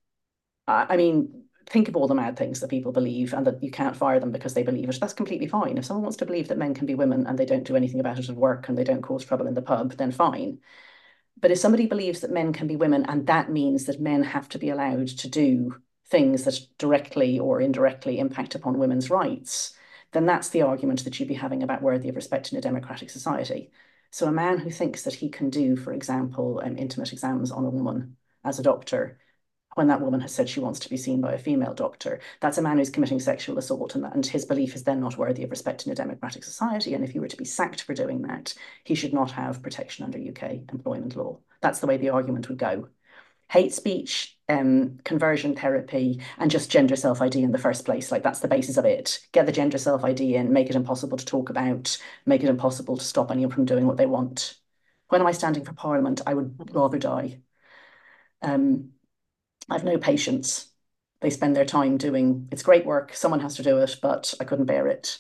I 0.67 0.97
mean, 0.97 1.45
think 1.69 1.89
of 1.89 1.97
all 1.97 2.09
the 2.09 2.15
mad 2.15 2.37
things 2.37 2.61
that 2.61 2.71
people 2.71 2.93
believe 2.93 3.35
and 3.35 3.47
that 3.47 3.63
you 3.63 3.71
can't 3.71 3.97
fire 3.97 4.21
them 4.21 4.33
because 4.33 4.55
they 4.55 4.63
believe 4.63 4.89
it. 4.89 4.99
That's 5.01 5.13
completely 5.13 5.47
fine. 5.47 5.79
If 5.79 5.85
someone 5.85 6.05
wants 6.05 6.19
to 6.19 6.27
believe 6.27 6.49
that 6.49 6.59
men 6.59 6.75
can 6.75 6.87
be 6.87 6.95
women 6.95 7.27
and 7.27 7.39
they 7.39 7.47
don't 7.47 7.65
do 7.65 7.77
anything 7.77 8.01
about 8.01 8.19
it 8.19 8.29
at 8.29 8.37
work 8.37 8.69
and 8.69 8.77
they 8.77 8.85
don't 8.85 9.03
cause 9.03 9.25
trouble 9.25 9.47
in 9.47 9.55
the 9.55 9.63
pub, 9.63 9.93
then 9.93 10.13
fine. 10.13 10.59
But 11.39 11.51
if 11.51 11.59
somebody 11.59 11.87
believes 11.87 12.21
that 12.21 12.31
men 12.31 12.53
can 12.53 12.67
be 12.67 12.77
women 12.77 13.05
and 13.07 13.27
that 13.27 13.51
means 13.51 13.85
that 13.85 14.01
men 14.01 14.23
have 14.23 14.49
to 14.51 14.59
be 14.59 14.71
allowed 14.71 15.09
to 15.09 15.29
do 15.29 15.77
things 16.09 16.45
that 16.45 16.59
directly 16.79 17.39
or 17.39 17.61
indirectly 17.61 18.19
impact 18.19 18.55
upon 18.55 18.79
women's 18.79 19.11
rights, 19.11 19.77
then 20.13 20.25
that's 20.25 20.49
the 20.49 20.63
argument 20.63 21.05
that 21.05 21.19
you'd 21.19 21.29
be 21.29 21.35
having 21.35 21.63
about 21.63 21.83
worthy 21.83 22.09
of 22.09 22.17
respect 22.17 22.53
in 22.53 22.59
a 22.59 22.63
democratic 22.63 23.11
society. 23.11 23.71
So 24.11 24.27
a 24.27 24.33
man 24.33 24.59
who 24.59 24.71
thinks 24.71 25.03
that 25.03 25.15
he 25.15 25.29
can 25.29 25.51
do, 25.51 25.77
for 25.77 25.93
example, 25.93 26.63
um, 26.65 26.79
intimate 26.79 27.13
exams 27.13 27.51
on 27.51 27.65
a 27.65 27.71
woman 27.71 28.17
as 28.45 28.59
a 28.59 28.63
doctor 28.63 29.19
when 29.77 29.89
that 29.89 30.01
woman 30.01 30.21
has 30.21 30.35
said 30.35 30.49
she 30.49 30.59
wants 30.59 30.81
to 30.81 30.89
be 30.89 30.97
seen 30.97 31.21
by 31.21 31.35
a 31.35 31.39
female 31.39 31.75
doctor. 31.75 32.19
That's 32.41 32.57
a 32.57 32.63
man 32.63 32.79
who's 32.79 32.89
committing 32.89 33.21
sexual 33.21 33.59
assault, 33.59 33.95
and, 33.95 34.07
and 34.07 34.25
his 34.25 34.47
belief 34.47 34.75
is 34.75 34.85
then 34.85 35.01
not 35.01 35.19
worthy 35.19 35.45
of 35.45 35.51
respect 35.51 35.85
in 35.85 35.93
a 35.93 35.95
democratic 35.95 36.45
society. 36.45 36.95
And 36.95 37.05
if 37.05 37.11
he 37.11 37.21
were 37.21 37.29
to 37.29 37.37
be 37.37 37.45
sacked 37.45 37.83
for 37.83 37.93
doing 37.93 38.23
that, 38.23 38.55
he 38.85 38.95
should 38.95 39.13
not 39.13 39.31
have 39.33 39.63
protection 39.63 40.07
under 40.07 40.19
UK 40.19 40.61
employment 40.73 41.15
law. 41.15 41.41
That's 41.61 41.81
the 41.81 41.87
way 41.87 41.99
the 41.99 42.09
argument 42.09 42.49
would 42.49 42.57
go. 42.57 42.89
Hate 43.51 43.75
speech, 43.75 44.39
um, 44.49 44.99
conversion 45.05 45.55
therapy, 45.55 46.23
and 46.39 46.51
just 46.51 46.71
gender 46.71 46.97
self 46.97 47.21
ID 47.21 47.43
in 47.43 47.53
the 47.53 47.59
first 47.59 47.85
place. 47.85 48.11
Like 48.11 48.23
that's 48.23 48.41
the 48.41 48.49
basis 48.49 48.79
of 48.79 48.87
it. 48.87 49.21
Get 49.33 49.45
the 49.45 49.53
gender 49.53 49.77
self 49.77 50.03
ID 50.05 50.37
in, 50.37 50.55
make 50.55 50.71
it 50.71 50.77
impossible 50.77 51.19
to 51.19 51.25
talk 51.25 51.51
about, 51.51 51.99
make 52.25 52.43
it 52.43 52.49
impossible 52.49 52.97
to 52.97 53.05
stop 53.05 53.31
anyone 53.31 53.53
from 53.53 53.67
doing 53.67 53.87
what 53.87 53.99
they 53.99 54.07
want. 54.07 54.57
When 55.09 55.21
am 55.21 55.27
I 55.27 55.33
standing 55.33 55.67
for 55.67 55.75
Parliament? 55.75 56.23
I 56.27 56.33
would 56.33 56.75
rather 56.75 56.99
die. 56.99 57.41
Um, 58.41 58.93
I 59.69 59.75
have 59.75 59.85
no 59.85 59.99
patience. 59.99 60.73
They 61.21 61.31
spend 61.31 61.57
their 61.57 61.65
time 61.65 61.97
doing, 61.97 62.49
it's 62.53 62.63
great 62.63 62.85
work. 62.85 63.15
Someone 63.15 63.41
has 63.41 63.57
to 63.57 63.63
do 63.63 63.79
it, 63.79 63.97
but 64.03 64.35
I 64.41 64.45
couldn't 64.45 64.67
bear 64.67 64.87
it. 64.87 65.19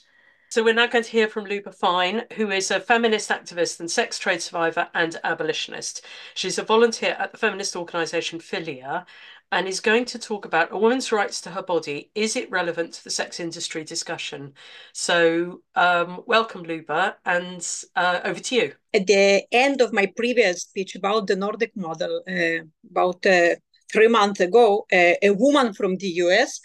So 0.51 0.63
we're 0.63 0.75
now 0.75 0.87
going 0.87 1.05
to 1.05 1.11
hear 1.11 1.29
from 1.29 1.45
Luba 1.45 1.73
Fein, 1.73 2.23
who 2.35 2.51
is 2.51 2.71
a 2.71 2.79
feminist 2.79 3.31
activist 3.31 3.81
and 3.81 3.91
sex 3.91 4.19
trade 4.19 4.41
survivor 4.41 4.89
and 4.95 5.19
abolitionist. 5.25 6.05
She's 6.35 6.59
a 6.59 6.63
volunteer 6.63 7.17
at 7.19 7.33
the 7.33 7.39
feminist 7.39 7.75
organisation 7.75 8.39
Filia 8.39 9.07
and 9.53 9.69
is 9.69 9.81
going 9.81 10.05
to 10.05 10.19
talk 10.19 10.45
about 10.45 10.73
a 10.73 10.79
woman's 10.79 11.13
rights 11.13 11.41
to 11.43 11.51
her 11.51 11.63
body. 11.63 12.11
Is 12.15 12.37
it 12.37 12.51
relevant 12.51 12.95
to 12.95 13.05
the 13.05 13.11
sex 13.11 13.39
industry 13.39 13.85
discussion? 13.85 14.55
So 14.93 15.63
um, 15.75 16.23
welcome, 16.27 16.63
Luba, 16.63 17.17
and 17.25 17.67
uh, 17.95 18.21
over 18.25 18.41
to 18.41 18.55
you. 18.55 18.73
At 18.95 19.07
the 19.07 19.45
end 19.53 19.81
of 19.81 19.93
my 19.93 20.11
previous 20.17 20.63
speech 20.63 20.95
about 20.95 21.27
the 21.27 21.37
Nordic 21.37 21.77
model, 21.77 22.23
uh, 22.29 22.65
about 22.91 23.25
uh, 23.27 23.57
three 23.92 24.09
months 24.09 24.40
ago, 24.40 24.87
a, 24.92 25.16
a 25.22 25.31
woman 25.31 25.72
from 25.72 25.96
the 25.96 26.09
US 26.25 26.61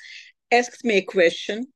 asked 0.52 0.84
me 0.84 0.98
a 0.98 1.02
question. 1.02 1.68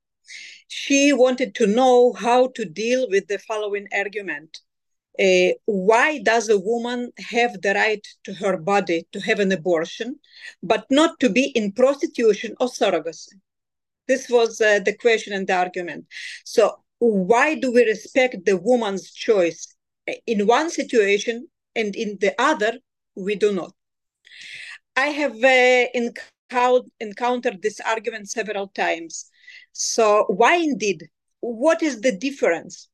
She 0.68 1.14
wanted 1.14 1.56
to 1.56 1.68
know 1.68 2.14
how 2.14 2.48
to 2.56 2.66
deal 2.66 3.08
with 3.10 3.28
the 3.28 3.40
following 3.40 3.88
argument. 3.94 4.60
Uh, 5.18 5.54
why 5.66 6.20
does 6.20 6.50
a 6.50 6.60
woman 6.60 7.12
have 7.30 7.62
the 7.62 7.74
right 7.74 8.06
to 8.26 8.34
her 8.34 8.58
body 8.58 9.08
to 9.14 9.20
have 9.22 9.40
an 9.40 9.52
abortion, 9.52 10.20
but 10.62 10.86
not 10.90 11.20
to 11.22 11.30
be 11.30 11.46
in 11.56 11.72
prostitution 11.72 12.54
or 12.60 12.68
surrogacy? 12.68 13.36
This 14.08 14.30
was 14.30 14.60
uh, 14.60 14.80
the 14.80 14.96
question 14.96 15.34
and 15.34 15.48
the 15.48 15.56
argument. 15.56 16.06
So, 16.44 16.84
why 17.00 17.56
do 17.56 17.72
we 17.72 17.86
respect 17.86 18.46
the 18.46 18.58
woman's 18.58 19.12
choice 19.12 19.76
in 20.28 20.48
one 20.48 20.70
situation 20.70 21.48
and 21.76 21.96
in 21.96 22.18
the 22.20 22.34
other 22.40 22.74
we 23.16 23.36
do 23.36 23.54
not? 23.54 23.74
I 24.96 25.08
have 25.08 25.44
uh, 25.44 26.80
encountered 27.00 27.62
this 27.62 27.80
argument 27.82 28.30
several 28.30 28.68
times. 28.70 29.30
So 29.74 30.26
why 30.28 30.56
indeed? 30.56 31.10
What 31.42 31.84
is 31.84 32.02
the 32.02 32.16
difference? 32.16 32.90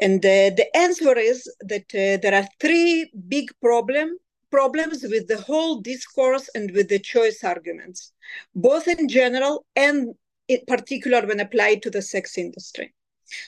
And 0.00 0.24
uh, 0.24 0.50
the 0.56 0.68
answer 0.74 1.18
is 1.18 1.50
that 1.60 1.86
uh, 1.94 2.20
there 2.22 2.34
are 2.34 2.46
three 2.60 3.10
big 3.28 3.50
problem, 3.60 4.16
problems 4.50 5.02
with 5.02 5.28
the 5.28 5.40
whole 5.40 5.80
discourse 5.80 6.48
and 6.54 6.70
with 6.70 6.88
the 6.88 6.98
choice 6.98 7.42
arguments, 7.44 8.12
both 8.54 8.88
in 8.88 9.08
general 9.08 9.66
and 9.76 10.14
in 10.48 10.60
particular 10.66 11.26
when 11.26 11.40
applied 11.40 11.82
to 11.82 11.90
the 11.90 12.02
sex 12.02 12.38
industry. 12.38 12.92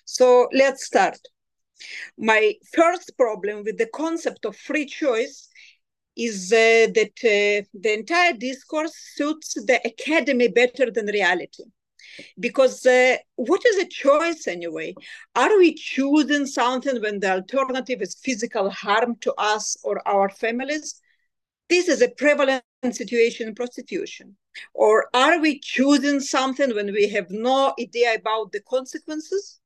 So 0.04 0.48
let's 0.52 0.84
start. 0.84 1.18
My 2.18 2.54
first 2.72 3.16
problem 3.16 3.64
with 3.64 3.78
the 3.78 3.88
concept 3.94 4.44
of 4.44 4.56
free 4.56 4.86
choice 4.86 5.48
is 6.16 6.52
uh, 6.52 6.86
that 6.94 7.16
uh, 7.24 7.66
the 7.74 7.92
entire 7.92 8.32
discourse 8.32 8.92
suits 9.14 9.54
the 9.54 9.80
academy 9.84 10.48
better 10.48 10.90
than 10.90 11.06
reality. 11.06 11.64
Because 12.38 12.86
uh, 12.86 13.16
what 13.36 13.64
is 13.66 13.78
a 13.78 13.88
choice 13.88 14.46
anyway? 14.46 14.94
Are 15.34 15.56
we 15.58 15.74
choosing 15.74 16.46
something 16.46 17.00
when 17.02 17.20
the 17.20 17.32
alternative 17.32 18.02
is 18.02 18.14
physical 18.22 18.70
harm 18.70 19.16
to 19.22 19.34
us 19.36 19.76
or 19.82 20.06
our 20.06 20.28
families? 20.28 21.00
This 21.68 21.88
is 21.88 22.02
a 22.02 22.10
prevalent 22.10 22.62
situation 22.92 23.48
in 23.48 23.54
prostitution. 23.54 24.36
Or 24.74 25.08
are 25.14 25.40
we 25.40 25.58
choosing 25.58 26.20
something 26.20 26.74
when 26.74 26.92
we 26.92 27.08
have 27.08 27.30
no 27.30 27.74
idea 27.80 28.14
about 28.14 28.52
the 28.52 28.60
consequences? 28.60 29.60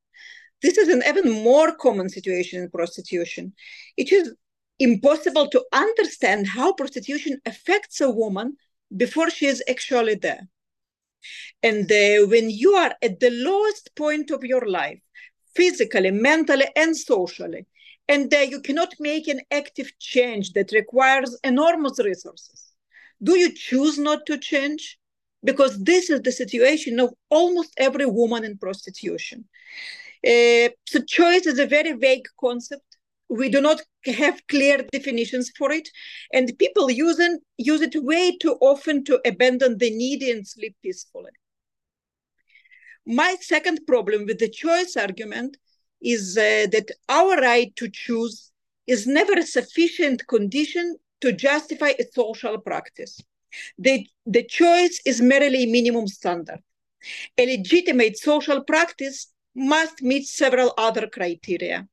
This 0.61 0.77
is 0.77 0.89
an 0.89 1.03
even 1.07 1.43
more 1.43 1.75
common 1.75 2.09
situation 2.09 2.63
in 2.63 2.69
prostitution. 2.69 3.53
It 3.95 4.11
is 4.11 4.33
impossible 4.79 5.47
to 5.49 5.63
understand 5.73 6.47
how 6.47 6.73
prostitution 6.73 7.39
affects 7.45 8.01
a 8.01 8.09
woman 8.09 8.55
before 8.95 9.29
she 9.29 9.45
is 9.45 9.63
actually 9.69 10.15
there. 10.15 10.47
And 11.61 11.91
uh, 11.91 12.27
when 12.27 12.49
you 12.49 12.73
are 12.73 12.95
at 13.01 13.19
the 13.19 13.29
lowest 13.29 13.95
point 13.95 14.31
of 14.31 14.43
your 14.43 14.65
life, 14.65 14.99
physically, 15.55 16.11
mentally, 16.11 16.67
and 16.75 16.95
socially, 16.95 17.65
and 18.07 18.33
uh, 18.33 18.37
you 18.37 18.61
cannot 18.61 18.93
make 18.99 19.27
an 19.27 19.41
active 19.51 19.91
change 19.99 20.53
that 20.53 20.71
requires 20.71 21.37
enormous 21.43 21.99
resources, 21.99 22.73
do 23.21 23.37
you 23.37 23.53
choose 23.53 23.99
not 23.99 24.25
to 24.27 24.37
change? 24.37 24.97
Because 25.43 25.81
this 25.83 26.09
is 26.09 26.21
the 26.21 26.31
situation 26.31 26.99
of 26.99 27.13
almost 27.29 27.73
every 27.77 28.05
woman 28.05 28.43
in 28.43 28.57
prostitution. 28.57 29.45
Uh, 30.25 30.69
so, 30.85 30.99
choice 31.07 31.45
is 31.45 31.59
a 31.59 31.65
very 31.65 31.93
vague 31.93 32.27
concept 32.39 32.88
we 33.29 33.47
do 33.47 33.61
not 33.61 33.81
have 34.05 34.45
clear 34.47 34.83
definitions 34.91 35.51
for 35.57 35.71
it. 35.71 35.87
And 36.33 36.57
people 36.57 36.89
use 36.89 37.19
it, 37.19 37.39
use 37.57 37.81
it 37.81 37.95
way 37.95 38.35
too 38.37 38.57
often 38.59 39.03
to 39.05 39.21
abandon 39.25 39.77
the 39.77 39.91
needy 39.91 40.31
and 40.31 40.47
sleep 40.47 40.75
peacefully. 40.81 41.31
My 43.05 43.37
second 43.39 43.81
problem 43.87 44.25
with 44.25 44.39
the 44.39 44.49
choice 44.49 44.97
argument 44.97 45.57
is 46.01 46.37
uh, 46.37 46.67
that 46.71 46.91
our 47.07 47.35
right 47.37 47.75
to 47.75 47.89
choose 47.89 48.51
is 48.87 49.05
never 49.05 49.33
a 49.33 49.45
sufficient 49.45 50.25
condition 50.27 50.97
to 51.21 51.31
justify 51.31 51.93
a 51.99 52.05
social 52.11 52.57
practice. 52.59 53.21
The, 53.77 54.07
the 54.25 54.43
choice 54.43 55.01
is 55.05 55.21
merely 55.21 55.63
a 55.63 55.71
minimum 55.71 56.07
standard. 56.07 56.61
A 57.37 57.57
legitimate 57.57 58.17
social 58.17 58.63
practice 58.63 59.27
must 59.55 60.01
meet 60.01 60.27
several 60.27 60.73
other 60.77 61.07
criteria 61.07 61.87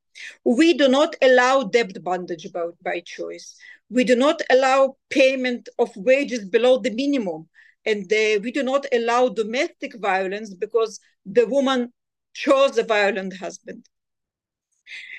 we 0.44 0.74
do 0.74 0.88
not 0.88 1.14
allow 1.22 1.64
debt 1.64 2.02
bondage 2.02 2.52
by, 2.52 2.66
by 2.83 3.00
choice. 3.00 3.57
We 3.90 4.05
do 4.05 4.16
not 4.16 4.42
allow 4.50 4.96
payment 5.11 5.68
of 5.79 5.96
wages 5.96 6.44
below 6.48 6.79
the 6.79 6.90
minimum. 6.90 7.48
And 7.85 8.12
uh, 8.12 8.40
we 8.42 8.50
do 8.50 8.62
not 8.62 8.87
allow 8.92 9.29
domestic 9.29 9.98
violence 9.98 10.52
because 10.55 10.98
the 11.24 11.46
woman 11.46 11.92
chose 12.35 12.76
a 12.79 12.83
violent 12.83 13.37
husband. 13.37 13.87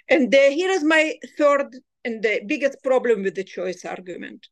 And 0.09 0.33
uh, 0.33 0.49
here 0.49 0.69
is 0.69 0.83
my 0.83 1.15
third 1.37 1.75
and 2.05 2.23
the 2.23 2.41
biggest 2.45 2.81
problem 2.83 3.23
with 3.23 3.35
the 3.35 3.43
choice 3.43 3.83
argument. 3.83 4.47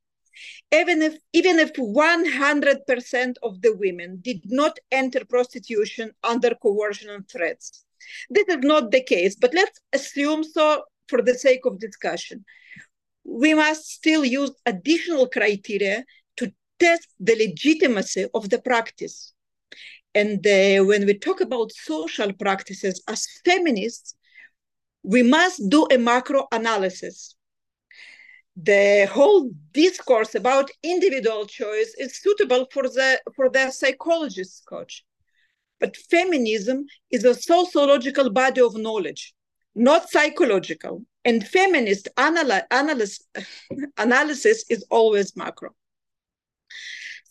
Even 0.73 1.01
if 1.01 1.17
even 1.31 1.59
if 1.59 1.71
100% 1.73 3.35
of 3.41 3.61
the 3.61 3.73
women 3.77 4.19
did 4.21 4.41
not 4.45 4.77
enter 4.91 5.23
prostitution 5.23 6.11
under 6.23 6.53
coercion 6.55 7.09
and 7.09 7.29
threats, 7.29 7.84
this 8.29 8.47
is 8.47 8.57
not 8.61 8.91
the 8.91 9.03
case, 9.03 9.35
but 9.35 9.53
let's 9.53 9.79
assume 9.93 10.43
so 10.43 10.83
for 11.07 11.21
the 11.21 11.35
sake 11.35 11.65
of 11.65 11.79
discussion. 11.79 12.45
We 13.23 13.53
must 13.53 13.85
still 13.87 14.23
use 14.23 14.51
additional 14.65 15.27
criteria 15.27 16.05
to 16.37 16.51
test 16.79 17.07
the 17.19 17.35
legitimacy 17.35 18.27
of 18.33 18.49
the 18.49 18.59
practice. 18.59 19.33
And 20.13 20.45
uh, 20.45 20.83
when 20.85 21.05
we 21.05 21.17
talk 21.17 21.41
about 21.41 21.71
social 21.73 22.31
practices 22.33 23.01
as 23.07 23.27
feminists, 23.43 24.15
we 25.03 25.23
must 25.23 25.61
do 25.69 25.87
a 25.91 25.97
macro 25.97 26.47
analysis. 26.51 27.35
The 28.55 29.07
whole 29.11 29.51
discourse 29.73 30.33
about 30.35 30.71
individual 30.81 31.45
choice 31.45 31.93
is 31.97 32.21
suitable 32.21 32.65
for 32.71 32.83
the 32.83 33.21
for 33.35 33.49
the 33.49 33.69
psychologist's 33.71 34.61
coach. 34.61 35.03
But 35.85 35.97
feminism 35.97 36.87
is 37.11 37.25
a 37.25 37.35
sociological 37.35 38.31
body 38.31 38.59
of 38.59 38.75
knowledge. 38.75 39.23
not 39.75 40.09
psychological. 40.09 41.03
And 41.23 41.47
feminist 41.47 42.07
analysis, 42.17 43.19
analysis 43.97 44.65
is 44.73 44.83
always 44.89 45.35
macro. 45.35 45.69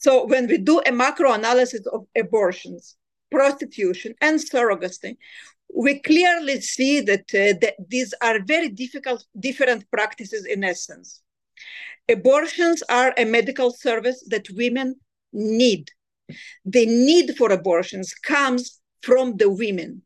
So 0.05 0.27
when 0.27 0.47
we 0.47 0.59
do 0.59 0.77
a 0.87 0.93
macro 0.93 1.33
analysis 1.33 1.85
of 1.95 2.07
abortions, 2.23 2.97
prostitution, 3.37 4.15
and 4.21 4.39
surrogacy, 4.39 5.17
we 5.85 5.99
clearly 6.11 6.61
see 6.61 7.01
that, 7.01 7.27
uh, 7.35 7.59
that 7.63 7.75
these 7.89 8.15
are 8.23 8.39
very 8.55 8.69
difficult, 8.69 9.25
different 9.49 9.91
practices 9.91 10.45
in 10.45 10.63
essence. 10.63 11.23
Abortions 12.09 12.85
are 12.89 13.13
a 13.17 13.25
medical 13.25 13.71
service 13.73 14.23
that 14.29 14.47
women 14.51 14.95
need. 15.33 15.91
The 16.65 16.87
need 16.87 17.37
for 17.37 17.53
abortions 17.53 18.15
comes 18.15 18.81
from 19.03 19.37
the 19.37 19.51
women. 19.51 20.03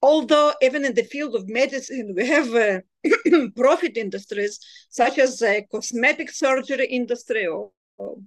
Although 0.00 0.54
even 0.62 0.84
in 0.84 0.94
the 0.94 1.02
field 1.02 1.34
of 1.34 1.48
medicine 1.48 2.14
we 2.16 2.26
have 2.26 2.54
uh, 2.54 2.80
profit 3.56 3.96
industries 3.96 4.60
such 4.90 5.18
as 5.18 5.38
the 5.38 5.64
cosmetic 5.70 6.30
surgery 6.30 6.86
industry 6.86 7.46
or, 7.46 7.70
or, 7.96 8.18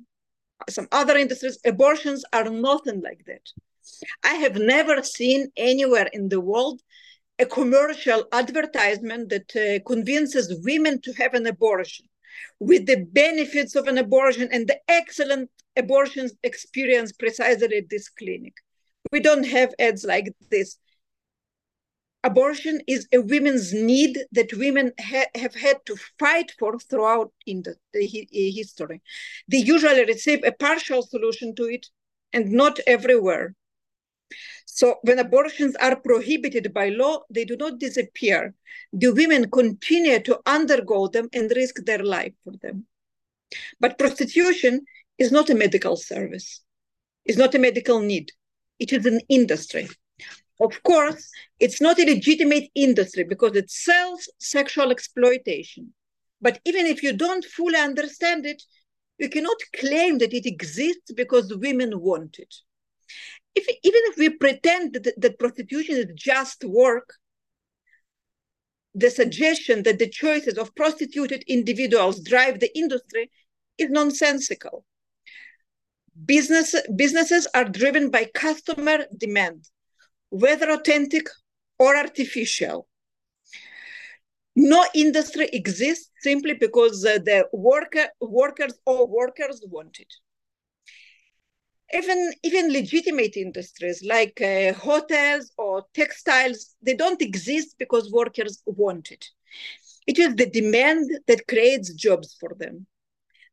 some 0.69 0.87
other 0.91 1.17
industries 1.17 1.57
abortions 1.65 2.23
are 2.33 2.49
nothing 2.49 3.01
like 3.01 3.23
that. 3.25 3.41
I 4.23 4.35
have 4.35 4.57
never 4.57 5.01
seen 5.01 5.47
anywhere 5.57 6.09
in 6.13 6.29
the 6.29 6.41
world 6.41 6.81
a 7.39 7.45
commercial 7.45 8.25
advertisement 8.31 9.29
that 9.29 9.55
uh, 9.55 9.83
convinces 9.87 10.61
women 10.63 11.01
to 11.01 11.13
have 11.13 11.33
an 11.33 11.47
abortion 11.47 12.05
with 12.59 12.85
the 12.85 13.05
benefits 13.05 13.75
of 13.75 13.87
an 13.87 13.97
abortion 13.97 14.47
and 14.51 14.67
the 14.67 14.79
excellent 14.87 15.49
abortion 15.77 16.29
experience 16.43 17.11
precisely 17.11 17.77
at 17.77 17.89
this 17.89 18.09
clinic 18.09 18.53
we 19.11 19.19
don't 19.19 19.45
have 19.45 19.73
ads 19.79 20.03
like 20.03 20.33
this 20.49 20.77
abortion 22.23 22.81
is 22.87 23.07
a 23.13 23.19
women's 23.19 23.73
need 23.73 24.19
that 24.31 24.53
women 24.53 24.91
ha 24.99 25.23
have 25.35 25.55
had 25.55 25.77
to 25.85 25.95
fight 26.19 26.51
for 26.59 26.77
throughout 26.79 27.31
in 27.45 27.63
the, 27.63 27.75
the 27.93 28.05
uh, 28.05 28.55
history. 28.55 29.01
They 29.47 29.57
usually 29.57 30.05
receive 30.05 30.43
a 30.43 30.51
partial 30.51 31.01
solution 31.01 31.55
to 31.55 31.63
it 31.63 31.87
and 32.33 32.51
not 32.51 32.79
everywhere. 32.87 33.55
So 34.65 34.95
when 35.01 35.19
abortions 35.19 35.75
are 35.77 35.97
prohibited 35.97 36.73
by 36.73 36.89
law, 36.89 37.23
they 37.29 37.43
do 37.43 37.57
not 37.57 37.79
disappear. 37.79 38.53
The 38.93 39.11
women 39.11 39.49
continue 39.49 40.19
to 40.21 40.39
undergo 40.45 41.07
them 41.07 41.27
and 41.33 41.51
risk 41.55 41.83
their 41.85 42.03
life 42.03 42.33
for 42.43 42.53
them. 42.61 42.85
But 43.81 43.99
prostitution 43.99 44.85
is 45.21 45.31
not 45.31 45.51
a 45.51 45.55
medical 45.55 45.95
service. 45.95 46.61
It's 47.25 47.37
not 47.37 47.53
a 47.53 47.59
medical 47.59 47.99
need. 47.99 48.31
It 48.79 48.91
is 48.91 49.05
an 49.05 49.21
industry. 49.29 49.87
Of 50.59 50.81
course, 50.81 51.29
it's 51.59 51.79
not 51.79 51.99
a 51.99 52.05
legitimate 52.05 52.69
industry 52.73 53.23
because 53.23 53.55
it 53.55 53.69
sells 53.69 54.27
sexual 54.39 54.89
exploitation. 54.89 55.93
But 56.41 56.59
even 56.65 56.87
if 56.87 57.03
you 57.03 57.13
don't 57.13 57.45
fully 57.45 57.77
understand 57.77 58.47
it, 58.47 58.63
you 59.19 59.29
cannot 59.29 59.57
claim 59.75 60.17
that 60.17 60.33
it 60.33 60.47
exists 60.47 61.11
because 61.15 61.55
women 61.55 61.99
want 61.99 62.39
it. 62.39 62.53
If, 63.53 63.67
even 63.83 64.01
if 64.05 64.17
we 64.17 64.29
pretend 64.29 64.93
that, 64.95 65.13
that 65.21 65.37
prostitution 65.37 65.97
is 65.97 66.07
just 66.15 66.63
work, 66.63 67.13
the 68.95 69.11
suggestion 69.11 69.83
that 69.83 69.99
the 69.99 70.09
choices 70.09 70.57
of 70.57 70.73
prostituted 70.73 71.43
individuals 71.47 72.23
drive 72.23 72.59
the 72.59 72.75
industry 72.75 73.29
is 73.77 73.91
nonsensical. 73.91 74.83
Business, 76.25 76.75
businesses 76.95 77.47
are 77.53 77.65
driven 77.65 78.09
by 78.09 78.25
customer 78.33 79.05
demand 79.17 79.65
whether 80.29 80.71
authentic 80.71 81.27
or 81.77 81.95
artificial. 81.95 82.87
No 84.55 84.85
industry 84.93 85.49
exists 85.53 86.09
simply 86.21 86.53
because 86.53 87.05
uh, 87.05 87.19
the 87.23 87.47
worker, 87.53 88.07
workers 88.19 88.79
or 88.85 89.07
workers 89.07 89.63
want 89.67 89.99
it. 89.99 90.13
Even, 91.93 92.33
even 92.43 92.71
legitimate 92.71 93.35
industries 93.35 94.01
like 94.05 94.39
uh, 94.41 94.73
hotels 94.73 95.51
or 95.57 95.85
textiles, 95.93 96.75
they 96.81 96.95
don't 96.95 97.21
exist 97.21 97.75
because 97.77 98.11
workers 98.11 98.61
want 98.65 99.11
it. 99.11 99.25
It 100.07 100.17
is 100.17 100.35
the 100.35 100.49
demand 100.49 101.11
that 101.27 101.47
creates 101.47 101.93
jobs 101.93 102.35
for 102.39 102.55
them. 102.57 102.87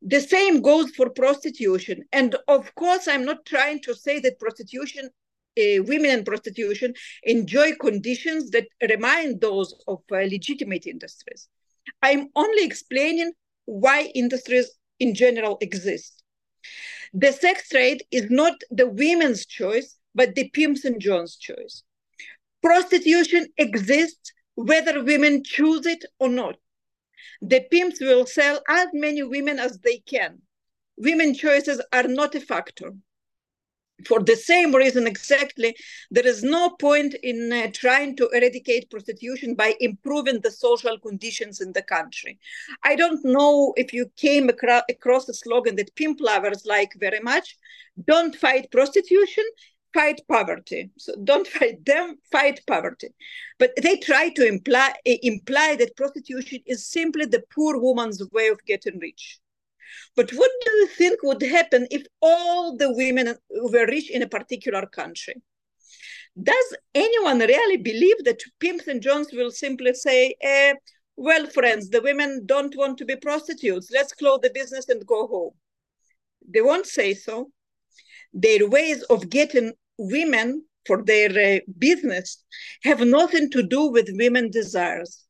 The 0.02 0.20
same 0.20 0.62
goes 0.62 0.90
for 0.90 1.10
prostitution. 1.10 2.04
And 2.12 2.36
of 2.46 2.74
course, 2.74 3.08
I'm 3.08 3.24
not 3.24 3.44
trying 3.44 3.80
to 3.82 3.94
say 3.94 4.20
that 4.20 4.38
prostitution 4.38 5.10
uh, 5.58 5.82
women 5.82 6.10
in 6.10 6.24
prostitution 6.24 6.94
enjoy 7.24 7.72
conditions 7.80 8.50
that 8.50 8.68
remind 8.88 9.40
those 9.40 9.74
of 9.88 9.98
uh, 10.12 10.16
legitimate 10.18 10.86
industries. 10.86 11.48
I'm 12.02 12.28
only 12.36 12.64
explaining 12.64 13.32
why 13.64 14.12
industries 14.14 14.70
in 15.00 15.14
general 15.14 15.58
exist. 15.60 16.22
The 17.12 17.32
sex 17.32 17.70
trade 17.70 18.04
is 18.10 18.30
not 18.30 18.54
the 18.70 18.88
women's 18.88 19.46
choice, 19.46 19.96
but 20.14 20.34
the 20.34 20.48
pimps 20.50 20.84
and 20.84 21.00
John's 21.00 21.36
choice. 21.36 21.82
Prostitution 22.62 23.46
exists 23.56 24.32
whether 24.54 25.02
women 25.02 25.42
choose 25.44 25.86
it 25.86 26.04
or 26.18 26.28
not. 26.28 26.56
The 27.40 27.66
pimps 27.70 28.00
will 28.00 28.26
sell 28.26 28.62
as 28.68 28.88
many 28.92 29.22
women 29.22 29.58
as 29.58 29.78
they 29.78 29.98
can. 29.98 30.42
Women 30.96 31.34
choices 31.34 31.80
are 31.92 32.04
not 32.04 32.34
a 32.34 32.40
factor 32.40 32.92
for 34.06 34.20
the 34.20 34.36
same 34.36 34.74
reason 34.74 35.06
exactly, 35.06 35.76
there 36.10 36.26
is 36.26 36.42
no 36.42 36.70
point 36.70 37.14
in 37.22 37.52
uh, 37.52 37.68
trying 37.72 38.16
to 38.16 38.28
eradicate 38.28 38.90
prostitution 38.90 39.54
by 39.54 39.74
improving 39.80 40.40
the 40.40 40.50
social 40.50 40.98
conditions 40.98 41.60
in 41.60 41.72
the 41.72 41.82
country. 41.82 42.38
I 42.84 42.94
don't 42.94 43.24
know 43.24 43.72
if 43.76 43.92
you 43.92 44.10
came 44.16 44.48
acro 44.48 44.82
across 44.88 45.28
a 45.28 45.34
slogan 45.34 45.76
that 45.76 45.94
pimp 45.96 46.20
lovers 46.20 46.64
like 46.64 46.92
very 46.96 47.20
much. 47.20 47.56
Don't 48.06 48.36
fight 48.36 48.70
prostitution, 48.70 49.44
fight 49.98 50.20
poverty. 50.28 50.90
So 50.96 51.14
don't 51.24 51.46
fight 51.56 51.84
them, 51.84 52.16
fight 52.30 52.60
poverty. 52.66 53.08
But 53.58 53.72
they 53.82 53.96
try 53.96 54.30
to 54.30 54.46
imply, 54.46 54.94
imply 55.04 55.76
that 55.76 55.96
prostitution 55.96 56.60
is 56.66 56.86
simply 56.90 57.26
the 57.26 57.42
poor 57.54 57.78
woman's 57.78 58.22
way 58.32 58.48
of 58.48 58.64
getting 58.64 58.98
rich. 59.00 59.40
But 60.14 60.30
what 60.30 60.50
do 60.64 60.70
you 60.72 60.86
think 60.86 61.22
would 61.22 61.42
happen 61.42 61.86
if 61.90 62.04
all 62.20 62.76
the 62.76 62.92
women 62.92 63.34
were 63.50 63.86
rich 63.86 64.10
in 64.10 64.22
a 64.22 64.28
particular 64.28 64.86
country? 64.86 65.34
Does 66.40 66.76
anyone 66.94 67.40
really 67.40 67.78
believe 67.78 68.22
that 68.24 68.42
pimps 68.60 68.86
and 68.86 69.02
Johns 69.02 69.28
will 69.32 69.50
simply 69.50 69.94
say, 69.94 70.36
eh, 70.40 70.74
well, 71.16 71.46
friends, 71.46 71.88
the 71.88 72.02
women 72.02 72.42
don't 72.46 72.76
want 72.76 72.98
to 72.98 73.04
be 73.04 73.16
prostitutes. 73.16 73.90
Let's 73.92 74.12
close 74.12 74.38
the 74.42 74.50
business 74.54 74.88
and 74.88 75.04
go 75.04 75.26
home. 75.26 75.54
They 76.48 76.60
won't 76.60 76.86
say 76.86 77.14
so. 77.14 77.50
Their 78.32 78.68
ways 78.68 79.02
of 79.04 79.28
getting 79.28 79.72
women 79.98 80.64
for 80.86 81.02
their 81.04 81.30
uh, 81.30 81.60
business 81.78 82.44
have 82.82 83.00
nothing 83.00 83.50
to 83.50 83.62
do 83.62 83.90
with 83.90 84.08
women 84.12 84.50
desires. 84.50 85.24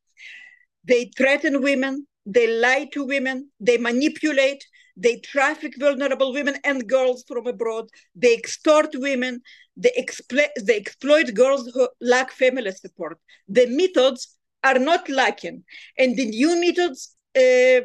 They 0.85 1.11
threaten 1.17 1.63
women, 1.63 2.07
they 2.25 2.47
lie 2.47 2.89
to 2.93 3.05
women, 3.05 3.51
they 3.61 3.79
manipulate, 3.79 4.65
they 4.97 5.17
traffic 5.19 5.75
vulnerable 5.79 6.33
women 6.33 6.57
and 6.65 6.89
girls 6.89 7.25
from 7.27 7.47
abroad, 7.47 7.89
they 8.15 8.35
extort 8.35 8.91
women, 8.95 9.41
they, 9.77 9.93
exploit, 9.97 10.51
they 10.61 10.77
exploit 10.77 11.35
girls 11.35 11.71
who 11.73 11.89
lack 12.01 12.33
family 12.33 12.73
support. 12.73 13.19
The 13.49 13.67
methods 13.67 14.37
are 14.65 14.79
not 14.79 15.09
lacking, 15.09 15.65
and 15.97 16.17
the 16.17 16.27
new 16.27 16.61
methods 16.61 17.15
uh, 17.37 17.83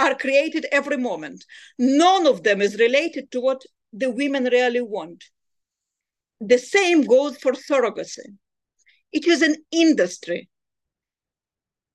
are 0.00 0.14
created 0.14 0.66
every 0.72 0.96
moment. 0.96 1.44
None 1.78 2.26
of 2.26 2.42
them 2.42 2.62
is 2.62 2.78
related 2.78 3.30
to 3.32 3.40
what 3.40 3.62
the 3.92 4.10
women 4.10 4.44
really 4.44 4.80
want. 4.80 5.24
The 6.40 6.58
same 6.58 7.02
goes 7.02 7.36
for 7.38 7.52
surrogacy. 7.52 8.36
It 9.12 9.26
is 9.26 9.42
an 9.42 9.56
industry 9.70 10.48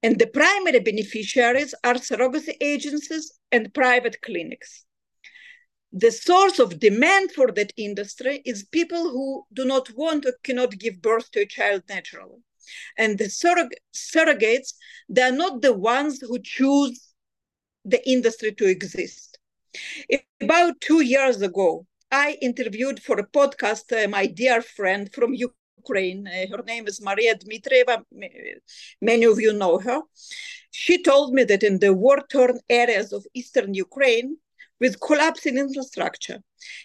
and 0.04 0.20
the 0.20 0.28
primary 0.28 0.82
beneficiaries 0.82 1.74
are 1.84 1.94
surrogacy 1.94 2.56
agencies 2.60 3.32
and 3.54 3.74
private 3.74 4.22
clinics. 4.22 4.86
The 5.94 6.12
source 6.12 6.60
of 6.60 6.80
demand 6.80 7.32
for 7.32 7.52
that 7.54 7.72
industry 7.78 8.42
is 8.46 8.66
people 8.66 9.10
who 9.12 9.46
do 9.54 9.64
not 9.64 9.90
want 9.96 10.26
or 10.26 10.34
cannot 10.44 10.78
give 10.78 11.02
birth 11.02 11.32
to 11.32 11.42
a 11.42 11.46
child 11.46 11.84
naturally. 11.88 12.44
And 12.98 13.18
the 13.18 13.26
surrog- 13.26 13.78
surrogates, 13.94 14.74
they're 15.08 15.32
not 15.32 15.62
the 15.62 15.74
ones 15.74 16.20
who 16.20 16.40
choose 16.40 17.14
the 17.86 18.06
industry 18.10 18.54
to 18.56 18.66
exist. 18.66 19.33
About 20.42 20.82
two 20.82 21.02
years 21.02 21.42
ago, 21.42 21.86
I 22.12 22.38
interviewed 22.42 23.02
for 23.02 23.20
a 23.20 23.28
podcast 23.28 23.92
uh, 23.92 24.08
my 24.08 24.26
dear 24.28 24.62
friend 24.62 25.12
from 25.14 25.34
Ukraine. 25.34 26.28
Uh, 26.28 26.46
her 26.52 26.64
name 26.64 26.88
is 26.88 27.02
Maria 27.02 27.36
Dmitrieva. 27.36 28.04
Many 29.02 29.26
of 29.26 29.40
you 29.40 29.54
know 29.54 29.80
her. 29.80 30.02
She 30.72 31.02
told 31.02 31.34
me 31.34 31.44
that 31.46 31.64
in 31.64 31.80
the 31.80 31.94
war 31.94 32.20
torn 32.32 32.60
areas 32.70 33.14
of 33.14 33.26
eastern 33.34 33.74
Ukraine, 33.74 34.38
with 34.80 35.00
collapsing 35.00 35.58
infrastructure. 35.58 36.40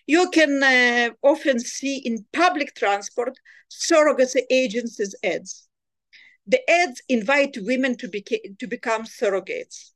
You 0.06 0.30
can 0.30 0.62
uh, 0.62 1.10
often 1.22 1.58
see 1.58 1.96
in 1.98 2.26
public 2.32 2.74
transport 2.74 3.38
surrogacy 3.70 4.42
agencies 4.50 5.14
ads. 5.24 5.68
The 6.46 6.60
ads 6.70 7.02
invite 7.08 7.56
women 7.60 7.96
to, 7.98 8.08
beca- 8.08 8.58
to 8.58 8.66
become 8.66 9.04
surrogates. 9.04 9.92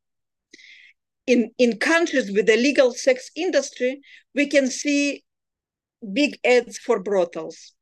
In, 1.27 1.51
in 1.59 1.79
countries 1.79 2.33
with 2.33 2.49
a 2.49 2.57
legal 2.57 2.93
sex 2.93 3.31
industry, 3.37 4.01
we 4.35 4.47
can 4.47 4.68
see 4.68 5.25
big 6.12 6.39
ads 6.45 6.79
for 6.79 7.01
brothels. 7.01 7.73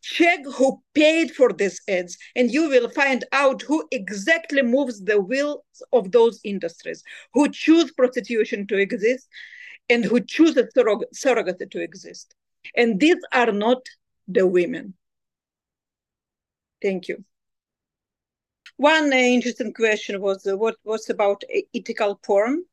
Check 0.00 0.40
who 0.54 0.80
paid 0.94 1.32
for 1.32 1.52
these 1.52 1.80
ads 1.88 2.16
and 2.34 2.50
you 2.50 2.68
will 2.68 2.88
find 2.88 3.24
out 3.32 3.62
who 3.62 3.86
exactly 3.90 4.62
moves 4.62 5.04
the 5.04 5.20
wheels 5.20 5.60
of 5.92 6.12
those 6.12 6.40
industries 6.44 7.02
who 7.34 7.50
choose 7.50 7.92
prostitution 7.92 8.66
to 8.68 8.78
exist 8.78 9.28
and 9.90 10.04
who 10.04 10.20
choose 10.20 10.56
a 10.56 10.64
surrog- 10.64 11.12
surrogate 11.12 11.70
to 11.70 11.80
exist. 11.82 12.34
And 12.76 13.00
these 13.00 13.18
are 13.32 13.52
not 13.52 13.82
the 14.26 14.46
women. 14.46 14.94
Thank 16.80 17.08
you 17.08 17.24
one 18.78 19.12
uh, 19.12 19.16
interesting 19.16 19.74
question 19.74 20.20
was 20.20 20.46
uh, 20.46 20.56
what 20.56 20.76
was 20.84 21.10
about 21.10 21.42
ethical 21.74 22.14
porn 22.16 22.64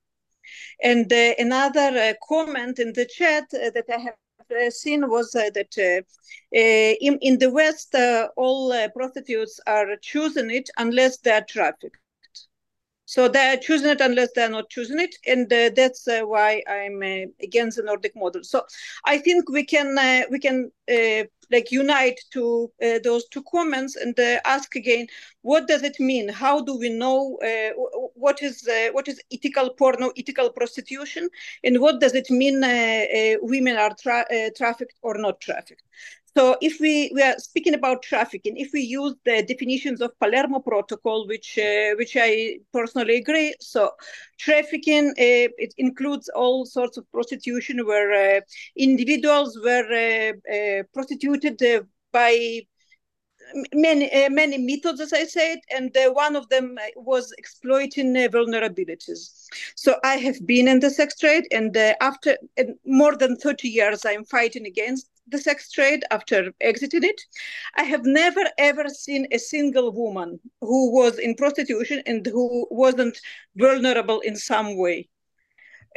and 0.81 1.11
uh, 1.11 1.33
another 1.37 2.15
comment 2.27 2.79
in 2.79 2.93
the 2.93 3.05
chat 3.05 3.43
that 3.51 3.85
i 3.89 3.97
have 3.97 4.15
uh, 4.51 4.69
seen 4.69 5.09
was 5.09 5.35
uh, 5.35 5.49
that 5.55 5.75
uh, 5.77 6.03
in, 7.01 7.17
in 7.21 7.39
the 7.39 7.49
West, 7.49 7.95
all 8.37 8.89
prostitutes 8.89 9.59
are 9.65 9.95
choosing 10.01 10.51
it 10.51 10.69
unless 10.77 11.17
they 11.17 11.31
are 11.31 11.43
trafficked. 11.43 11.97
So 13.05 13.27
they're 13.27 13.57
choosing 13.57 13.91
it 13.91 14.01
unless 14.01 14.31
they're 14.33 14.49
not 14.49 14.69
choosing 14.69 14.99
it, 14.99 15.15
and 15.27 15.51
uh, 15.53 15.69
that's 15.75 16.07
uh, 16.07 16.21
why 16.21 16.63
I'm 16.67 17.03
uh, 17.03 17.31
against 17.41 17.77
the 17.77 17.83
Nordic 17.83 18.15
model. 18.15 18.43
So 18.43 18.65
I 19.05 19.19
think 19.19 19.47
we 19.49 19.63
can 19.63 19.97
uh, 19.97 20.23
we 20.31 20.39
can 20.39 20.71
uh, 20.89 21.25
like 21.51 21.71
unite 21.71 22.19
to 22.31 22.71
uh, 22.83 22.99
those 23.03 23.27
two 23.27 23.43
comments 23.43 23.95
and 23.95 24.17
ask 24.43 24.75
again, 24.75 25.05
what 25.43 25.67
does 25.67 25.83
it 25.83 25.99
mean? 25.99 26.29
How 26.29 26.61
do 26.61 26.77
we 26.77 26.89
know 26.89 27.37
what 28.15 28.41
is 28.41 28.67
what 28.91 29.07
is 29.07 29.21
ethical 29.31 29.69
porno, 29.69 30.11
ethical 30.17 30.49
prostitution, 30.49 31.29
and 31.63 31.79
what 31.79 32.01
does 32.01 32.15
it 32.15 32.31
mean 32.31 32.61
women 33.41 33.77
are 33.77 33.93
tra 34.01 34.25
trafficked 34.57 34.97
or 35.03 35.15
not 35.19 35.39
trafficked? 35.41 35.83
So 36.37 36.57
if 36.59 36.81
we, 36.81 37.11
we 37.15 37.21
are 37.21 37.37
speaking 37.37 37.75
about 37.75 38.03
trafficking, 38.03 38.57
if 38.57 38.71
we 38.73 38.81
use 38.81 39.15
the 39.23 39.41
definitions 39.43 40.01
of 40.01 40.19
Palermo 40.19 40.59
Protocol, 40.59 41.27
which 41.27 41.57
uh, 41.57 41.95
which 41.97 42.17
I 42.19 42.59
personally 42.73 43.15
agree, 43.17 43.55
so 43.61 43.91
trafficking 44.37 45.11
uh, 45.11 45.47
it 45.57 45.73
includes 45.77 46.27
all 46.35 46.65
sorts 46.65 46.97
of 46.97 47.09
prostitution 47.11 47.85
where 47.85 48.37
uh, 48.37 48.41
individuals 48.75 49.57
were 49.63 49.87
uh, 49.93 50.53
uh, 50.53 50.83
prostituted 50.93 51.61
uh, 51.63 51.83
by 52.11 52.61
many 53.73 54.09
many 54.29 54.57
methods, 54.57 54.99
as 54.99 55.13
I 55.13 55.23
said, 55.23 55.59
and 55.73 55.95
one 56.11 56.35
of 56.35 56.49
them 56.49 56.77
was 56.97 57.33
exploiting 57.37 58.13
vulnerabilities. 58.13 59.47
So 59.75 59.95
I 60.03 60.17
have 60.17 60.45
been 60.45 60.67
in 60.67 60.81
the 60.81 60.89
sex 60.89 61.17
trade, 61.17 61.45
and 61.51 61.77
after 62.01 62.37
more 62.85 63.15
than 63.15 63.37
thirty 63.37 63.69
years, 63.69 64.05
I'm 64.05 64.25
fighting 64.25 64.65
against 64.65 65.09
the 65.27 65.37
sex 65.37 65.71
trade 65.71 66.03
after 66.11 66.51
exiting 66.61 67.03
it. 67.03 67.21
I 67.75 67.83
have 67.83 68.05
never 68.05 68.43
ever 68.57 68.89
seen 68.89 69.27
a 69.31 69.37
single 69.37 69.91
woman 69.91 70.39
who 70.61 70.91
was 70.91 71.19
in 71.19 71.35
prostitution 71.35 72.01
and 72.05 72.25
who 72.25 72.67
wasn't 72.69 73.17
vulnerable 73.55 74.19
in 74.21 74.35
some 74.35 74.77
way. 74.77 75.09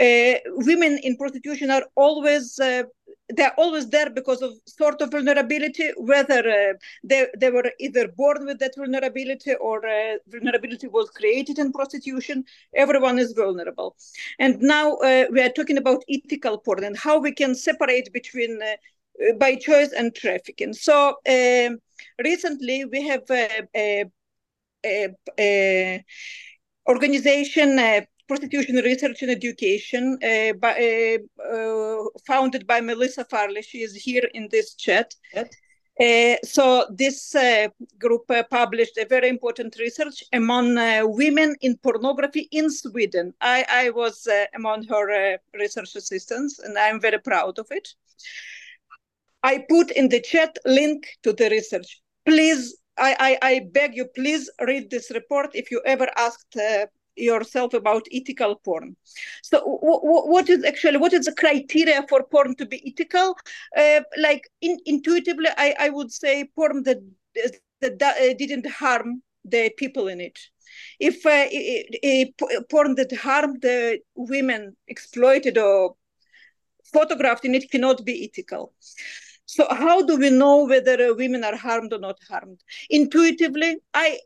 Uh, 0.01 0.39
women 0.47 0.99
in 1.03 1.17
prostitution 1.17 1.71
are 1.71 1.85
always 1.97 2.59
uh, 2.61 2.85
they're 3.31 3.59
always 3.59 3.89
there 3.91 4.11
because 4.11 4.43
of 4.43 4.55
sort 4.67 5.03
of 5.03 5.11
vulnerability, 5.11 5.91
whether 5.97 6.49
uh, 6.49 6.73
they, 7.05 7.27
they 7.37 7.51
were 7.51 7.71
either 7.79 8.09
born 8.09 8.47
with 8.47 8.59
that 8.59 8.75
vulnerability 8.77 9.55
or 9.55 9.87
uh, 9.87 10.17
vulnerability 10.29 10.89
was 10.89 11.11
created 11.11 11.59
in 11.59 11.73
prostitution. 11.73 12.45
Everyone 12.75 13.19
is 13.19 13.33
vulnerable. 13.33 13.97
And 14.39 14.61
now 14.61 14.95
uh, 14.97 15.27
we 15.31 15.43
are 15.43 15.51
talking 15.51 15.77
about 15.77 16.05
ethical 16.09 16.59
porn 16.59 16.85
and 16.85 16.97
how 16.97 17.19
we 17.19 17.33
can 17.33 17.55
separate 17.55 18.13
between 18.13 18.63
uh, 18.63 18.77
by 19.39 19.57
choice 19.57 19.93
and 19.93 20.15
trafficking. 20.15 20.73
So 20.73 21.17
um, 21.29 21.79
recently 22.23 22.85
we 22.85 23.07
have 23.09 23.23
a, 23.31 24.05
a, 24.85 25.09
a 25.39 26.05
organization 26.89 27.79
prostitution 28.29 28.77
research 28.77 29.23
and 29.23 29.31
education 29.31 30.19
uh, 30.23 30.53
by, 30.53 31.19
uh, 31.41 31.43
uh, 31.43 32.05
founded 32.27 32.67
by 32.67 32.81
Melissa 32.81 33.25
Farley. 33.25 33.63
She 33.63 33.79
is 33.79 33.95
here 33.95 34.29
in 34.35 34.49
this 34.51 34.75
chat. 34.75 35.15
Uh, 36.01 36.37
so 36.45 36.87
this 36.95 37.35
uh, 37.35 37.67
group 37.99 38.31
uh, 38.31 38.45
published 38.51 38.97
a 38.99 39.07
very 39.07 39.29
important 39.29 39.75
research 39.81 40.23
among 40.33 40.77
women 41.17 41.57
in 41.61 41.77
pornography 41.79 42.49
in 42.53 42.71
Sweden. 42.71 43.35
I, 43.41 43.67
I 43.69 43.91
was 43.91 44.29
among 44.55 44.85
her 44.85 45.39
research 45.55 45.97
assistants, 45.97 46.61
and 46.61 46.79
I'm 46.79 47.01
very 47.01 47.19
proud 47.19 47.59
of 47.59 47.67
it. 47.71 47.89
I 49.43 49.65
put 49.69 49.91
in 49.91 50.09
the 50.09 50.21
chat 50.21 50.57
link 50.65 51.07
to 51.23 51.33
the 51.33 51.51
research. 51.51 52.01
Please 52.25 52.77
I, 52.99 53.39
I, 53.43 53.49
I, 53.49 53.61
beg 53.71 53.95
you, 53.95 54.07
please 54.07 54.51
read 54.61 54.91
this 54.91 55.11
report 55.13 55.51
if 55.55 55.71
you 55.71 55.81
ever 55.87 56.09
asked 56.17 56.57
uh, 56.57 56.87
yourself 57.17 57.75
about 57.75 58.07
ethical 58.13 58.57
porn. 58.57 58.97
So 59.43 59.61
what 59.65 60.49
is 60.49 60.65
actually, 60.65 60.99
what 60.99 61.13
is 61.13 61.27
the 61.27 61.35
criteria 61.35 62.05
for 62.09 62.25
porn 62.25 62.55
to 62.57 62.67
be 62.67 62.83
ethical? 62.87 63.37
Uh, 63.77 64.01
like 64.19 64.49
in, 64.61 64.79
intuitively, 64.87 65.49
I, 65.57 65.75
I 65.79 65.89
would 65.91 66.13
say 66.13 66.49
porn 66.55 66.83
that, 66.85 66.99
that, 67.81 67.99
that 67.99 68.17
uh, 68.17 68.35
didn't 68.39 68.69
harm 68.69 69.23
the 69.45 69.71
people 69.77 70.09
in 70.09 70.21
it. 70.21 70.39
If 71.01 71.25
uh, 71.25 71.31
a, 71.31 71.87
a 72.05 72.63
porn 72.69 72.95
that 72.97 73.13
harmed 73.17 73.63
the 73.63 74.01
women 74.15 74.77
exploited 74.87 75.59
or 75.59 75.95
photographed 76.93 77.45
in 77.45 77.55
it 77.55 77.71
cannot 77.71 78.05
be 78.05 78.25
ethical. 78.25 78.73
So 79.49 79.67
how 79.71 80.03
do 80.03 80.19
we 80.19 80.29
know 80.29 80.67
whether 80.67 81.15
women 81.15 81.43
are 81.43 81.57
harmed 81.57 81.95
or 81.95 81.99
not 81.99 82.19
harmed? 82.29 82.63
Intuitively, 82.91 83.79
I 83.95 84.19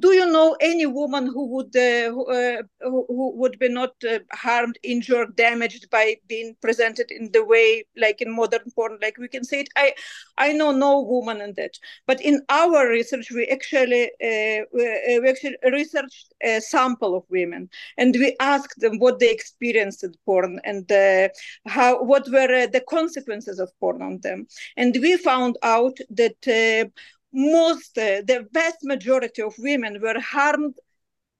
do 0.00 0.12
you 0.12 0.30
know 0.30 0.54
any 0.60 0.84
woman 0.84 1.24
who 1.26 1.46
would 1.54 1.74
uh, 1.74 2.10
who, 2.10 2.30
uh, 2.30 2.62
who, 2.82 3.32
would 3.38 3.58
be 3.58 3.70
not 3.70 3.94
uh, 4.06 4.18
harmed, 4.32 4.78
injured, 4.82 5.34
damaged 5.34 5.88
by 5.88 6.16
being 6.28 6.56
presented 6.60 7.10
in 7.10 7.30
the 7.32 7.42
way 7.42 7.84
like 7.96 8.20
in 8.20 8.30
modern 8.36 8.70
porn, 8.74 8.98
like 9.00 9.16
we 9.16 9.28
can 9.28 9.44
say 9.44 9.60
it? 9.60 9.68
I 9.76 9.94
I 10.36 10.52
know 10.52 10.72
no 10.72 11.00
woman 11.00 11.40
in 11.40 11.54
that. 11.54 11.78
But 12.06 12.20
in 12.20 12.42
our 12.50 12.86
research, 12.86 13.30
we 13.30 13.46
actually 13.46 14.10
uh, 14.22 14.60
uh, 14.78 15.20
we 15.22 15.28
actually 15.30 15.56
researched 15.72 16.34
a 16.42 16.60
sample 16.60 17.16
of 17.16 17.24
women, 17.30 17.70
and 17.96 18.14
we 18.14 18.36
asked 18.40 18.78
them 18.78 18.98
what 18.98 19.20
they 19.20 19.30
experienced 19.30 20.04
in 20.04 20.12
porn 20.26 20.60
and 20.64 20.92
uh, 20.92 21.28
how 21.66 22.02
what 22.02 22.28
were 22.30 22.66
the 22.66 22.84
consequences 22.90 23.58
of 23.58 23.70
porn 23.80 24.02
on 24.02 24.20
them 24.20 24.46
and 24.76 24.96
we 25.00 25.16
found 25.16 25.56
out 25.62 25.96
that 26.10 26.40
uh, 26.48 26.88
most, 27.32 27.98
uh, 27.98 28.22
the 28.24 28.46
vast 28.52 28.78
majority 28.82 29.42
of 29.42 29.54
women 29.58 30.00
were 30.00 30.18
harmed 30.20 30.74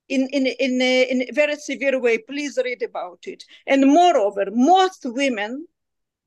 in, 0.09 0.29
in, 0.33 0.47
in, 0.47 0.81
a, 0.83 1.03
in 1.11 1.22
a 1.22 1.33
very 1.33 1.57
severe 1.57 1.99
way. 2.01 2.18
Please 2.18 2.59
read 2.62 2.83
about 2.83 3.20
it. 3.24 3.45
And 3.66 3.87
moreover, 3.87 4.47
most 4.53 5.03
women 5.05 5.66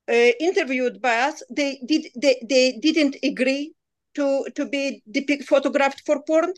uh, 0.08 0.12
interviewed 0.40 1.00
by 1.00 1.20
us, 1.20 1.42
they, 1.50 1.80
did, 1.86 2.06
they, 2.16 2.42
they 2.48 2.78
didn't 2.80 3.16
agree 3.22 3.72
to, 4.14 4.46
to 4.56 4.66
be 4.66 5.02
depict, 5.10 5.44
photographed 5.44 6.02
for 6.04 6.22
porn. 6.22 6.52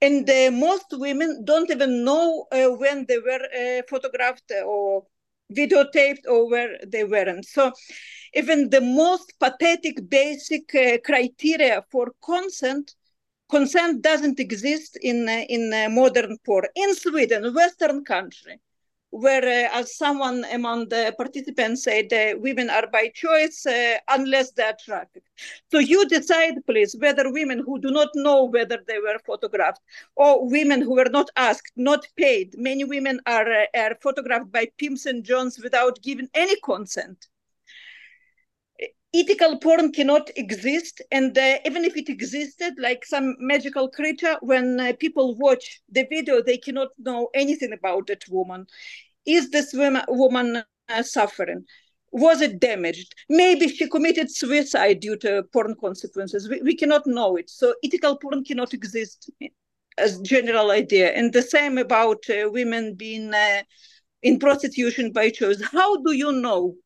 And 0.00 0.28
uh, 0.28 0.50
most 0.50 0.86
women 0.92 1.44
don't 1.44 1.70
even 1.70 2.04
know 2.04 2.46
uh, 2.50 2.66
when 2.70 3.06
they 3.06 3.18
were 3.18 3.78
uh, 3.78 3.82
photographed 3.88 4.50
or 4.66 5.04
videotaped 5.52 6.26
or 6.28 6.48
where 6.48 6.78
they 6.86 7.04
weren't. 7.04 7.46
So 7.46 7.72
even 8.34 8.70
the 8.70 8.80
most 8.80 9.34
pathetic 9.38 10.08
basic 10.08 10.74
uh, 10.74 10.98
criteria 11.04 11.84
for 11.90 12.12
consent, 12.22 12.94
consent 13.50 14.02
doesn't 14.02 14.40
exist 14.40 14.98
in, 15.00 15.28
uh, 15.28 15.44
in 15.48 15.72
uh, 15.72 15.88
modern 15.90 16.36
porn. 16.44 16.66
In 16.74 16.94
Sweden, 16.94 17.54
Western 17.54 18.04
country, 18.04 18.58
where, 19.14 19.44
uh, 19.44 19.78
as 19.78 19.96
someone 19.96 20.44
among 20.50 20.88
the 20.88 21.14
participants 21.16 21.84
said, 21.84 22.12
uh, 22.12 22.36
women 22.38 22.68
are 22.68 22.88
by 22.88 23.08
choice 23.14 23.64
uh, 23.64 23.96
unless 24.08 24.50
they're 24.50 24.76
trafficked. 24.84 25.28
So 25.70 25.78
you 25.78 26.08
decide, 26.08 26.54
please, 26.66 26.96
whether 26.98 27.30
women 27.30 27.62
who 27.64 27.78
do 27.78 27.92
not 27.92 28.08
know 28.16 28.44
whether 28.44 28.80
they 28.88 28.98
were 28.98 29.20
photographed 29.24 29.80
or 30.16 30.48
women 30.48 30.82
who 30.82 30.96
were 30.96 31.10
not 31.10 31.30
asked, 31.36 31.70
not 31.76 32.08
paid. 32.16 32.56
Many 32.58 32.82
women 32.82 33.20
are, 33.26 33.48
uh, 33.48 33.66
are 33.76 33.96
photographed 34.02 34.50
by 34.50 34.66
pimps 34.78 35.06
and 35.06 35.22
johns 35.22 35.60
without 35.60 36.02
giving 36.02 36.28
any 36.34 36.56
consent 36.64 37.28
ethical 39.14 39.58
porn 39.58 39.92
cannot 39.92 40.28
exist 40.36 41.00
and 41.12 41.38
uh, 41.38 41.58
even 41.64 41.84
if 41.84 41.96
it 41.96 42.08
existed 42.08 42.74
like 42.78 43.04
some 43.04 43.36
magical 43.38 43.88
creature 43.88 44.36
when 44.40 44.80
uh, 44.80 44.92
people 44.98 45.36
watch 45.36 45.80
the 45.88 46.04
video 46.10 46.42
they 46.42 46.58
cannot 46.58 46.88
know 46.98 47.28
anything 47.32 47.72
about 47.72 48.08
that 48.08 48.24
woman 48.28 48.66
is 49.26 49.50
this 49.50 49.74
woman, 50.08 50.62
uh, 50.88 51.02
suffering? 51.02 51.64
Was 52.12 52.40
it 52.40 52.60
damaged? 52.60 53.12
Maybe 53.28 53.68
she 53.68 53.88
committed 53.88 54.30
suicide 54.30 55.00
due 55.00 55.16
to 55.16 55.42
porn 55.52 55.74
consequences. 55.80 56.48
We, 56.48 56.62
we 56.62 56.76
cannot 56.76 57.06
know 57.06 57.36
it. 57.36 57.50
So 57.50 57.74
ethical 57.84 58.16
porn 58.16 58.44
cannot 58.44 58.72
exist 58.72 59.30
as 59.98 60.20
general 60.20 60.70
idea. 60.70 61.10
And 61.10 61.32
the 61.32 61.42
same 61.42 61.76
about 61.78 62.22
uh, 62.30 62.50
women 62.50 62.94
being 62.94 63.34
uh, 63.34 63.62
in 64.22 64.38
prostitution 64.38 65.12
by 65.12 65.30
choice. 65.30 65.60
How 65.62 65.96
do 66.02 66.12
you 66.12 66.30
know? 66.32 66.76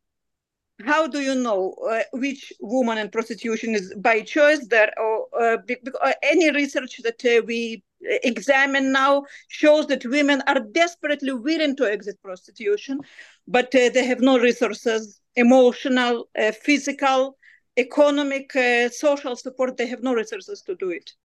How 0.84 1.08
do 1.08 1.20
you 1.20 1.34
know 1.34 1.74
uh, 1.90 2.02
which 2.12 2.52
woman 2.60 2.98
in 2.98 3.10
prostitution 3.10 3.74
is 3.74 3.92
by 3.96 4.20
choice? 4.20 4.66
there 4.68 4.92
or 4.98 5.26
uh, 5.38 5.56
uh, 6.02 6.12
any 6.22 6.50
research 6.52 7.00
that 7.02 7.24
uh, 7.24 7.42
we 7.44 7.82
examine 8.00 8.92
now 8.92 9.24
shows 9.48 9.86
that 9.88 10.04
women 10.06 10.42
are 10.46 10.60
desperately 10.60 11.32
willing 11.32 11.76
to 11.76 11.90
exit 11.90 12.22
prostitution, 12.22 13.00
but 13.46 13.74
uh, 13.74 13.90
they 13.92 14.04
have 14.04 14.20
no 14.20 14.38
resources, 14.38 15.20
emotional, 15.36 16.28
uh, 16.38 16.52
physical, 16.52 17.36
economic, 17.76 18.54
uh, 18.54 18.88
social 18.88 19.36
support. 19.36 19.76
They 19.76 19.86
have 19.86 20.02
no 20.02 20.14
resources 20.14 20.62
to 20.62 20.76
do 20.76 20.90
it. 20.90 21.10